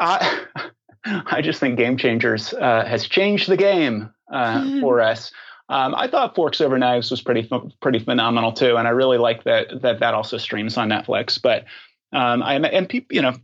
I, 0.00 0.44
I 1.04 1.42
just 1.42 1.60
think 1.60 1.78
Game 1.78 1.96
Changers 1.96 2.52
uh, 2.54 2.84
has 2.86 3.06
changed 3.06 3.48
the 3.48 3.56
game 3.56 4.10
uh, 4.32 4.60
mm-hmm. 4.60 4.80
for 4.80 5.00
us. 5.00 5.32
Um, 5.68 5.94
I 5.94 6.08
thought 6.08 6.34
Forks 6.34 6.60
Over 6.60 6.78
Knives 6.78 7.10
was 7.10 7.20
pretty 7.20 7.48
pretty 7.80 7.98
phenomenal 7.98 8.52
too, 8.52 8.76
and 8.76 8.88
I 8.88 8.92
really 8.92 9.18
like 9.18 9.44
that 9.44 9.82
that 9.82 10.00
that 10.00 10.14
also 10.14 10.38
streams 10.38 10.76
on 10.76 10.88
Netflix. 10.88 11.40
But 11.40 11.64
um, 12.12 12.42
I 12.42 12.54
and 12.54 12.88
people, 12.88 13.14
you 13.14 13.22
know, 13.22 13.34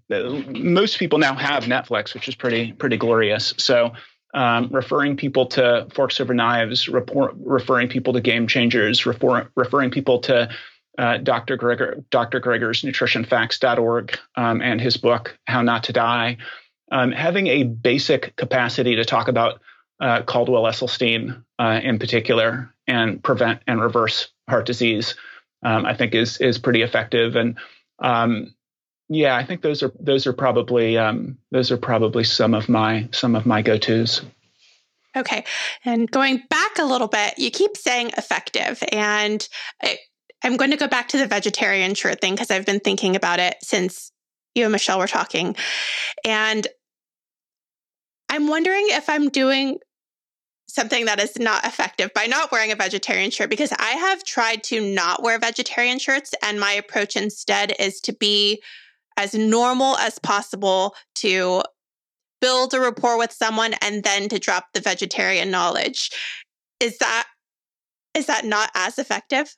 most 0.49 0.99
people 0.99 1.19
now 1.19 1.35
have 1.35 1.65
Netflix, 1.65 2.15
which 2.15 2.29
is 2.29 2.35
pretty 2.35 2.73
pretty 2.73 2.97
glorious. 2.97 3.53
So 3.59 3.93
um, 4.33 4.69
referring 4.73 5.17
people 5.17 5.47
to 5.47 5.87
Forks 5.95 6.21
Over 6.21 6.35
Knives, 6.35 6.89
report, 6.89 7.35
referring 7.37 7.89
people 7.89 8.13
to 8.15 8.21
Game 8.21 8.47
Changers, 8.47 9.07
refer, 9.07 9.49
referring 9.55 9.91
people 9.91 10.21
to 10.21 10.49
uh, 10.99 11.19
Dr. 11.19 11.59
Greger, 11.59 12.05
Dr. 12.11 12.41
Greger's 12.41 12.83
NutritionFacts.org 12.83 14.19
um, 14.37 14.63
and 14.63 14.81
his 14.81 14.97
book 14.97 15.39
How 15.47 15.63
Not 15.63 15.85
to 15.85 15.93
Die 15.93 16.39
um, 16.91 17.13
having 17.13 17.47
a 17.49 17.65
basic 17.65 18.37
capacity 18.37 18.97
to 18.97 19.05
talk 19.05 19.29
about 19.29 19.61
uh, 20.01 20.23
Caldwell 20.23 20.65
Esselstyn 20.65 21.45
uh, 21.59 21.81
in 21.83 21.99
particular 21.99 22.73
and 22.87 23.23
prevent 23.23 23.61
and 23.67 23.81
reverse 23.81 24.29
heart 24.49 24.67
disease, 24.67 25.15
um, 25.63 25.87
I 25.87 25.95
think 25.95 26.15
is 26.15 26.39
is 26.39 26.59
pretty 26.59 26.83
effective. 26.83 27.37
And 27.37 27.57
um, 28.01 28.55
yeah, 29.09 29.37
I 29.37 29.45
think 29.45 29.63
those 29.63 29.83
are 29.83 29.93
those 30.01 30.27
are 30.27 30.33
probably 30.33 30.99
um, 30.99 31.39
those 31.51 31.71
are 31.71 31.77
probably 31.77 32.25
some 32.25 32.55
of 32.55 32.69
my 32.69 33.09
some 33.13 33.35
of 33.35 33.47
my 33.47 33.63
go 33.63 33.79
tos. 33.79 34.23
Okay, 35.17 35.45
and 35.85 36.11
going 36.11 36.43
back 36.51 36.79
a 36.79 36.85
little 36.85 37.07
bit, 37.07 37.39
you 37.39 37.51
keep 37.51 37.77
saying 37.77 38.11
effective, 38.17 38.83
and 38.91 39.47
I, 39.83 39.99
I'm 40.43 40.57
going 40.57 40.73
to 40.73 40.77
go 40.77 40.89
back 40.89 41.09
to 41.09 41.19
the 41.19 41.27
vegetarian 41.27 41.95
shirt 41.95 42.21
thing 42.21 42.35
because 42.35 42.51
I've 42.51 42.67
been 42.67 42.81
thinking 42.81 43.15
about 43.15 43.39
it 43.39 43.57
since 43.63 44.11
you 44.55 44.65
and 44.65 44.73
Michelle 44.73 44.99
were 44.99 45.07
talking, 45.07 45.55
and 46.25 46.67
I'm 48.29 48.49
wondering 48.49 48.87
if 48.89 49.09
I'm 49.09 49.29
doing 49.29 49.79
something 50.75 51.05
that 51.05 51.21
is 51.21 51.39
not 51.39 51.65
effective 51.65 52.13
by 52.15 52.27
not 52.27 52.51
wearing 52.51 52.73
a 52.73 52.77
vegetarian 52.77 53.31
shirt 53.31 53.49
because 53.49 53.73
I 53.79 53.91
have 53.91 54.25
tried 54.25 54.65
to 54.65 54.81
not 54.81 55.23
wear 55.23 55.39
vegetarian 55.39 55.99
shirts 55.99 56.35
and 56.43 56.59
my 56.59 56.73
approach 56.73 57.17
instead 57.17 57.75
is 57.79 58.01
to 58.01 58.13
be 58.13 58.61
as 59.17 59.35
normal 59.35 59.97
as 59.99 60.19
possible 60.19 60.97
to 61.17 61.63
build 62.41 62.75
a 62.75 62.81
rapport 62.81 63.17
with 63.17 63.33
someone 63.33 63.75
and 63.81 64.03
then 64.03 64.29
to 64.29 64.39
drop 64.39 64.67
the 64.75 64.81
vegetarian 64.81 65.51
knowledge. 65.51 66.11
Is 66.81 66.99
that 66.99 67.27
is 68.15 68.27
that 68.27 68.45
not 68.45 68.71
as 68.75 68.99
effective? 68.99 69.57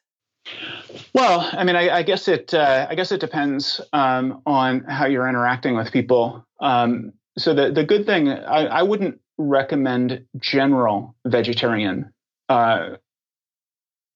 Well, 1.12 1.48
I 1.52 1.64
mean, 1.64 1.76
I, 1.76 1.98
I 1.98 2.02
guess 2.02 2.28
it 2.28 2.52
uh, 2.52 2.86
I 2.88 2.94
guess 2.94 3.10
it 3.10 3.20
depends 3.20 3.80
um, 3.92 4.42
on 4.46 4.84
how 4.84 5.06
you're 5.06 5.28
interacting 5.28 5.74
with 5.76 5.90
people. 5.92 6.46
Um, 6.60 7.12
so 7.38 7.54
the 7.54 7.72
the 7.72 7.84
good 7.84 8.06
thing 8.06 8.28
I, 8.28 8.66
I 8.66 8.82
wouldn't 8.82 9.20
recommend 9.38 10.26
general 10.38 11.14
vegetarian 11.26 12.12
uh, 12.48 12.96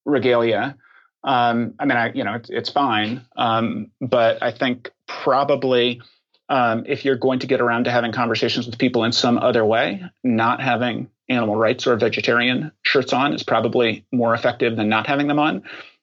regalia. 0.05 0.77
Um, 1.23 1.75
I 1.79 1.85
mean, 1.85 1.99
I 1.99 2.13
you 2.13 2.25
know 2.25 2.35
it's, 2.35 2.51
it's 2.51 2.71
fine, 2.71 3.27
um, 3.37 3.91
but 4.01 4.43
I 4.43 4.53
think 4.53 4.91
probably 5.07 6.01
um, 6.49 6.85
if 6.87 7.05
you're 7.05 7.17
going 7.17 7.41
to 7.41 7.47
get 7.47 7.61
around 7.61 7.85
to 7.85 7.91
having 7.91 8.13
conversations 8.13 8.67
with 8.67 8.79
people 8.79 9.05
in 9.05 9.13
some 9.13 9.39
other 9.39 9.65
way, 9.65 10.03
not 10.25 10.61
having 10.61 11.11
animal 11.29 11.57
rights 11.57 11.87
or 11.87 11.97
vegetarian 11.97 12.73
shirts 12.83 13.13
on 13.13 13.33
is 13.33 13.45
probably 13.45 14.05
more 14.11 14.35
effective 14.35 14.77
than 14.77 14.89
not 14.89 15.07
having 15.07 15.29
them 15.29 15.39
on. 15.39 15.63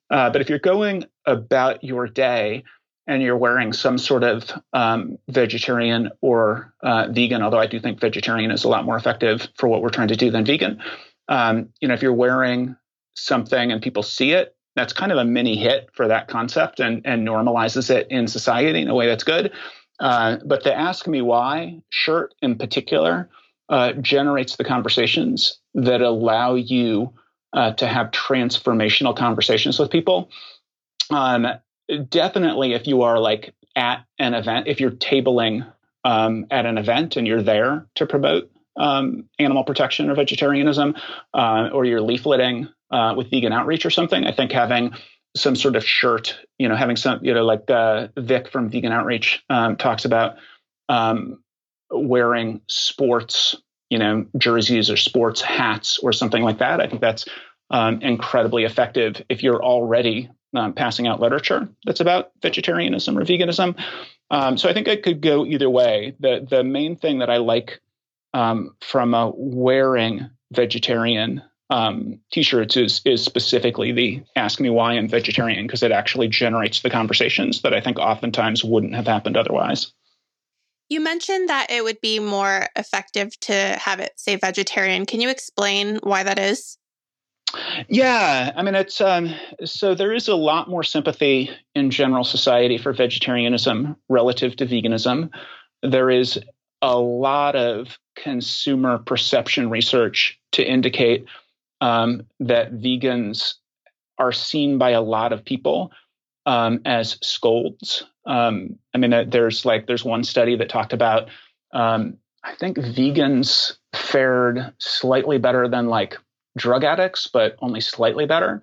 Uh, 0.09 0.29
but 0.29 0.39
if 0.39 0.49
you're 0.49 0.59
going 0.59 1.03
about 1.25 1.83
your 1.83 2.07
day 2.07 2.63
and 3.07 3.23
you're 3.23 3.37
wearing 3.37 3.73
some 3.73 3.97
sort 3.97 4.23
of 4.23 4.51
um, 4.73 5.17
vegetarian 5.29 6.09
or 6.21 6.73
uh, 6.83 7.07
vegan, 7.09 7.41
although 7.41 7.59
I 7.59 7.67
do 7.67 7.79
think 7.79 7.99
vegetarian 7.99 8.51
is 8.51 8.65
a 8.65 8.69
lot 8.69 8.85
more 8.85 8.97
effective 8.97 9.47
for 9.57 9.67
what 9.67 9.81
we're 9.81 9.89
trying 9.89 10.09
to 10.09 10.15
do 10.15 10.29
than 10.29 10.45
vegan. 10.45 10.81
Um, 11.29 11.69
you 11.79 11.87
know, 11.87 11.93
if 11.93 12.01
you're 12.01 12.13
wearing 12.13 12.75
something 13.15 13.71
and 13.71 13.81
people 13.81 14.03
see 14.03 14.31
it, 14.31 14.55
that's 14.75 14.93
kind 14.93 15.11
of 15.11 15.17
a 15.17 15.25
mini 15.25 15.57
hit 15.57 15.89
for 15.93 16.07
that 16.07 16.27
concept 16.27 16.79
and, 16.79 17.01
and 17.05 17.27
normalizes 17.27 17.89
it 17.89 18.07
in 18.11 18.27
society 18.27 18.81
in 18.81 18.89
a 18.89 18.95
way 18.95 19.07
that's 19.07 19.23
good. 19.23 19.51
Uh, 19.99 20.37
but 20.45 20.63
the 20.63 20.73
ask 20.73 21.07
me 21.07 21.21
why 21.21 21.81
shirt 21.89 22.35
in 22.41 22.57
particular 22.57 23.29
uh, 23.69 23.93
generates 23.93 24.55
the 24.55 24.63
conversations 24.63 25.59
that 25.73 26.01
allow 26.01 26.55
you 26.55 27.11
uh, 27.53 27.71
to 27.73 27.87
have 27.87 28.11
transformational 28.11 29.15
conversations 29.15 29.79
with 29.79 29.89
people. 29.89 30.29
Um, 31.09 31.47
definitely 32.09 32.73
if 32.73 32.87
you 32.87 33.03
are 33.03 33.19
like 33.19 33.53
at 33.75 34.03
an 34.19 34.33
event, 34.33 34.67
if 34.67 34.79
you're 34.79 34.91
tabling 34.91 35.71
um, 36.03 36.45
at 36.51 36.65
an 36.65 36.77
event 36.77 37.15
and 37.15 37.27
you're 37.27 37.41
there 37.41 37.87
to 37.95 38.05
promote 38.05 38.49
um, 38.77 39.25
animal 39.39 39.63
protection 39.63 40.09
or 40.09 40.15
vegetarianism, 40.15 40.95
uh, 41.33 41.69
or 41.73 41.85
you're 41.85 42.01
leafleting 42.01 42.69
uh, 42.91 43.13
with 43.17 43.29
vegan 43.29 43.53
outreach 43.53 43.85
or 43.85 43.89
something, 43.89 44.25
I 44.25 44.31
think 44.31 44.51
having 44.51 44.93
some 45.35 45.55
sort 45.55 45.75
of 45.75 45.83
shirt, 45.83 46.37
you 46.57 46.67
know, 46.67 46.75
having 46.75 46.95
some, 46.95 47.23
you 47.23 47.33
know, 47.33 47.45
like 47.45 47.69
uh, 47.69 48.07
Vic 48.17 48.49
from 48.49 48.69
Vegan 48.69 48.91
Outreach 48.91 49.43
um, 49.49 49.75
talks 49.75 50.05
about 50.05 50.37
um, 50.89 51.43
wearing 51.91 52.61
sports, 52.67 53.55
you 53.89 53.99
know, 53.99 54.25
jerseys 54.37 54.89
or 54.89 54.97
sports 54.97 55.41
hats 55.41 55.99
or 55.99 56.13
something 56.13 56.43
like 56.43 56.59
that. 56.59 56.81
I 56.81 56.87
think 56.87 57.01
that's 57.01 57.25
um, 57.69 58.01
incredibly 58.01 58.63
effective 58.63 59.21
if 59.29 59.43
you're 59.43 59.63
already 59.63 60.29
um, 60.57 60.73
passing 60.73 61.07
out 61.07 61.19
literature 61.19 61.69
that's 61.85 61.99
about 61.99 62.31
vegetarianism 62.41 63.17
or 63.17 63.23
veganism. 63.23 63.77
Um, 64.29 64.57
so 64.57 64.69
I 64.69 64.73
think 64.73 64.87
I 64.87 64.95
could 64.97 65.21
go 65.21 65.45
either 65.45 65.69
way. 65.69 66.15
The 66.19 66.45
the 66.49 66.63
main 66.63 66.95
thing 66.95 67.19
that 67.19 67.29
I 67.29 67.37
like 67.37 67.79
um, 68.33 68.75
from 68.81 69.15
wearing 69.35 70.29
vegetarian 70.51 71.41
um, 71.69 72.19
t-shirts 72.31 72.77
is 72.77 73.01
is 73.05 73.23
specifically 73.23 73.91
the 73.91 74.23
ask 74.35 74.59
me 74.59 74.69
why 74.69 74.93
I'm 74.93 75.07
vegetarian 75.07 75.65
because 75.67 75.83
it 75.83 75.91
actually 75.91 76.27
generates 76.27 76.81
the 76.81 76.89
conversations 76.89 77.61
that 77.61 77.73
I 77.73 77.81
think 77.81 77.99
oftentimes 77.99 78.63
wouldn't 78.63 78.95
have 78.95 79.07
happened 79.07 79.37
otherwise. 79.37 79.91
You 80.89 81.01
mentioned 81.01 81.49
that 81.49 81.69
it 81.69 81.83
would 81.83 81.99
be 81.99 82.19
more 82.19 82.67
effective 82.77 83.37
to 83.41 83.53
have 83.53 83.99
it 83.99 84.13
say 84.15 84.37
vegetarian. 84.37 85.05
Can 85.05 85.19
you 85.19 85.29
explain 85.29 85.99
why 86.01 86.23
that 86.23 86.39
is? 86.39 86.77
Yeah, 87.87 88.51
I 88.55 88.61
mean 88.61 88.75
it's 88.75 88.99
um, 88.99 89.33
so 89.63 89.95
there 89.95 90.13
is 90.13 90.27
a 90.27 90.35
lot 90.35 90.69
more 90.69 90.83
sympathy 90.83 91.49
in 91.75 91.91
general 91.91 92.23
society 92.23 92.77
for 92.77 92.91
vegetarianism 92.91 93.95
relative 94.09 94.55
to 94.57 94.65
veganism. 94.65 95.29
There 95.81 96.09
is 96.09 96.39
a 96.81 96.97
lot 96.97 97.55
of 97.55 97.97
consumer 98.15 98.97
perception 98.97 99.69
research 99.69 100.39
to 100.51 100.63
indicate 100.63 101.25
um, 101.81 102.25
that 102.39 102.73
vegans 102.73 103.53
are 104.17 104.31
seen 104.31 104.77
by 104.77 104.91
a 104.91 105.01
lot 105.01 105.31
of 105.31 105.45
people 105.45 105.91
um, 106.45 106.81
as 106.85 107.17
scolds. 107.21 108.03
Um, 108.25 108.77
I 108.93 108.97
mean, 108.97 109.29
there's 109.29 109.65
like 109.65 109.87
there's 109.87 110.03
one 110.03 110.23
study 110.23 110.55
that 110.57 110.69
talked 110.69 110.93
about 110.93 111.29
um, 111.73 112.17
I 112.43 112.55
think 112.55 112.77
vegans 112.77 113.77
fared 113.93 114.73
slightly 114.79 115.37
better 115.37 115.67
than 115.67 115.87
like 115.87 116.17
drug 116.57 116.83
addicts, 116.83 117.27
but 117.27 117.55
only 117.61 117.81
slightly 117.81 118.25
better. 118.25 118.61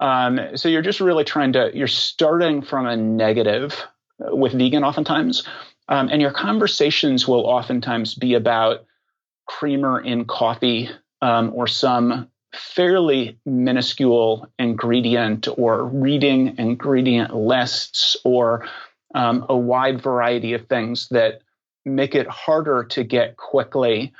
Um, 0.00 0.56
so 0.56 0.68
you're 0.68 0.82
just 0.82 1.00
really 1.00 1.24
trying 1.24 1.52
to 1.54 1.70
you're 1.74 1.86
starting 1.86 2.62
from 2.62 2.86
a 2.86 2.96
negative 2.96 3.82
with 4.18 4.52
vegan 4.52 4.84
oftentimes, 4.84 5.46
um, 5.88 6.08
and 6.08 6.20
your 6.20 6.32
conversations 6.32 7.26
will 7.28 7.46
oftentimes 7.46 8.14
be 8.14 8.34
about 8.34 8.84
creamer 9.46 10.00
in 10.00 10.24
coffee 10.24 10.90
um, 11.22 11.52
or 11.54 11.66
some 11.66 12.28
fairly 12.54 13.38
minuscule 13.44 14.48
ingredient 14.58 15.48
or 15.56 15.84
reading 15.84 16.56
ingredient 16.58 17.34
lists 17.34 18.16
or 18.24 18.66
um, 19.14 19.46
a 19.48 19.56
wide 19.56 20.00
variety 20.00 20.54
of 20.54 20.66
things 20.66 21.08
that 21.10 21.40
make 21.84 22.14
it 22.14 22.26
harder 22.26 22.84
to 22.84 23.04
get 23.04 23.36
quickly 23.36 24.12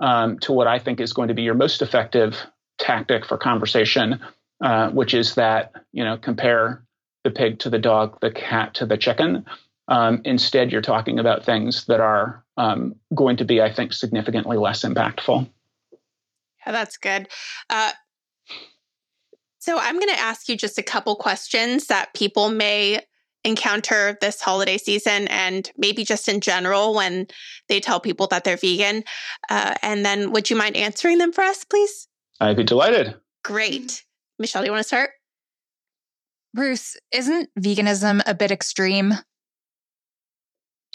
um, 0.00 0.38
to 0.38 0.52
what 0.52 0.66
I 0.66 0.78
think 0.78 1.00
is 1.00 1.12
going 1.12 1.28
to 1.28 1.34
be 1.34 1.42
your 1.42 1.54
most 1.54 1.82
effective 1.82 2.36
tactic 2.78 3.26
for 3.26 3.36
conversation, 3.36 4.20
uh, 4.62 4.90
which 4.90 5.14
is 5.14 5.34
that, 5.34 5.72
you 5.92 6.04
know, 6.04 6.16
compare 6.16 6.82
the 7.24 7.30
pig 7.30 7.58
to 7.60 7.70
the 7.70 7.78
dog, 7.78 8.18
the 8.20 8.30
cat 8.30 8.74
to 8.74 8.86
the 8.86 8.96
chicken. 8.96 9.44
Um, 9.88 10.20
instead, 10.24 10.70
you're 10.70 10.82
talking 10.82 11.18
about 11.18 11.44
things 11.44 11.86
that 11.86 12.00
are 12.00 12.44
um, 12.56 12.94
going 13.14 13.36
to 13.38 13.44
be, 13.44 13.62
I 13.62 13.72
think, 13.72 13.92
significantly 13.92 14.56
less 14.56 14.84
impactful. 14.84 15.48
Yeah, 16.66 16.72
that's 16.72 16.96
good. 16.96 17.28
Uh, 17.70 17.92
so 19.58 19.78
I'm 19.78 19.98
going 19.98 20.14
to 20.14 20.20
ask 20.20 20.48
you 20.48 20.56
just 20.56 20.78
a 20.78 20.82
couple 20.82 21.16
questions 21.16 21.86
that 21.86 22.14
people 22.14 22.50
may 22.50 23.00
encounter 23.44 24.18
this 24.20 24.40
holiday 24.40 24.76
season 24.76 25.28
and 25.28 25.70
maybe 25.76 26.04
just 26.04 26.28
in 26.28 26.40
general 26.40 26.94
when 26.94 27.26
they 27.68 27.80
tell 27.80 28.00
people 28.00 28.26
that 28.26 28.44
they're 28.44 28.56
vegan. 28.56 29.04
Uh, 29.48 29.74
and 29.82 30.04
then 30.04 30.32
would 30.32 30.50
you 30.50 30.56
mind 30.56 30.76
answering 30.76 31.18
them 31.18 31.32
for 31.32 31.42
us, 31.42 31.64
please? 31.64 32.07
I'd 32.40 32.56
be 32.56 32.64
delighted. 32.64 33.14
Great. 33.44 34.04
Michelle, 34.38 34.62
do 34.62 34.66
you 34.66 34.72
want 34.72 34.82
to 34.82 34.88
start? 34.88 35.10
Bruce, 36.54 36.96
isn't 37.12 37.50
veganism 37.58 38.22
a 38.26 38.34
bit 38.34 38.50
extreme? 38.50 39.14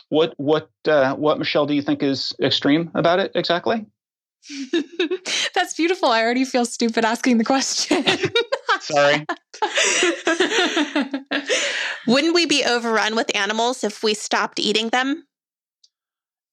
What 0.09 0.33
what 0.37 0.69
uh, 0.87 1.15
what 1.15 1.39
Michelle 1.39 1.65
do 1.65 1.73
you 1.73 1.81
think 1.81 2.03
is 2.03 2.33
extreme 2.41 2.91
about 2.93 3.19
it 3.19 3.31
exactly? 3.35 3.85
That's 5.55 5.73
beautiful. 5.75 6.09
I 6.09 6.21
already 6.21 6.45
feel 6.45 6.65
stupid 6.65 7.05
asking 7.05 7.37
the 7.37 7.45
question. 7.45 8.03
Sorry. 8.81 9.25
Wouldn't 12.07 12.35
we 12.35 12.45
be 12.45 12.65
overrun 12.65 13.15
with 13.15 13.35
animals 13.35 13.83
if 13.83 14.03
we 14.03 14.13
stopped 14.13 14.59
eating 14.59 14.89
them? 14.89 15.25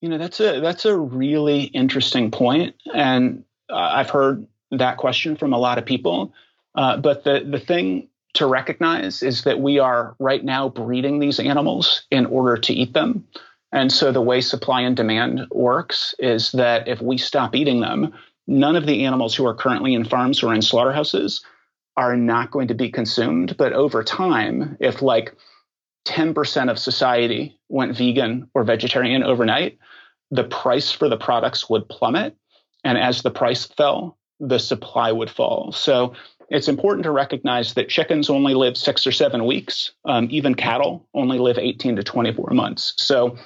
You 0.01 0.09
know, 0.09 0.18
that's 0.18 0.41
a 0.41 0.61
that's 0.61 0.84
a 0.84 0.97
really 0.97 1.64
interesting 1.64 2.30
point, 2.30 2.76
and 2.95 3.45
uh, 3.68 3.76
I've 3.76 4.11
heard 4.11 4.47
that 4.71 4.97
question 4.97 5.37
from 5.37 5.53
a 5.53 5.59
lot 5.59 5.79
of 5.79 5.85
people. 5.85 6.33
Uh, 6.75 6.97
but 6.97 7.25
the 7.25 7.47
the 7.49 7.61
thing 7.61 8.09
to 8.35 8.47
recognize 8.47 9.23
is 9.23 9.43
that 9.43 9.61
we 9.61 9.79
are 9.79 10.14
right 10.18 10.45
now 10.45 10.68
breeding 10.68 11.18
these 11.18 11.41
animals 11.41 12.05
in 12.11 12.27
order 12.27 12.57
to 12.57 12.73
eat 12.73 12.93
them. 12.93 13.27
And 13.73 13.93
so 13.93 14.12
the 14.12 14.21
way 14.21 14.41
supply 14.41 14.83
and 14.83 14.97
demand 14.97 15.47
works 15.51 16.14
is 16.18 16.53
that 16.53 16.89
if 16.89 17.01
we 17.01 17.18
stop 17.18 17.55
eating 17.55 17.81
them, 17.81 18.12
none 18.47 18.77
of 18.77 18.87
the 18.87 19.05
animals 19.05 19.35
who 19.35 19.47
are 19.47 19.55
currently 19.55 19.95
in 19.95 20.05
farms 20.05 20.43
or 20.43 20.55
in 20.55 20.62
slaughterhouses 20.62 21.45
are 21.97 22.16
not 22.16 22.51
going 22.51 22.68
to 22.68 22.75
be 22.75 22.91
consumed. 22.91 23.57
But 23.57 23.73
over 23.73 24.03
time, 24.03 24.77
if 24.81 25.03
like 25.03 25.35
10% 26.07 26.71
of 26.71 26.79
society 26.79 27.59
went 27.68 27.97
vegan 27.97 28.49
or 28.55 28.64
vegetarian 28.64 29.23
overnight, 29.23 29.79
the 30.31 30.45
price 30.45 30.91
for 30.91 31.09
the 31.09 31.16
products 31.16 31.68
would 31.68 31.89
plummet. 31.89 32.37
And 32.85 32.97
as 32.97 33.23
the 33.23 33.31
price 33.31 33.66
fell, 33.66 34.16
the 34.41 34.59
supply 34.59 35.12
would 35.12 35.30
fall. 35.30 35.72
So 35.72 36.14
it's 36.49 36.68
important 36.68 37.05
to 37.05 37.11
recognize 37.11 37.74
that 37.74 37.88
chickens 37.88 38.28
only 38.28 38.55
live 38.55 38.76
six 38.76 39.07
or 39.07 39.12
seven 39.12 39.47
weeks. 39.47 39.93
Um, 40.05 40.26
even 40.30 40.55
cattle 40.55 41.07
only 41.14 41.38
live 41.38 41.59
18 41.59 41.97
to 41.97 42.03
24 42.03 42.51
months. 42.51 42.95
So 42.97 43.36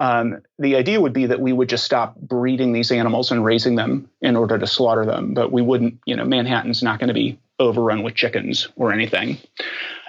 um, 0.00 0.42
the 0.58 0.76
idea 0.76 1.00
would 1.00 1.12
be 1.12 1.26
that 1.26 1.40
we 1.40 1.52
would 1.52 1.68
just 1.68 1.84
stop 1.84 2.16
breeding 2.16 2.72
these 2.72 2.90
animals 2.90 3.30
and 3.30 3.44
raising 3.44 3.76
them 3.76 4.08
in 4.20 4.36
order 4.36 4.58
to 4.58 4.66
slaughter 4.66 5.04
them, 5.04 5.34
but 5.34 5.52
we 5.52 5.62
wouldn't. 5.62 5.98
You 6.06 6.16
know, 6.16 6.24
Manhattan's 6.24 6.82
not 6.82 6.98
going 6.98 7.08
to 7.08 7.14
be 7.14 7.38
overrun 7.58 8.02
with 8.02 8.14
chickens 8.14 8.68
or 8.76 8.92
anything. 8.92 9.38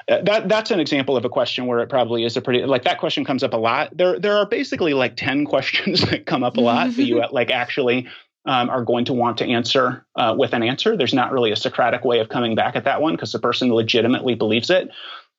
Uh, 0.09 0.21
that 0.21 0.47
that's 0.47 0.71
an 0.71 0.79
example 0.79 1.17
of 1.17 1.25
a 1.25 1.29
question 1.29 1.65
where 1.65 1.79
it 1.79 1.89
probably 1.89 2.23
is 2.23 2.35
a 2.38 2.41
pretty 2.41 2.65
like 2.65 2.83
that 2.83 2.97
question 2.97 3.23
comes 3.23 3.43
up 3.43 3.53
a 3.53 3.57
lot. 3.57 3.95
There 3.95 4.19
there 4.19 4.38
are 4.38 4.45
basically 4.45 4.93
like 4.93 5.15
ten 5.15 5.45
questions 5.53 6.01
that 6.09 6.25
come 6.25 6.43
up 6.43 6.57
a 6.57 6.61
lot 6.61 6.95
that 6.95 7.03
you 7.03 7.23
like 7.31 7.49
actually 7.49 8.07
um, 8.47 8.69
are 8.69 8.83
going 8.83 9.05
to 9.05 9.13
want 9.13 9.37
to 9.37 9.45
answer 9.45 10.05
uh, 10.15 10.33
with 10.37 10.53
an 10.53 10.63
answer. 10.63 10.95
There's 10.95 11.13
not 11.13 11.31
really 11.31 11.51
a 11.51 11.55
Socratic 11.55 12.05
way 12.05 12.19
of 12.19 12.29
coming 12.29 12.55
back 12.55 12.75
at 12.75 12.85
that 12.85 13.01
one 13.01 13.13
because 13.13 13.33
the 13.33 13.39
person 13.39 13.71
legitimately 13.71 14.35
believes 14.35 14.69
it 14.69 14.89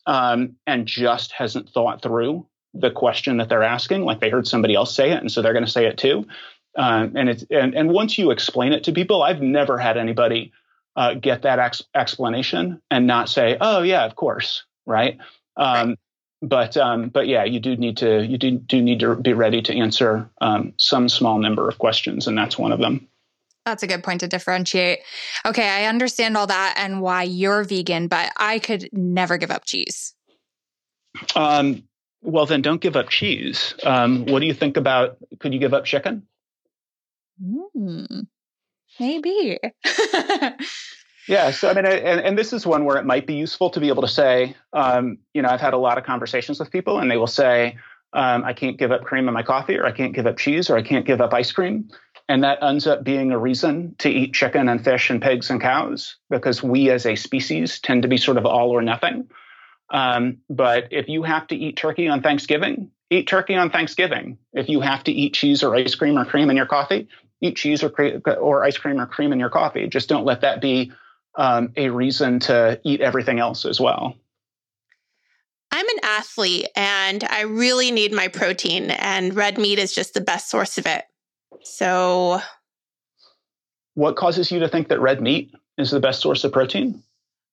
um, 0.06 0.56
and 0.66 0.86
just 0.86 1.32
hasn't 1.32 1.70
thought 1.70 2.02
through 2.02 2.46
the 2.74 2.90
question 2.90 3.38
that 3.38 3.48
they're 3.48 3.62
asking, 3.62 4.02
like 4.02 4.20
they 4.20 4.28
heard 4.28 4.46
somebody 4.46 4.74
else 4.74 4.94
say 4.94 5.11
it, 5.11 5.20
and 5.20 5.32
so 5.32 5.40
they're 5.40 5.54
going 5.54 5.64
to 5.64 5.70
say 5.70 5.86
it 5.86 5.96
too. 5.96 6.26
Um, 6.76 7.14
and 7.16 7.30
it's 7.30 7.44
and, 7.50 7.74
and 7.74 7.90
once 7.90 8.18
you 8.18 8.30
explain 8.30 8.72
it 8.72 8.84
to 8.84 8.92
people, 8.92 9.22
I've 9.22 9.40
never 9.40 9.78
had 9.78 9.96
anybody 9.96 10.52
uh, 10.94 11.14
get 11.14 11.42
that 11.42 11.59
ex- 11.59 11.82
explanation 11.94 12.80
and 12.90 13.06
not 13.06 13.30
say, 13.30 13.56
"Oh 13.61 13.82
yeah, 13.82 14.04
of 14.04 14.16
course," 14.16 14.64
right? 14.86 15.18
Um, 15.56 15.88
right. 15.88 15.98
But 16.41 16.76
um, 16.76 17.09
but 17.09 17.26
yeah, 17.26 17.45
you 17.45 17.59
do 17.59 17.76
need 17.76 17.97
to 17.99 18.24
you 18.24 18.39
do 18.39 18.53
do 18.53 18.80
need 18.80 19.01
to 19.01 19.16
be 19.16 19.32
ready 19.32 19.61
to 19.62 19.76
answer 19.76 20.30
um, 20.41 20.72
some 20.76 21.09
small 21.09 21.39
number 21.39 21.68
of 21.68 21.78
questions, 21.78 22.26
and 22.26 22.39
that's 22.39 22.57
one 22.57 22.70
of 22.70 22.78
them. 22.78 23.09
That's 23.66 23.82
a 23.82 23.86
good 23.86 24.03
point 24.03 24.20
to 24.20 24.28
differentiate. 24.28 25.01
Okay, 25.45 25.68
I 25.68 25.86
understand 25.86 26.36
all 26.36 26.47
that 26.47 26.74
and 26.78 27.03
why 27.03 27.24
you're 27.24 27.64
vegan, 27.64 28.09
but 28.09 28.32
I 28.36 28.61
could 28.61 28.89
never 28.93 29.36
give 29.36 29.51
up 29.51 29.64
cheese. 29.64 30.14
Um, 31.34 31.82
well, 32.22 32.47
then 32.47 32.62
don't 32.62 32.80
give 32.80 32.97
up 32.97 33.09
cheese. 33.09 33.74
Um, 33.84 34.24
what 34.26 34.41
do 34.41 34.47
you 34.47 34.55
think 34.55 34.76
about? 34.76 35.18
Could 35.41 35.53
you 35.53 35.59
give 35.59 35.74
up 35.74 35.84
chicken? 35.84 36.26
Mm, 37.43 38.26
maybe. 38.99 39.59
yeah. 41.29 41.51
So 41.51 41.68
I 41.68 41.74
mean, 41.74 41.87
and, 41.87 42.20
and 42.20 42.39
this 42.39 42.53
is 42.53 42.66
one 42.66 42.85
where 42.85 42.97
it 42.97 43.05
might 43.05 43.26
be 43.26 43.35
useful 43.35 43.70
to 43.70 43.81
be 43.81 43.89
able 43.89 44.03
to 44.03 44.09
say, 44.09 44.57
um, 44.72 45.18
you 45.35 45.43
know, 45.43 45.49
I've 45.49 45.61
had 45.61 45.74
a 45.74 45.79
lot 45.79 45.99
of 45.99 46.05
conversations 46.05 46.59
with 46.59 46.70
people, 46.70 46.99
and 46.99 47.11
they 47.11 47.16
will 47.16 47.26
say, 47.26 47.79
um, 48.14 48.45
I 48.45 48.55
can't 48.55 48.79
give 48.79 48.91
up 48.91 49.05
cream 49.05 49.29
in 49.29 49.35
my 49.35 49.43
coffee, 49.43 49.76
or 49.76 49.85
I 49.85 49.93
can't 49.93 50.14
give 50.14 50.26
up 50.26 50.39
cheese, 50.39 50.70
or 50.70 50.76
I 50.76 50.83
can't 50.83 51.07
give 51.07 51.20
up 51.20 51.33
ice 51.35 51.53
cream. 51.53 51.91
And 52.29 52.45
that 52.45 52.62
ends 52.62 52.87
up 52.87 53.05
being 53.05 53.33
a 53.33 53.39
reason 53.39 53.95
to 53.99 54.11
eat 54.11 54.35
chicken 54.35 54.68
and 54.68 54.83
fish 54.83 55.09
and 55.09 55.20
pigs 55.20 55.49
and 55.51 55.61
cows 55.61 56.16
because 56.29 56.62
we 56.62 56.91
as 56.91 57.07
a 57.07 57.16
species 57.16 57.81
tend 57.81 58.03
to 58.03 58.09
be 58.09 58.18
sort 58.18 58.37
of 58.37 58.45
all 58.45 58.70
or 58.70 58.83
nothing. 58.83 59.31
Um, 59.91 60.39
but 60.51 60.89
if 60.91 61.09
you 61.09 61.22
have 61.22 61.47
to 61.49 61.57
eat 61.57 61.76
turkey 61.76 62.09
on 62.09 62.20
Thanksgiving, 62.20 62.91
eat 63.11 63.26
turkey 63.26 63.55
on 63.55 63.70
Thanksgiving. 63.70 64.37
If 64.53 64.68
you 64.68 64.81
have 64.81 65.05
to 65.05 65.12
eat 65.12 65.35
cheese 65.35 65.62
or 65.62 65.74
ice 65.74 65.95
cream 65.95 66.18
or 66.18 66.26
cream 66.26 66.51
in 66.51 66.57
your 66.57 66.66
coffee, 66.66 67.09
eat 67.41 67.57
cheese 67.57 67.83
or, 67.83 67.89
cre- 67.89 68.18
or 68.39 68.64
ice 68.64 68.76
cream 68.76 69.01
or 69.01 69.07
cream 69.07 69.33
in 69.33 69.41
your 69.41 69.49
coffee. 69.49 69.87
Just 69.89 70.09
don't 70.11 70.24
let 70.24 70.43
that 70.43 70.61
be 70.61 70.93
um, 71.39 71.72
a 71.76 71.89
reason 71.89 72.41
to 72.41 72.78
eat 72.84 73.01
everything 73.01 73.39
else 73.39 73.64
as 73.64 73.80
well. 73.80 74.14
I'm 75.70 75.89
an 75.89 75.99
athlete 76.03 76.68
and 76.74 77.24
I 77.24 77.43
really 77.43 77.91
need 77.91 78.12
my 78.12 78.28
protein, 78.28 78.91
and 78.91 79.34
red 79.34 79.57
meat 79.59 79.78
is 79.78 79.95
just 79.95 80.14
the 80.14 80.20
best 80.20 80.51
source 80.51 80.76
of 80.76 80.86
it. 80.86 81.05
So, 81.62 82.41
what 83.95 84.16
causes 84.16 84.51
you 84.51 84.59
to 84.61 84.68
think 84.68 84.89
that 84.89 85.01
red 85.01 85.20
meat 85.20 85.53
is 85.76 85.91
the 85.91 86.01
best 86.01 86.20
source 86.20 86.43
of 86.45 86.53
protein? 86.53 87.03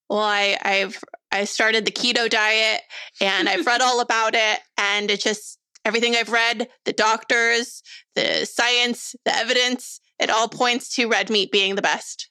Well, 0.10 0.20
I, 0.20 0.58
I've 0.62 1.04
I 1.32 1.44
started 1.44 1.86
the 1.86 1.92
keto 1.92 2.30
diet 2.30 2.82
and 3.20 3.50
I've 3.50 3.66
read 3.66 3.82
all 3.82 4.00
about 4.00 4.34
it, 4.34 4.60
and 4.78 5.12
it 5.12 5.20
just 5.20 5.60
everything 5.84 6.16
I've 6.16 6.32
read, 6.32 6.70
the 6.86 6.94
doctors, 6.94 7.84
the 8.16 8.46
science, 8.46 9.16
the 9.26 9.36
evidence, 9.36 10.00
it 10.20 10.30
all 10.30 10.48
points 10.48 10.96
to 10.96 11.08
red 11.08 11.30
meat 11.30 11.52
being 11.52 11.76
the 11.76 11.82
best. 11.82 12.30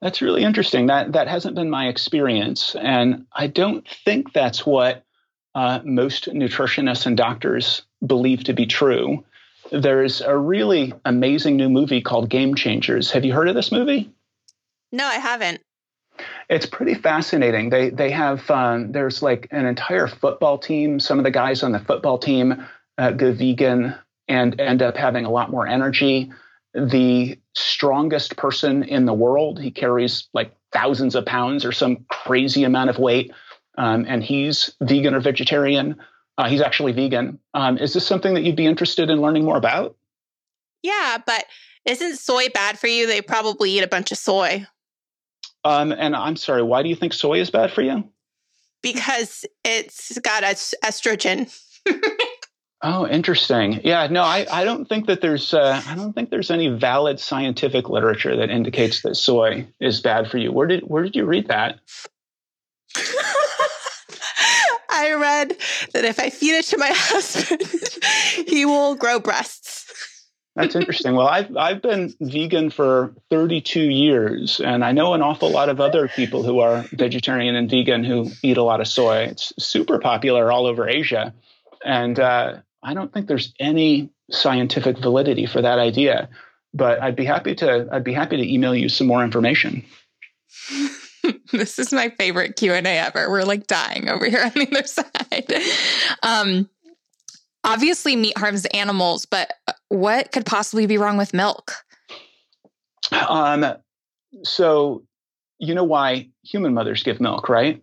That's 0.00 0.22
really 0.22 0.42
interesting. 0.42 0.86
That 0.86 1.12
that 1.12 1.28
hasn't 1.28 1.54
been 1.54 1.70
my 1.70 1.88
experience, 1.88 2.74
and 2.74 3.26
I 3.32 3.48
don't 3.48 3.86
think 4.04 4.32
that's 4.32 4.64
what 4.64 5.04
uh, 5.54 5.80
most 5.84 6.26
nutritionists 6.26 7.06
and 7.06 7.16
doctors 7.16 7.82
believe 8.04 8.44
to 8.44 8.52
be 8.54 8.66
true. 8.66 9.24
There's 9.70 10.20
a 10.20 10.36
really 10.36 10.92
amazing 11.04 11.56
new 11.56 11.68
movie 11.68 12.00
called 12.00 12.30
Game 12.30 12.54
Changers. 12.54 13.10
Have 13.10 13.24
you 13.24 13.34
heard 13.34 13.48
of 13.48 13.54
this 13.54 13.70
movie? 13.70 14.10
No, 14.90 15.04
I 15.04 15.14
haven't. 15.14 15.60
It's 16.48 16.66
pretty 16.66 16.94
fascinating. 16.94 17.70
They 17.70 17.90
they 17.90 18.10
have 18.10 18.50
um, 18.50 18.92
there's 18.92 19.22
like 19.22 19.48
an 19.50 19.66
entire 19.66 20.06
football 20.06 20.58
team. 20.58 20.98
Some 20.98 21.18
of 21.18 21.24
the 21.24 21.30
guys 21.30 21.62
on 21.62 21.72
the 21.72 21.78
football 21.78 22.18
team 22.18 22.66
uh, 22.98 23.12
go 23.12 23.32
vegan 23.32 23.94
and 24.28 24.60
end 24.60 24.82
up 24.82 24.96
having 24.96 25.24
a 25.24 25.30
lot 25.30 25.50
more 25.50 25.66
energy. 25.66 26.32
The 26.74 27.38
strongest 27.54 28.36
person 28.36 28.82
in 28.82 29.04
the 29.04 29.14
world, 29.14 29.60
he 29.60 29.70
carries 29.70 30.28
like 30.32 30.54
thousands 30.72 31.14
of 31.14 31.26
pounds 31.26 31.64
or 31.64 31.72
some 31.72 32.04
crazy 32.08 32.64
amount 32.64 32.90
of 32.90 32.98
weight, 32.98 33.32
um, 33.76 34.04
and 34.08 34.22
he's 34.22 34.74
vegan 34.80 35.14
or 35.14 35.20
vegetarian. 35.20 35.96
Uh, 36.38 36.48
he's 36.48 36.60
actually 36.60 36.92
vegan. 36.92 37.38
Um, 37.54 37.78
is 37.78 37.92
this 37.92 38.06
something 38.06 38.34
that 38.34 38.42
you'd 38.42 38.56
be 38.56 38.66
interested 38.66 39.10
in 39.10 39.20
learning 39.20 39.44
more 39.44 39.56
about? 39.56 39.96
Yeah, 40.82 41.18
but 41.26 41.44
isn't 41.84 42.16
soy 42.16 42.48
bad 42.48 42.78
for 42.78 42.86
you? 42.86 43.06
They 43.06 43.20
probably 43.20 43.72
eat 43.72 43.82
a 43.82 43.88
bunch 43.88 44.12
of 44.12 44.18
soy. 44.18 44.66
Um, 45.64 45.92
and 45.92 46.16
I'm 46.16 46.36
sorry, 46.36 46.62
why 46.62 46.82
do 46.82 46.88
you 46.88 46.96
think 46.96 47.12
soy 47.12 47.40
is 47.40 47.50
bad 47.50 47.72
for 47.72 47.82
you? 47.82 48.08
Because 48.82 49.44
it's 49.64 50.18
got 50.20 50.42
estrogen. 50.42 51.54
oh, 52.82 53.06
interesting. 53.06 53.80
Yeah, 53.84 54.06
no, 54.08 54.22
I, 54.22 54.46
I 54.50 54.64
don't 54.64 54.88
think 54.88 55.06
that 55.06 55.20
there's 55.20 55.54
uh, 55.54 55.82
I 55.86 55.94
don't 55.94 56.12
think 56.12 56.30
there's 56.30 56.50
any 56.50 56.68
valid 56.68 57.20
scientific 57.20 57.88
literature 57.88 58.36
that 58.36 58.50
indicates 58.50 59.02
that 59.02 59.14
soy 59.16 59.66
is 59.80 60.00
bad 60.00 60.30
for 60.30 60.38
you. 60.38 60.52
Where 60.52 60.66
did 60.66 60.82
where 60.82 61.02
did 61.02 61.16
you 61.16 61.24
read 61.24 61.48
that? 61.48 61.80
I 64.92 65.12
read 65.12 65.56
that 65.94 66.04
if 66.04 66.18
I 66.18 66.30
feed 66.30 66.56
it 66.58 66.64
to 66.66 66.78
my 66.78 66.90
husband, 66.94 67.62
he 68.48 68.66
will 68.66 68.96
grow 68.96 69.18
breasts. 69.18 69.86
That's 70.56 70.74
interesting. 70.74 71.14
Well, 71.14 71.28
I've 71.28 71.56
I've 71.56 71.80
been 71.80 72.12
vegan 72.20 72.70
for 72.70 73.14
32 73.30 73.80
years, 73.80 74.60
and 74.60 74.84
I 74.84 74.92
know 74.92 75.14
an 75.14 75.22
awful 75.22 75.50
lot 75.50 75.68
of 75.68 75.80
other 75.80 76.08
people 76.08 76.42
who 76.42 76.58
are 76.58 76.84
vegetarian 76.92 77.54
and 77.54 77.70
vegan 77.70 78.04
who 78.04 78.30
eat 78.42 78.56
a 78.56 78.62
lot 78.62 78.80
of 78.80 78.88
soy. 78.88 79.18
It's 79.22 79.52
super 79.58 79.98
popular 80.00 80.50
all 80.50 80.66
over 80.66 80.88
Asia, 80.88 81.32
and 81.84 82.18
uh, 82.18 82.56
I 82.82 82.94
don't 82.94 83.12
think 83.12 83.26
there's 83.26 83.52
any 83.60 84.10
scientific 84.30 84.98
validity 84.98 85.46
for 85.46 85.60
that 85.62 85.78
idea. 85.78 86.28
But 86.72 87.02
I'd 87.02 87.16
be 87.16 87.24
happy 87.24 87.54
to 87.56 87.88
I'd 87.90 88.04
be 88.04 88.12
happy 88.12 88.36
to 88.36 88.52
email 88.52 88.74
you 88.74 88.88
some 88.88 89.06
more 89.06 89.24
information. 89.24 89.84
this 91.52 91.78
is 91.78 91.92
my 91.92 92.10
favorite 92.10 92.56
Q 92.56 92.72
and 92.72 92.86
A 92.86 92.98
ever. 92.98 93.28
We're 93.28 93.42
like 93.42 93.66
dying 93.66 94.08
over 94.08 94.28
here 94.28 94.40
on 94.44 94.52
the 94.54 94.68
other 94.70 94.86
side. 94.86 95.52
Um, 96.22 96.68
obviously, 97.64 98.14
meat 98.14 98.38
harms 98.38 98.66
animals, 98.66 99.26
but 99.26 99.52
what 99.88 100.30
could 100.30 100.46
possibly 100.46 100.86
be 100.86 100.96
wrong 100.96 101.16
with 101.16 101.34
milk? 101.34 101.72
Um, 103.10 103.66
so 104.44 105.02
you 105.58 105.74
know 105.74 105.84
why 105.84 106.28
human 106.44 106.72
mothers 106.72 107.02
give 107.02 107.20
milk, 107.20 107.48
right? 107.48 107.82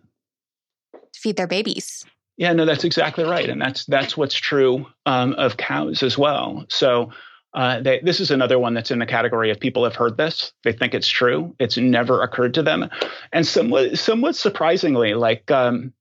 To 0.94 1.20
feed 1.20 1.36
their 1.36 1.46
babies. 1.46 2.06
Yeah, 2.38 2.54
no, 2.54 2.64
that's 2.64 2.84
exactly 2.84 3.24
right, 3.24 3.50
and 3.50 3.60
that's 3.60 3.84
that's 3.84 4.16
what's 4.16 4.34
true 4.36 4.86
um, 5.04 5.34
of 5.34 5.58
cows 5.58 6.02
as 6.02 6.16
well. 6.16 6.64
So. 6.70 7.12
Uh, 7.54 7.80
they, 7.80 7.98
this 8.00 8.20
is 8.20 8.30
another 8.30 8.58
one 8.58 8.74
that's 8.74 8.90
in 8.90 8.98
the 8.98 9.06
category 9.06 9.50
of 9.50 9.58
people 9.58 9.82
have 9.82 9.96
heard 9.96 10.18
this. 10.18 10.52
They 10.64 10.72
think 10.72 10.92
it's 10.92 11.08
true. 11.08 11.56
It's 11.58 11.78
never 11.78 12.22
occurred 12.22 12.52
to 12.54 12.62
them, 12.62 12.90
and 13.32 13.46
somewhat, 13.46 13.98
somewhat 13.98 14.36
surprisingly, 14.36 15.14
like 15.14 15.50
um, 15.50 15.94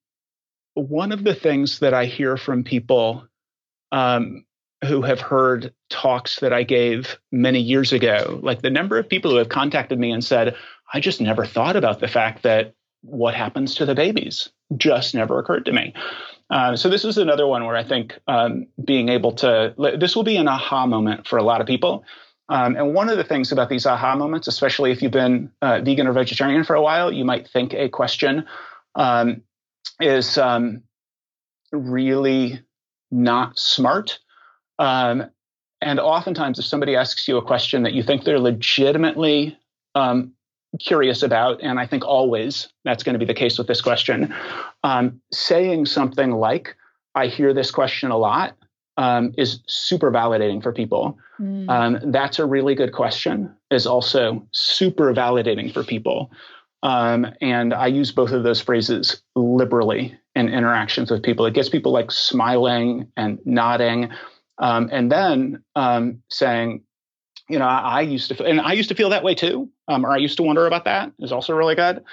one 0.74 1.14
of 1.14 1.24
the 1.24 1.34
things 1.34 1.80
that 1.80 1.94
I 1.94 2.06
hear 2.06 2.36
from 2.38 2.66
people 2.66 3.28
um, 3.94 4.46
who 4.86 5.02
have 5.02 5.22
heard 5.22 5.74
talks 5.90 6.42
that 6.42 6.54
I 6.54 6.64
gave 6.64 7.18
many 7.32 7.60
years 7.60 7.94
ago, 7.94 8.40
like 8.44 8.62
the 8.62 8.70
number 8.70 9.00
of 9.00 9.10
people 9.10 9.32
who 9.32 9.38
have 9.38 9.50
contacted 9.50 9.98
me 9.98 10.12
and 10.12 10.24
said, 10.24 10.56
I 10.94 11.00
just 11.00 11.22
never 11.22 11.46
thought 11.46 11.78
about 11.78 12.00
the 12.02 12.08
fact 12.10 12.44
that 12.44 12.76
what 13.02 13.34
happens 13.34 13.76
to 13.76 13.86
the 13.86 13.96
babies 13.96 14.50
just 14.76 15.16
never 15.16 15.40
occurred 15.40 15.66
to 15.66 15.72
me. 15.72 15.94
Uh, 16.50 16.76
so 16.76 16.90
this 16.90 17.04
is 17.04 17.18
another 17.18 17.46
one 17.46 17.66
where 17.66 17.76
I 17.76 17.84
think 17.84 18.18
um, 18.28 18.68
being 18.84 19.10
able 19.10 19.34
to 19.34 19.74
this 19.98 20.16
will 20.16 20.24
be 20.24 20.38
an 20.38 20.48
aha 20.48 20.86
moment 20.86 21.28
for 21.28 21.38
a 21.38 21.44
lot 21.44 21.62
of 21.62 21.68
people. 21.68 22.04
Um, 22.50 22.78
and 22.78 22.94
one 22.94 23.10
of 23.10 23.18
the 23.18 23.26
things 23.26 23.52
about 23.52 23.68
these 23.70 23.86
aha 23.86 24.16
moments, 24.16 24.48
especially 24.48 24.92
if 24.92 25.02
you've 25.02 25.12
been 25.12 25.52
uh, 25.62 25.82
vegan 25.82 26.08
or 26.08 26.14
vegetarian 26.14 26.64
for 26.64 26.76
a 26.76 26.82
while, 26.82 27.12
you 27.12 27.26
might 27.26 27.50
think 27.50 27.74
a 27.74 27.90
question 27.90 28.46
um, 28.96 29.42
is 30.00 30.38
um, 30.38 30.84
really 31.74 32.62
not 33.12 33.60
smart 33.60 34.20
um, 34.80 35.30
and 35.82 36.00
oftentimes, 36.00 36.60
if 36.60 36.66
somebody 36.66 36.96
asks 36.96 37.28
you 37.28 37.38
a 37.38 37.42
question 37.42 37.84
that 37.84 37.94
you 37.94 38.02
think 38.02 38.24
they're 38.24 38.40
legitimately 38.40 39.58
um, 39.96 40.34
curious 40.78 41.24
about, 41.24 41.62
and 41.62 41.80
I 41.80 41.88
think 41.88 42.06
always 42.06 42.68
that's 42.84 43.04
going 43.04 43.14
to 43.14 43.20
be 43.20 43.26
the 43.26 43.34
case 43.34 43.58
with 43.58 43.68
this 43.68 43.82
question, 43.82 44.34
um, 44.84 45.22
saying 45.32 45.86
something 45.86 46.32
like, 46.32 46.76
I 47.16 47.28
hear 47.28 47.54
this 47.54 47.72
question 47.72 48.12
a 48.12 48.18
lot, 48.18 48.56
um, 48.98 49.34
is 49.38 49.60
super 49.68 50.12
validating 50.12 50.62
for 50.62 50.72
people. 50.72 51.18
Mm. 51.40 51.70
Um, 51.70 52.12
that's 52.12 52.40
a 52.40 52.46
really 52.46 52.76
good 52.76 52.94
question, 52.94 53.56
is 53.70 53.86
also 53.86 54.48
super 54.52 55.14
validating 55.14 55.74
for 55.74 55.84
people. 55.84 56.32
Um, 56.84 57.28
and 57.42 57.74
I 57.74 57.88
use 57.88 58.12
both 58.12 58.32
of 58.32 58.44
those 58.44 58.62
phrases 58.62 59.22
liberally 59.36 60.18
in 60.36 60.50
interactions 60.50 61.12
with 61.12 61.24
people. 61.24 61.46
It 61.46 61.54
gets 61.54 61.70
people 61.70 61.92
like 61.92 62.12
smiling 62.12 63.12
and 63.18 63.40
nodding 63.46 64.12
um, 64.60 64.90
and 64.92 65.12
then 65.12 65.64
um, 65.76 66.22
saying, 66.30 66.84
you 67.50 67.60
know, 67.60 67.66
I, 67.66 68.00
I, 68.00 68.02
used 68.02 68.30
to, 68.30 68.36
feel, 68.36 68.48
and 68.48 68.60
I 68.60 68.74
used 68.74 68.90
to 68.90 68.96
feel 68.96 69.10
that 69.12 69.24
way 69.24 69.36
too, 69.36 69.70
um, 69.88 70.06
or 70.06 70.12
I 70.12 70.18
used 70.18 70.38
to 70.38 70.44
wonder 70.44 70.66
about 70.66 70.86
that 70.86 71.12
is 71.20 71.32
also 71.32 71.56
really 71.56 71.76
good. 71.76 72.04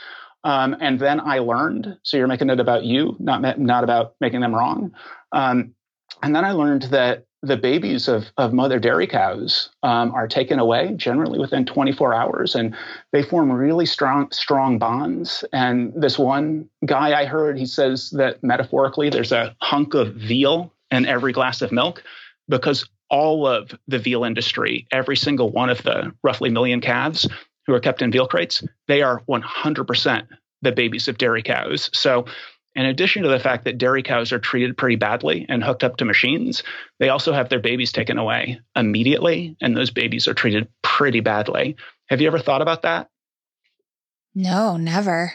Um, 0.44 0.76
and 0.80 0.98
then 0.98 1.20
I 1.20 1.38
learned. 1.38 1.96
So 2.02 2.16
you're 2.16 2.26
making 2.26 2.50
it 2.50 2.60
about 2.60 2.84
you, 2.84 3.16
not 3.18 3.58
not 3.58 3.84
about 3.84 4.14
making 4.20 4.40
them 4.40 4.54
wrong. 4.54 4.92
Um, 5.32 5.74
and 6.22 6.34
then 6.34 6.44
I 6.44 6.52
learned 6.52 6.82
that 6.84 7.24
the 7.42 7.56
babies 7.56 8.08
of, 8.08 8.24
of 8.38 8.54
mother 8.54 8.78
dairy 8.78 9.06
cows 9.06 9.68
um, 9.82 10.14
are 10.14 10.26
taken 10.26 10.58
away 10.58 10.94
generally 10.96 11.38
within 11.38 11.66
24 11.66 12.14
hours 12.14 12.54
and 12.54 12.74
they 13.12 13.22
form 13.22 13.52
really 13.52 13.84
strong 13.84 14.30
strong 14.30 14.78
bonds 14.78 15.44
and 15.52 15.92
this 15.94 16.18
one 16.18 16.66
guy 16.86 17.20
i 17.20 17.26
heard 17.26 17.58
he 17.58 17.66
says 17.66 18.08
that 18.12 18.42
metaphorically 18.42 19.10
there's 19.10 19.30
a 19.30 19.54
hunk 19.60 19.92
of 19.92 20.14
veal 20.14 20.72
in 20.90 21.04
every 21.04 21.34
glass 21.34 21.60
of 21.60 21.70
milk 21.70 22.02
because 22.48 22.88
all 23.10 23.46
of 23.46 23.70
the 23.86 23.98
veal 23.98 24.24
industry, 24.24 24.86
every 24.90 25.16
single 25.16 25.50
one 25.50 25.70
of 25.70 25.82
the 25.82 26.12
roughly 26.22 26.50
million 26.50 26.80
calves 26.80 27.28
who 27.66 27.74
are 27.74 27.80
kept 27.80 28.02
in 28.02 28.10
veal 28.10 28.26
crates, 28.26 28.62
they 28.88 29.02
are 29.02 29.22
100% 29.28 30.26
the 30.62 30.72
babies 30.72 31.08
of 31.08 31.18
dairy 31.18 31.42
cows. 31.42 31.90
So, 31.92 32.26
in 32.74 32.86
addition 32.86 33.22
to 33.22 33.28
the 33.28 33.38
fact 33.38 33.64
that 33.64 33.78
dairy 33.78 34.02
cows 34.02 34.32
are 34.32 34.38
treated 34.40 34.76
pretty 34.76 34.96
badly 34.96 35.46
and 35.48 35.62
hooked 35.62 35.84
up 35.84 35.96
to 35.98 36.04
machines, 36.04 36.64
they 36.98 37.08
also 37.08 37.32
have 37.32 37.48
their 37.48 37.60
babies 37.60 37.92
taken 37.92 38.18
away 38.18 38.60
immediately, 38.74 39.56
and 39.60 39.76
those 39.76 39.90
babies 39.90 40.26
are 40.26 40.34
treated 40.34 40.68
pretty 40.82 41.20
badly. 41.20 41.76
Have 42.08 42.20
you 42.20 42.26
ever 42.26 42.40
thought 42.40 42.62
about 42.62 42.82
that? 42.82 43.10
No, 44.34 44.76
never. 44.76 45.34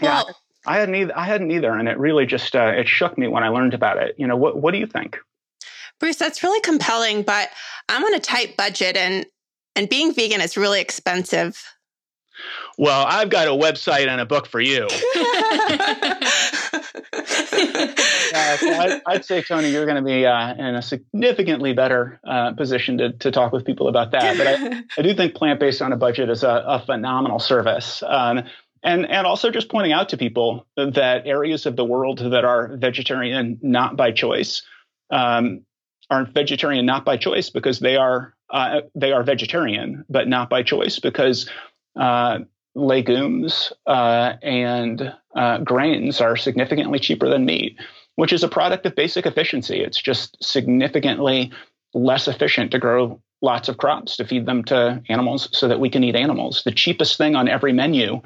Well, 0.00 0.26
yeah, 0.26 0.32
I 0.66 0.78
hadn't 0.78 0.94
either. 0.96 1.16
I 1.16 1.24
hadn't 1.24 1.50
either, 1.52 1.72
and 1.72 1.88
it 1.88 1.98
really 1.98 2.26
just 2.26 2.56
uh, 2.56 2.72
it 2.76 2.88
shook 2.88 3.16
me 3.16 3.28
when 3.28 3.44
I 3.44 3.48
learned 3.48 3.74
about 3.74 3.98
it. 3.98 4.16
You 4.18 4.26
know, 4.26 4.36
what 4.36 4.56
what 4.56 4.72
do 4.72 4.78
you 4.78 4.86
think? 4.86 5.18
Bruce, 6.00 6.16
that's 6.16 6.42
really 6.42 6.60
compelling, 6.60 7.22
but 7.22 7.50
I'm 7.88 8.02
on 8.02 8.14
a 8.14 8.20
tight 8.20 8.56
budget 8.56 8.96
and 8.96 9.26
and 9.76 9.88
being 9.88 10.12
vegan 10.14 10.40
is 10.40 10.56
really 10.56 10.80
expensive. 10.80 11.62
Well, 12.78 13.04
I've 13.06 13.28
got 13.28 13.48
a 13.48 13.50
website 13.50 14.06
and 14.06 14.20
a 14.20 14.26
book 14.26 14.46
for 14.46 14.60
you. 14.60 14.88
yeah, 18.32 18.56
so 18.56 18.72
I, 18.72 19.00
would 19.08 19.24
say, 19.24 19.42
Tony, 19.42 19.70
you're 19.70 19.84
going 19.84 20.02
to 20.02 20.02
be 20.02 20.24
uh, 20.24 20.54
in 20.54 20.74
a 20.74 20.82
significantly 20.82 21.74
better 21.74 22.20
uh, 22.26 22.52
position 22.54 22.98
to, 22.98 23.12
to 23.12 23.30
talk 23.30 23.52
with 23.52 23.66
people 23.66 23.88
about 23.88 24.12
that. 24.12 24.38
But 24.38 24.46
I, 24.46 24.82
I 24.98 25.02
do 25.02 25.14
think 25.14 25.34
plant 25.34 25.60
based 25.60 25.82
on 25.82 25.92
a 25.92 25.96
budget 25.96 26.30
is 26.30 26.42
a, 26.42 26.64
a 26.66 26.82
phenomenal 26.84 27.38
service. 27.38 28.02
Um, 28.06 28.44
and 28.82 29.04
and 29.04 29.26
also 29.26 29.50
just 29.50 29.68
pointing 29.68 29.92
out 29.92 30.08
to 30.10 30.16
people 30.16 30.66
that 30.76 31.26
areas 31.26 31.66
of 31.66 31.76
the 31.76 31.84
world 31.84 32.18
that 32.18 32.46
are 32.46 32.76
vegetarian 32.78 33.58
not 33.60 33.96
by 33.96 34.10
choice 34.10 34.62
um, 35.10 35.66
are 36.08 36.24
vegetarian 36.24 36.86
not 36.86 37.04
by 37.04 37.18
choice 37.18 37.50
because 37.50 37.78
they 37.78 37.96
are 37.96 38.34
uh, 38.52 38.80
they 38.94 39.12
are 39.12 39.22
vegetarian, 39.22 40.04
but 40.08 40.28
not 40.28 40.50
by 40.50 40.62
choice 40.62 40.98
because 40.98 41.48
uh, 41.98 42.38
legumes 42.74 43.72
uh, 43.86 44.34
and 44.42 45.14
uh, 45.34 45.58
grains 45.58 46.20
are 46.20 46.36
significantly 46.36 46.98
cheaper 46.98 47.28
than 47.28 47.44
meat, 47.44 47.76
which 48.16 48.32
is 48.32 48.42
a 48.42 48.48
product 48.48 48.86
of 48.86 48.94
basic 48.94 49.26
efficiency. 49.26 49.80
It's 49.80 50.00
just 50.00 50.36
significantly 50.42 51.52
less 51.94 52.28
efficient 52.28 52.70
to 52.72 52.78
grow 52.78 53.20
lots 53.42 53.68
of 53.68 53.78
crops 53.78 54.16
to 54.16 54.24
feed 54.24 54.46
them 54.46 54.64
to 54.64 55.02
animals 55.08 55.48
so 55.56 55.68
that 55.68 55.80
we 55.80 55.88
can 55.90 56.04
eat 56.04 56.14
animals. 56.14 56.62
The 56.64 56.72
cheapest 56.72 57.16
thing 57.16 57.34
on 57.34 57.48
every 57.48 57.72
menu, 57.72 58.20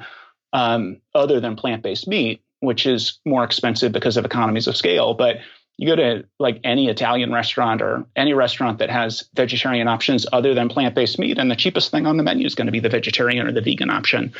um, 0.53 1.01
other 1.13 1.39
than 1.39 1.55
plant 1.55 1.83
based 1.83 2.07
meat, 2.07 2.43
which 2.59 2.85
is 2.85 3.19
more 3.25 3.43
expensive 3.43 3.91
because 3.91 4.17
of 4.17 4.25
economies 4.25 4.67
of 4.67 4.77
scale, 4.77 5.13
but 5.13 5.37
you 5.77 5.87
go 5.87 5.95
to 5.95 6.25
like 6.39 6.59
any 6.63 6.89
Italian 6.89 7.33
restaurant 7.33 7.81
or 7.81 8.05
any 8.15 8.33
restaurant 8.33 8.79
that 8.79 8.89
has 8.89 9.25
vegetarian 9.35 9.87
options 9.87 10.25
other 10.31 10.53
than 10.53 10.69
plant 10.69 10.95
based 10.95 11.19
meat, 11.19 11.37
and 11.37 11.51
the 11.51 11.55
cheapest 11.55 11.91
thing 11.91 12.07
on 12.07 12.17
the 12.17 12.23
menu 12.23 12.45
is 12.45 12.55
going 12.55 12.67
to 12.67 12.71
be 12.71 12.79
the 12.79 12.89
vegetarian 12.89 13.45
or 13.45 13.51
the 13.51 13.61
vegan 13.61 13.89
option. 13.89 14.33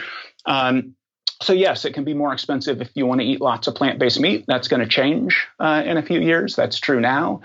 Um, 0.46 0.96
so, 1.42 1.52
yes, 1.52 1.84
it 1.84 1.94
can 1.94 2.06
be 2.06 2.14
more 2.14 2.32
expensive 2.32 2.82
if 2.82 2.90
you 2.96 3.06
want 3.06 3.20
to 3.20 3.28
eat 3.28 3.42
lots 3.42 3.68
of 3.68 3.76
plant 3.76 4.00
based 4.00 4.20
meat. 4.20 4.46
That's 4.48 4.70
going 4.70 4.80
to 4.82 4.88
change 4.88 5.46
uh, 5.60 5.84
in 5.86 5.98
a 5.98 6.04
few 6.04 6.22
years. 6.22 6.56
That's 6.56 6.80
true 6.80 7.02
now. 7.02 7.42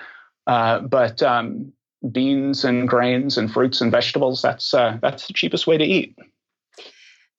Uh, 0.46 0.80
but 0.80 1.22
um, 1.22 1.72
beans 2.12 2.64
and 2.64 2.88
grains 2.88 3.36
and 3.36 3.52
fruits 3.52 3.80
and 3.80 3.90
vegetables, 3.90 4.42
that's, 4.42 4.72
uh, 4.72 4.98
that's 5.02 5.26
the 5.26 5.32
cheapest 5.32 5.66
way 5.66 5.76
to 5.76 5.84
eat. 5.84 6.16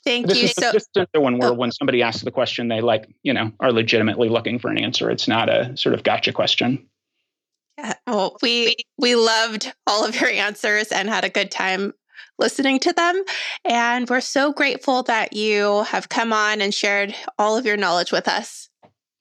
Thank 0.04 0.28
this 0.28 0.38
you. 0.38 0.44
Is 0.46 0.54
so, 0.54 0.72
just 0.72 1.10
one 1.14 1.38
where 1.38 1.50
oh. 1.50 1.54
when 1.54 1.72
somebody 1.72 2.02
asks 2.02 2.24
the 2.24 2.32
question, 2.32 2.68
they 2.68 2.82
like, 2.82 3.08
you 3.24 3.34
know, 3.34 3.52
are 3.60 3.72
legitimately 3.72 4.30
looking 4.30 4.58
for 4.58 4.70
an 4.70 4.78
answer. 4.78 5.12
It's 5.12 5.28
not 5.28 5.50
a 5.50 5.76
sort 5.78 5.94
of 5.94 6.04
gotcha 6.04 6.34
question. 6.34 6.88
Yeah. 7.78 7.94
Well, 8.08 8.38
we 8.42 8.76
we 8.98 9.16
loved 9.16 9.74
all 9.88 10.06
of 10.06 10.20
your 10.20 10.30
answers 10.30 10.88
and 10.88 11.10
had 11.10 11.24
a 11.24 11.30
good 11.30 11.52
time 11.52 11.94
listening 12.40 12.80
to 12.80 12.94
them. 12.94 13.24
And 13.64 14.10
we're 14.10 14.22
so 14.22 14.52
grateful 14.52 15.04
that 15.04 15.34
you 15.34 15.84
have 15.84 16.10
come 16.10 16.34
on 16.34 16.62
and 16.62 16.74
shared 16.74 17.16
all 17.38 17.56
of 17.56 17.66
your 17.66 17.78
knowledge 17.78 18.12
with 18.12 18.28
us. 18.28 18.70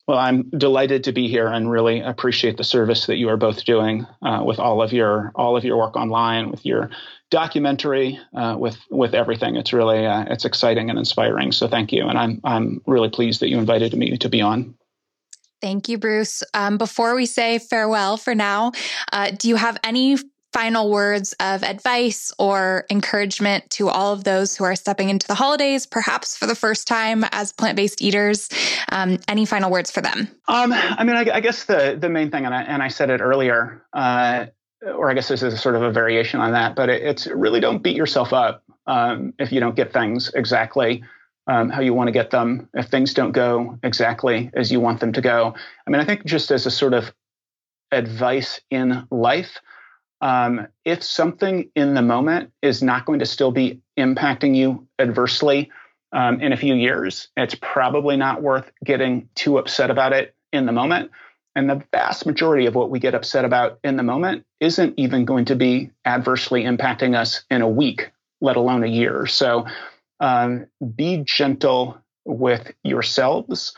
Well, 0.09 0.18
I'm 0.18 0.51
delighted 0.51 1.05
to 1.05 1.12
be 1.12 1.28
here 1.28 1.47
and 1.47 1.70
really 1.70 2.01
appreciate 2.01 2.57
the 2.57 2.64
service 2.64 3.07
that 3.07 3.16
you 3.16 3.28
are 3.28 3.37
both 3.37 3.64
doing 3.64 4.07
uh, 4.22 4.43
with 4.45 4.59
all 4.59 4.83
of 4.83 4.93
your 4.93 5.31
all 5.37 5.57
of 5.57 5.64
your 5.64 5.76
work 5.76 5.95
online, 5.95 6.51
with 6.51 6.66
your 6.66 6.91
documentary, 7.31 8.18
uh, 8.35 8.57
with 8.59 8.78
with 8.91 9.14
everything. 9.14 9.57
It's 9.57 9.72
really 9.72 10.07
uh, 10.07 10.24
it's 10.28 10.45
exciting 10.45 10.91
and 10.91 10.99
inspiring. 10.99 11.53
So 11.53 11.68
thank 11.68 11.93
you, 11.93 12.07
and 12.09 12.18
I'm 12.18 12.41
I'm 12.45 12.83
really 12.87 13.09
pleased 13.09 13.41
that 13.41 13.49
you 13.49 13.59
invited 13.59 13.95
me 13.97 14.16
to 14.18 14.28
be 14.28 14.41
on. 14.41 14.74
Thank 15.61 15.89
you, 15.89 15.99
Bruce. 15.99 16.43
Um, 16.55 16.78
before 16.78 17.14
we 17.14 17.26
say 17.26 17.59
farewell 17.59 18.16
for 18.16 18.35
now, 18.35 18.72
uh, 19.12 19.31
do 19.31 19.49
you 19.49 19.57
have 19.57 19.78
any 19.85 20.16
final 20.53 20.91
words 20.91 21.35
of 21.39 21.62
advice 21.62 22.33
or 22.39 22.85
encouragement 22.91 23.68
to 23.70 23.89
all 23.89 24.12
of 24.12 24.24
those 24.24 24.57
who 24.57 24.64
are 24.64 24.74
stepping 24.74 25.09
into 25.09 25.26
the 25.26 25.35
holidays, 25.35 25.87
perhaps 25.87 26.37
for 26.37 26.47
the 26.47 26.55
first 26.55 26.89
time 26.89 27.24
as 27.33 27.53
plant 27.53 27.76
based 27.76 28.03
eaters? 28.03 28.49
Um, 28.91 29.18
any 29.28 29.45
final 29.45 29.70
words 29.70 29.91
for 29.91 30.01
them? 30.01 30.28
Um, 30.49 30.72
I 30.72 31.05
mean, 31.05 31.16
I, 31.16 31.37
I, 31.37 31.41
guess 31.41 31.64
the 31.64 31.97
the 32.01 32.09
main 32.09 32.31
thing, 32.31 32.47
and 32.47 32.55
I, 32.55 32.62
and 32.62 32.83
I 32.83 32.89
said 32.89 33.11
it 33.11 33.20
earlier, 33.20 33.85
uh, 33.93 34.47
or 34.83 35.11
I 35.11 35.14
guess 35.14 35.28
this 35.28 35.43
is 35.43 35.61
sort 35.61 35.76
of 35.76 35.83
a 35.83 35.91
variation 35.91 36.41
on 36.41 36.53
that, 36.53 36.74
but 36.74 36.89
it, 36.89 37.03
it's 37.03 37.26
really 37.26 37.61
don't 37.61 37.83
beat 37.83 37.97
yourself 37.97 38.33
up 38.33 38.62
um, 38.87 39.35
if 39.39 39.53
you 39.53 39.61
don't 39.61 39.76
get 39.76 39.93
things 39.93 40.31
exactly. 40.35 41.05
Um, 41.47 41.68
how 41.68 41.81
you 41.81 41.95
want 41.95 42.07
to 42.09 42.12
get 42.12 42.31
them 42.31 42.68
if 42.74 42.89
things 42.89 43.12
don't 43.12 43.33
go 43.33 43.78
exactly 43.83 44.51
as 44.55 44.70
you 44.70 44.78
want 44.78 45.01
them 45.01 45.12
to 45.14 45.20
go. 45.20 45.55
I 45.87 45.91
mean, 45.91 46.01
I 46.01 46.05
think 46.05 46.24
just 46.24 46.51
as 46.53 46.64
a 46.64 46.70
sort 46.70 46.95
of 46.95 47.12
advice 47.91 48.61
in 48.70 49.09
life, 49.11 49.59
um, 50.20 50.68
if 50.85 51.03
something 51.03 51.70
in 51.74 51.95
the 51.95 52.03
moment 52.03 52.53
is 52.62 52.83
not 52.83 53.05
going 53.07 53.18
to 53.20 53.26
still 53.26 53.51
be 53.51 53.81
impacting 53.99 54.55
you 54.55 54.87
adversely 54.99 55.70
um, 56.12 56.41
in 56.41 56.53
a 56.53 56.57
few 56.57 56.74
years, 56.74 57.28
it's 57.37 57.57
probably 57.61 58.16
not 58.16 58.43
worth 58.43 58.70
getting 58.85 59.28
too 59.35 59.59
upset 59.59 59.91
about 59.91 60.12
it 60.12 60.37
in 60.53 60.66
the 60.66 60.72
moment. 60.72 61.11
And 61.55 61.69
the 61.69 61.83
vast 61.93 62.27
majority 62.27 62.67
of 62.67 62.75
what 62.75 62.91
we 62.91 63.01
get 63.01 63.15
upset 63.15 63.45
about 63.45 63.79
in 63.83 63.97
the 63.97 64.03
moment 64.03 64.45
isn't 64.61 64.95
even 64.97 65.25
going 65.25 65.47
to 65.47 65.57
be 65.57 65.91
adversely 66.05 66.65
impacting 66.65 67.17
us 67.17 67.45
in 67.51 67.61
a 67.63 67.69
week, 67.69 68.11
let 68.41 68.57
alone 68.57 68.85
a 68.85 68.89
year. 68.89 69.27
So 69.27 69.67
um, 70.21 70.67
be 70.95 71.23
gentle 71.25 72.01
with 72.25 72.73
yourselves 72.85 73.75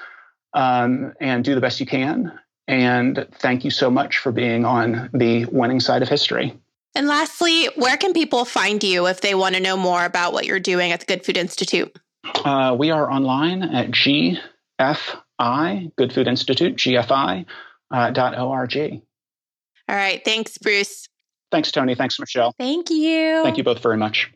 um, 0.53 1.15
and 1.21 1.45
do 1.45 1.55
the 1.55 1.61
best 1.61 1.81
you 1.81 1.87
can. 1.87 2.39
And 2.69 3.27
thank 3.33 3.65
you 3.65 3.71
so 3.71 3.91
much 3.91 4.19
for 4.19 4.33
being 4.33 4.65
on 4.65 5.11
the 5.13 5.47
winning 5.47 5.81
side 5.81 6.03
of 6.03 6.09
history. 6.09 6.59
And 6.95 7.09
lastly, 7.09 7.67
where 7.77 7.97
can 7.97 8.13
people 8.13 8.45
find 8.45 8.83
you 8.85 9.07
if 9.07 9.23
they 9.23 9.35
want 9.35 9.55
to 9.55 9.61
know 9.61 9.77
more 9.77 10.05
about 10.05 10.33
what 10.33 10.45
you're 10.45 10.61
doing 10.61 10.93
at 10.93 11.01
the 11.01 11.07
Good 11.07 11.25
Food 11.25 11.39
Institute? 11.39 11.97
Uh, 12.45 12.77
we 12.79 12.91
are 12.91 13.11
online 13.11 13.63
at 13.63 13.91
GFI, 15.41 15.97
Good 15.97 16.13
Food 16.13 16.29
Institute, 16.29 16.77
GFI. 16.77 17.47
Uh, 17.93 18.11
dot 18.11 18.39
.org. 18.39 18.75
All 19.89 19.97
right. 19.97 20.25
Thanks, 20.25 20.57
Bruce. 20.57 21.07
Thanks, 21.51 21.71
Tony. 21.71 21.95
Thanks, 21.95 22.19
Michelle. 22.19 22.55
Thank 22.59 22.89
you. 22.89 23.43
Thank 23.43 23.59
you 23.59 23.65
both 23.65 23.83
very 23.83 23.99
much. 23.99 24.33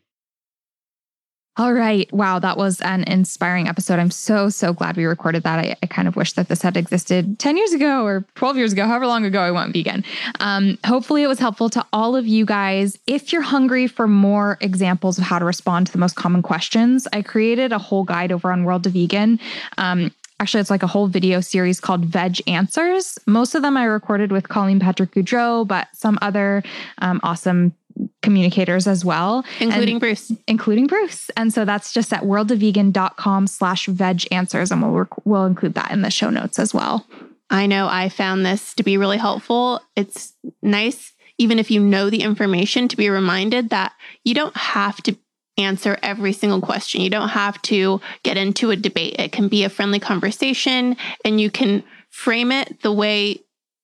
All 1.59 1.72
right. 1.72 2.12
Wow. 2.12 2.38
That 2.38 2.59
was 2.59 2.82
an 2.82 3.05
inspiring 3.05 3.66
episode. 3.66 3.99
I'm 3.99 4.11
so, 4.11 4.51
so 4.51 4.74
glad 4.74 4.99
we 4.99 5.07
recorded 5.07 5.42
that. 5.44 5.59
I, 5.59 5.74
I, 5.82 5.86
kind 5.86 6.07
of 6.07 6.14
wish 6.14 6.34
that 6.34 6.49
this 6.49 6.61
had 6.61 6.76
existed 6.76 7.38
10 7.38 7.57
years 7.57 7.72
ago 7.72 8.05
or 8.05 8.26
12 8.34 8.59
years 8.59 8.72
ago, 8.74 8.86
however 8.86 9.07
long 9.07 9.24
ago 9.24 9.40
I 9.40 9.51
went 9.51 9.72
vegan. 9.72 10.05
Um, 10.38 10.76
hopefully, 10.84 11.22
it 11.22 11.28
was 11.28 11.38
helpful 11.38 11.70
to 11.70 11.86
all 11.94 12.14
of 12.14 12.26
you 12.26 12.44
guys. 12.44 12.99
If 13.07 13.32
you're 13.32 13.40
hungry 13.40 13.86
for 13.86 14.07
more 14.07 14.59
examples 14.61 15.16
of 15.16 15.24
how 15.24 15.38
to 15.38 15.47
respond 15.47 15.86
to 15.86 15.92
the 15.92 15.99
most 15.99 16.16
common 16.16 16.42
questions, 16.42 17.09
I 17.14 17.22
created 17.22 17.72
a 17.72 17.78
whole 17.78 18.05
guide 18.05 18.32
over 18.32 18.53
on 18.53 18.64
World 18.64 18.86
of 18.86 18.92
Vegan. 18.92 19.40
Um, 19.78 20.12
Actually, 20.39 20.61
it's 20.61 20.70
like 20.70 20.82
a 20.82 20.87
whole 20.87 21.07
video 21.07 21.41
series 21.41 21.80
called 21.80 22.05
Veg 22.05 22.41
Answers. 22.47 23.18
Most 23.26 23.55
of 23.55 23.62
them 23.62 23.76
I 23.76 23.84
recorded 23.84 24.30
with 24.30 24.49
Colleen 24.49 24.78
Patrick 24.78 25.12
Goudreau, 25.12 25.66
but 25.66 25.89
some 25.93 26.18
other 26.20 26.62
um, 26.99 27.20
awesome 27.22 27.74
communicators 28.22 28.87
as 28.87 29.05
well. 29.05 29.45
Including 29.61 29.95
and, 29.95 30.01
bruce. 30.01 30.32
including 30.47 30.87
bruce. 30.87 31.30
And 31.37 31.53
so 31.53 31.64
that's 31.64 31.93
just 31.95 32.12
at 32.12 32.22
worldofvegan.com 32.22 33.47
slash 33.47 33.87
veg 33.87 34.24
answers 34.30 34.70
and 34.70 34.82
we'll, 34.82 35.09
we'll 35.24 35.47
include 35.47 35.74
that 35.74 35.91
in 35.91 36.03
the 36.03 36.11
show 36.11 36.28
notes 36.28 36.59
as 36.59 36.74
well. 36.74 37.07
I 37.49 37.66
know 37.66 37.87
i 37.89 38.09
found 38.09 38.45
this 38.45 38.74
to 38.74 38.82
be 38.82 38.99
really 38.99 39.18
helpful. 39.18 39.80
It's 39.95 40.34
nice 40.62 41.12
even 41.39 41.59
if 41.59 41.70
you 41.70 41.80
know 41.80 42.11
the 42.11 42.22
information 42.22 42.89
to 42.89 42.97
be 42.97 43.11
reminded 43.11 43.70
that 43.70 43.93
you 44.24 44.34
don't 44.34 44.57
have 44.57 45.03
to 45.03 45.16
answer 45.59 45.98
every 46.02 46.32
single 46.32 46.61
question 46.61 47.00
you 47.00 47.11
don't 47.11 47.30
have 47.30 47.61
to 47.62 48.00
get 48.22 48.36
into 48.36 48.70
a 48.70 48.76
debate 48.76 49.16
it 49.18 49.32
can 49.32 49.48
be 49.48 49.64
a 49.64 49.68
friendly 49.68 49.98
conversation 49.98 50.96
and 51.24 51.40
you 51.40 51.50
can 51.50 51.82
frame 52.11 52.52
it 52.52 52.80
the 52.82 52.92
way 52.92 53.40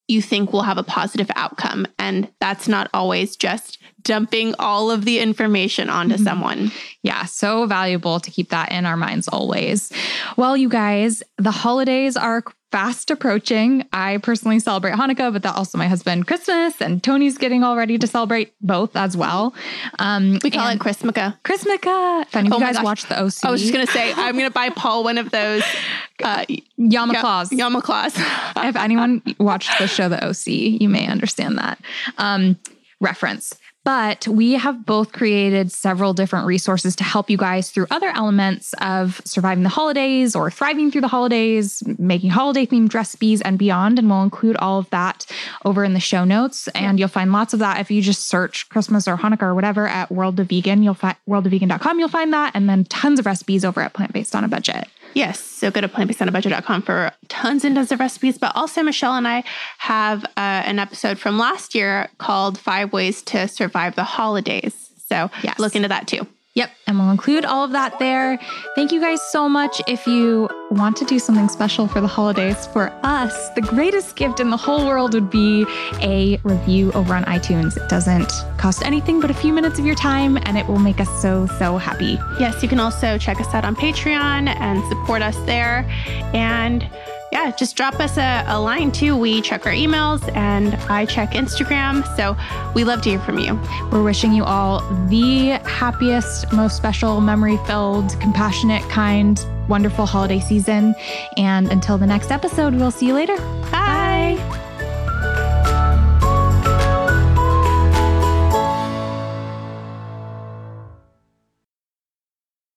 you 0.09 0.21
think 0.21 0.53
will 0.53 0.63
have 0.63 0.79
a 0.79 0.83
positive 0.83 1.31
outcome. 1.37 1.87
And 1.99 2.31
that's 2.41 2.69
not 2.69 2.91
always 2.93 3.37
just 3.37 3.79
dumping 4.03 4.55
all 4.59 4.91
of 4.91 5.05
the 5.05 5.19
information 5.19 5.89
onto 5.89 6.17
mm-hmm. 6.17 6.25
someone. 6.25 6.73
Yeah, 7.03 7.25
so 7.25 7.67
valuable 7.67 8.21
to 8.21 8.31
keep 8.31 8.51
that 8.51 8.73
in 8.73 8.85
our 8.85 8.97
minds 8.97 9.29
always. 9.29 9.93
Well, 10.37 10.57
you 10.57 10.69
guys, 10.69 11.23
the 11.39 11.51
holidays 11.51 12.17
are 12.17 12.43
fast 12.73 13.11
approaching. 13.11 13.87
I 13.93 14.17
personally 14.17 14.59
celebrate 14.59 14.95
Hanukkah, 14.95 15.31
but 15.31 15.43
that 15.43 15.55
also 15.55 15.77
my 15.77 15.87
husband 15.87 16.27
Christmas 16.27 16.81
and 16.81 17.03
Tony's 17.03 17.37
getting 17.37 17.63
all 17.63 17.77
ready 17.77 17.99
to 17.99 18.07
celebrate 18.07 18.55
both 18.63 18.97
as 18.97 19.15
well. 19.15 19.55
Um, 19.99 20.39
we 20.43 20.51
call 20.51 20.69
it 20.71 20.79
Chrismukkah. 20.79 21.39
Chrismukkah. 21.43 22.23
If 22.23 22.35
any 22.35 22.49
of 22.49 22.55
oh 22.55 22.59
you 22.59 22.65
guys 22.65 22.83
watch 22.83 23.05
the 23.05 23.23
OC, 23.23 23.45
I 23.45 23.51
was 23.51 23.61
just 23.61 23.75
gonna 23.75 23.87
say 23.87 24.13
I'm 24.15 24.35
gonna 24.37 24.51
buy 24.51 24.71
Paul 24.71 25.05
one 25.05 25.19
of 25.19 25.31
those 25.31 25.63
uh, 26.25 26.47
Yama 26.77 27.21
Claus. 27.21 27.53
Yama 27.53 27.83
Claus. 27.83 28.15
if 28.17 28.77
anyone 28.77 29.23
watched 29.39 29.79
the 29.79 29.87
show 29.87 30.09
The 30.09 30.27
OC, 30.27 30.47
you 30.47 30.89
may 30.89 31.07
understand 31.07 31.59
that 31.59 31.79
um, 32.17 32.59
reference. 33.01 33.55
But 33.85 34.29
we 34.29 34.53
have 34.53 34.87
both 34.87 35.13
created 35.13 35.73
several 35.73 36.15
different 36.15 36.47
resources 36.47 36.95
to 36.97 37.05
help 37.05 37.29
you 37.29 37.37
guys 37.37 37.71
through 37.71 37.87
other 37.91 38.11
elements 38.11 38.75
of 38.81 39.21
surviving 39.25 39.65
the 39.65 39.69
holidays 39.69 40.37
or 40.37 40.51
thriving 40.53 40.91
through 40.91 41.01
the 41.01 41.09
holidays, 41.09 41.83
making 41.99 42.31
holiday 42.31 42.65
themed 42.65 42.95
recipes 42.95 43.41
and 43.41 43.59
beyond. 43.59 43.99
And 43.99 44.09
we'll 44.09 44.23
include 44.23 44.57
all 44.59 44.79
of 44.79 44.89
that 44.91 45.27
over 45.65 45.83
in 45.83 45.95
the 45.95 46.01
show 46.01 46.25
notes. 46.25 46.69
And 46.69 47.01
you'll 47.01 47.09
find 47.09 47.33
lots 47.33 47.53
of 47.53 47.59
that 47.59 47.81
if 47.81 47.91
you 47.91 48.03
just 48.03 48.29
search 48.29 48.69
Christmas 48.69 49.09
or 49.09 49.17
Hanukkah 49.17 49.43
or 49.43 49.55
whatever 49.55 49.89
at 49.89 50.13
World 50.13 50.39
of 50.39 50.49
Vegan. 50.49 50.85
You'll 50.85 50.95
find 50.95 51.17
worldofvegan.com, 51.29 51.99
you'll 51.99 52.09
find 52.09 52.33
that. 52.33 52.53
And 52.55 52.69
then 52.69 52.85
tons 52.85 53.19
of 53.19 53.27
recipes 53.27 53.65
over 53.65 53.81
at 53.81 53.95
Plant 53.95 54.13
Based 54.13 54.37
on 54.37 54.45
a 54.45 54.49
Budget. 54.49 54.87
Yes. 55.15 55.41
So 55.41 55.71
go 55.71 55.81
to 55.81 55.89
plantbasedonabudget.com 55.89 56.83
for 56.83 57.13
tons 57.29 57.65
and 57.65 57.75
tons 57.75 57.93
of 57.93 58.01
recipes. 58.01 58.39
But 58.39 58.53
also, 58.55 58.83
Michelle 58.83 59.15
and 59.15 59.29
I 59.29 59.45
have 59.79 60.25
uh, 60.25 60.29
an 60.37 60.79
episode 60.79 61.19
from 61.19 61.39
last 61.39 61.75
year 61.75 62.09
called 62.19 62.59
Five 62.59 62.93
Ways 62.93 63.23
to 63.23 63.49
Survive 63.49 63.95
the 63.95 64.05
Holidays. 64.05 64.91
So 65.09 65.31
yes. 65.43 65.59
look 65.59 65.77
into 65.77 65.89
that 65.89 66.07
too. 66.07 66.27
Yep. 66.55 66.71
And 66.87 66.99
we'll 66.99 67.11
include 67.11 67.47
all 67.47 67.65
of 67.65 67.71
that 67.71 67.99
there. 67.99 68.39
Thank 68.75 68.93
you 68.93 69.01
guys 69.01 69.23
so 69.31 69.49
much. 69.49 69.81
If 69.89 70.07
you 70.07 70.51
want 70.71 70.99
to 70.99 71.05
do 71.07 71.19
something 71.19 71.49
special 71.49 71.89
for 71.89 72.03
the 72.03 72.07
holidays 72.07 72.67
for 72.67 72.93
us, 73.03 73.49
the 73.51 73.63
greatest 73.63 74.17
gift 74.17 74.39
in 74.39 74.51
the 74.51 74.57
whole 74.57 74.87
world 74.87 75.15
would 75.15 75.31
be 75.31 75.65
a 76.03 76.39
review 76.45 76.93
over 76.93 77.15
on 77.15 77.25
iTunes. 77.25 77.79
It 77.79 77.89
doesn't 77.89 78.31
cost 78.59 78.85
anything 78.85 79.19
but 79.19 79.31
a 79.31 79.35
few 79.35 79.53
minutes 79.53 79.79
of 79.79 79.87
your 79.87 79.95
time, 79.95 80.37
and 80.43 80.59
it 80.59 80.67
will 80.67 80.79
make 80.79 81.01
us 81.01 81.09
so, 81.23 81.47
so 81.59 81.79
happy. 81.79 82.19
Yes, 82.39 82.63
you 82.63 82.69
can 82.69 82.81
also 82.81 83.17
check 83.17 83.41
us 83.41 83.55
out 83.55 83.65
on 83.65 83.75
Patreon 83.75 84.49
and 84.49 84.87
support 84.91 85.23
us 85.23 85.37
there. 85.47 85.87
And 86.35 86.87
yeah, 87.33 87.51
just 87.51 87.77
drop 87.77 87.99
us 87.99 88.19
a, 88.19 88.45
a 88.47 88.61
line 88.61 88.93
too. 88.93 89.17
We 89.17 89.41
check 89.41 89.67
our 89.67 89.73
emails 89.73 90.21
and 90.37 90.75
I 90.91 91.07
check 91.07 91.33
Instagram. 91.33 92.05
So 92.15 92.37
we 92.75 92.85
love 92.85 93.01
to 93.03 93.11
hear 93.11 93.21
from 93.21 93.39
you. 93.39 93.59
We're 93.91 94.03
wishing 94.03 94.33
you 94.33 94.45
all 94.45 94.81
the 95.09 95.59
happiest, 95.65 96.53
most 96.53 96.77
special, 96.77 97.23
memory 97.23 97.57
filled, 97.67 98.21
compassionate, 98.21 98.83
kind, 98.91 99.45
wonderful 99.67 100.05
holiday 100.05 100.41
season. 100.41 100.95
And 101.39 101.73
until 101.73 101.97
the 101.97 102.07
next 102.07 102.31
episode, 102.31 102.75
we'll 102.75 102.91
see 102.91 103.07
you 103.07 103.15
later. 103.15 103.37
Bye. 103.71 104.72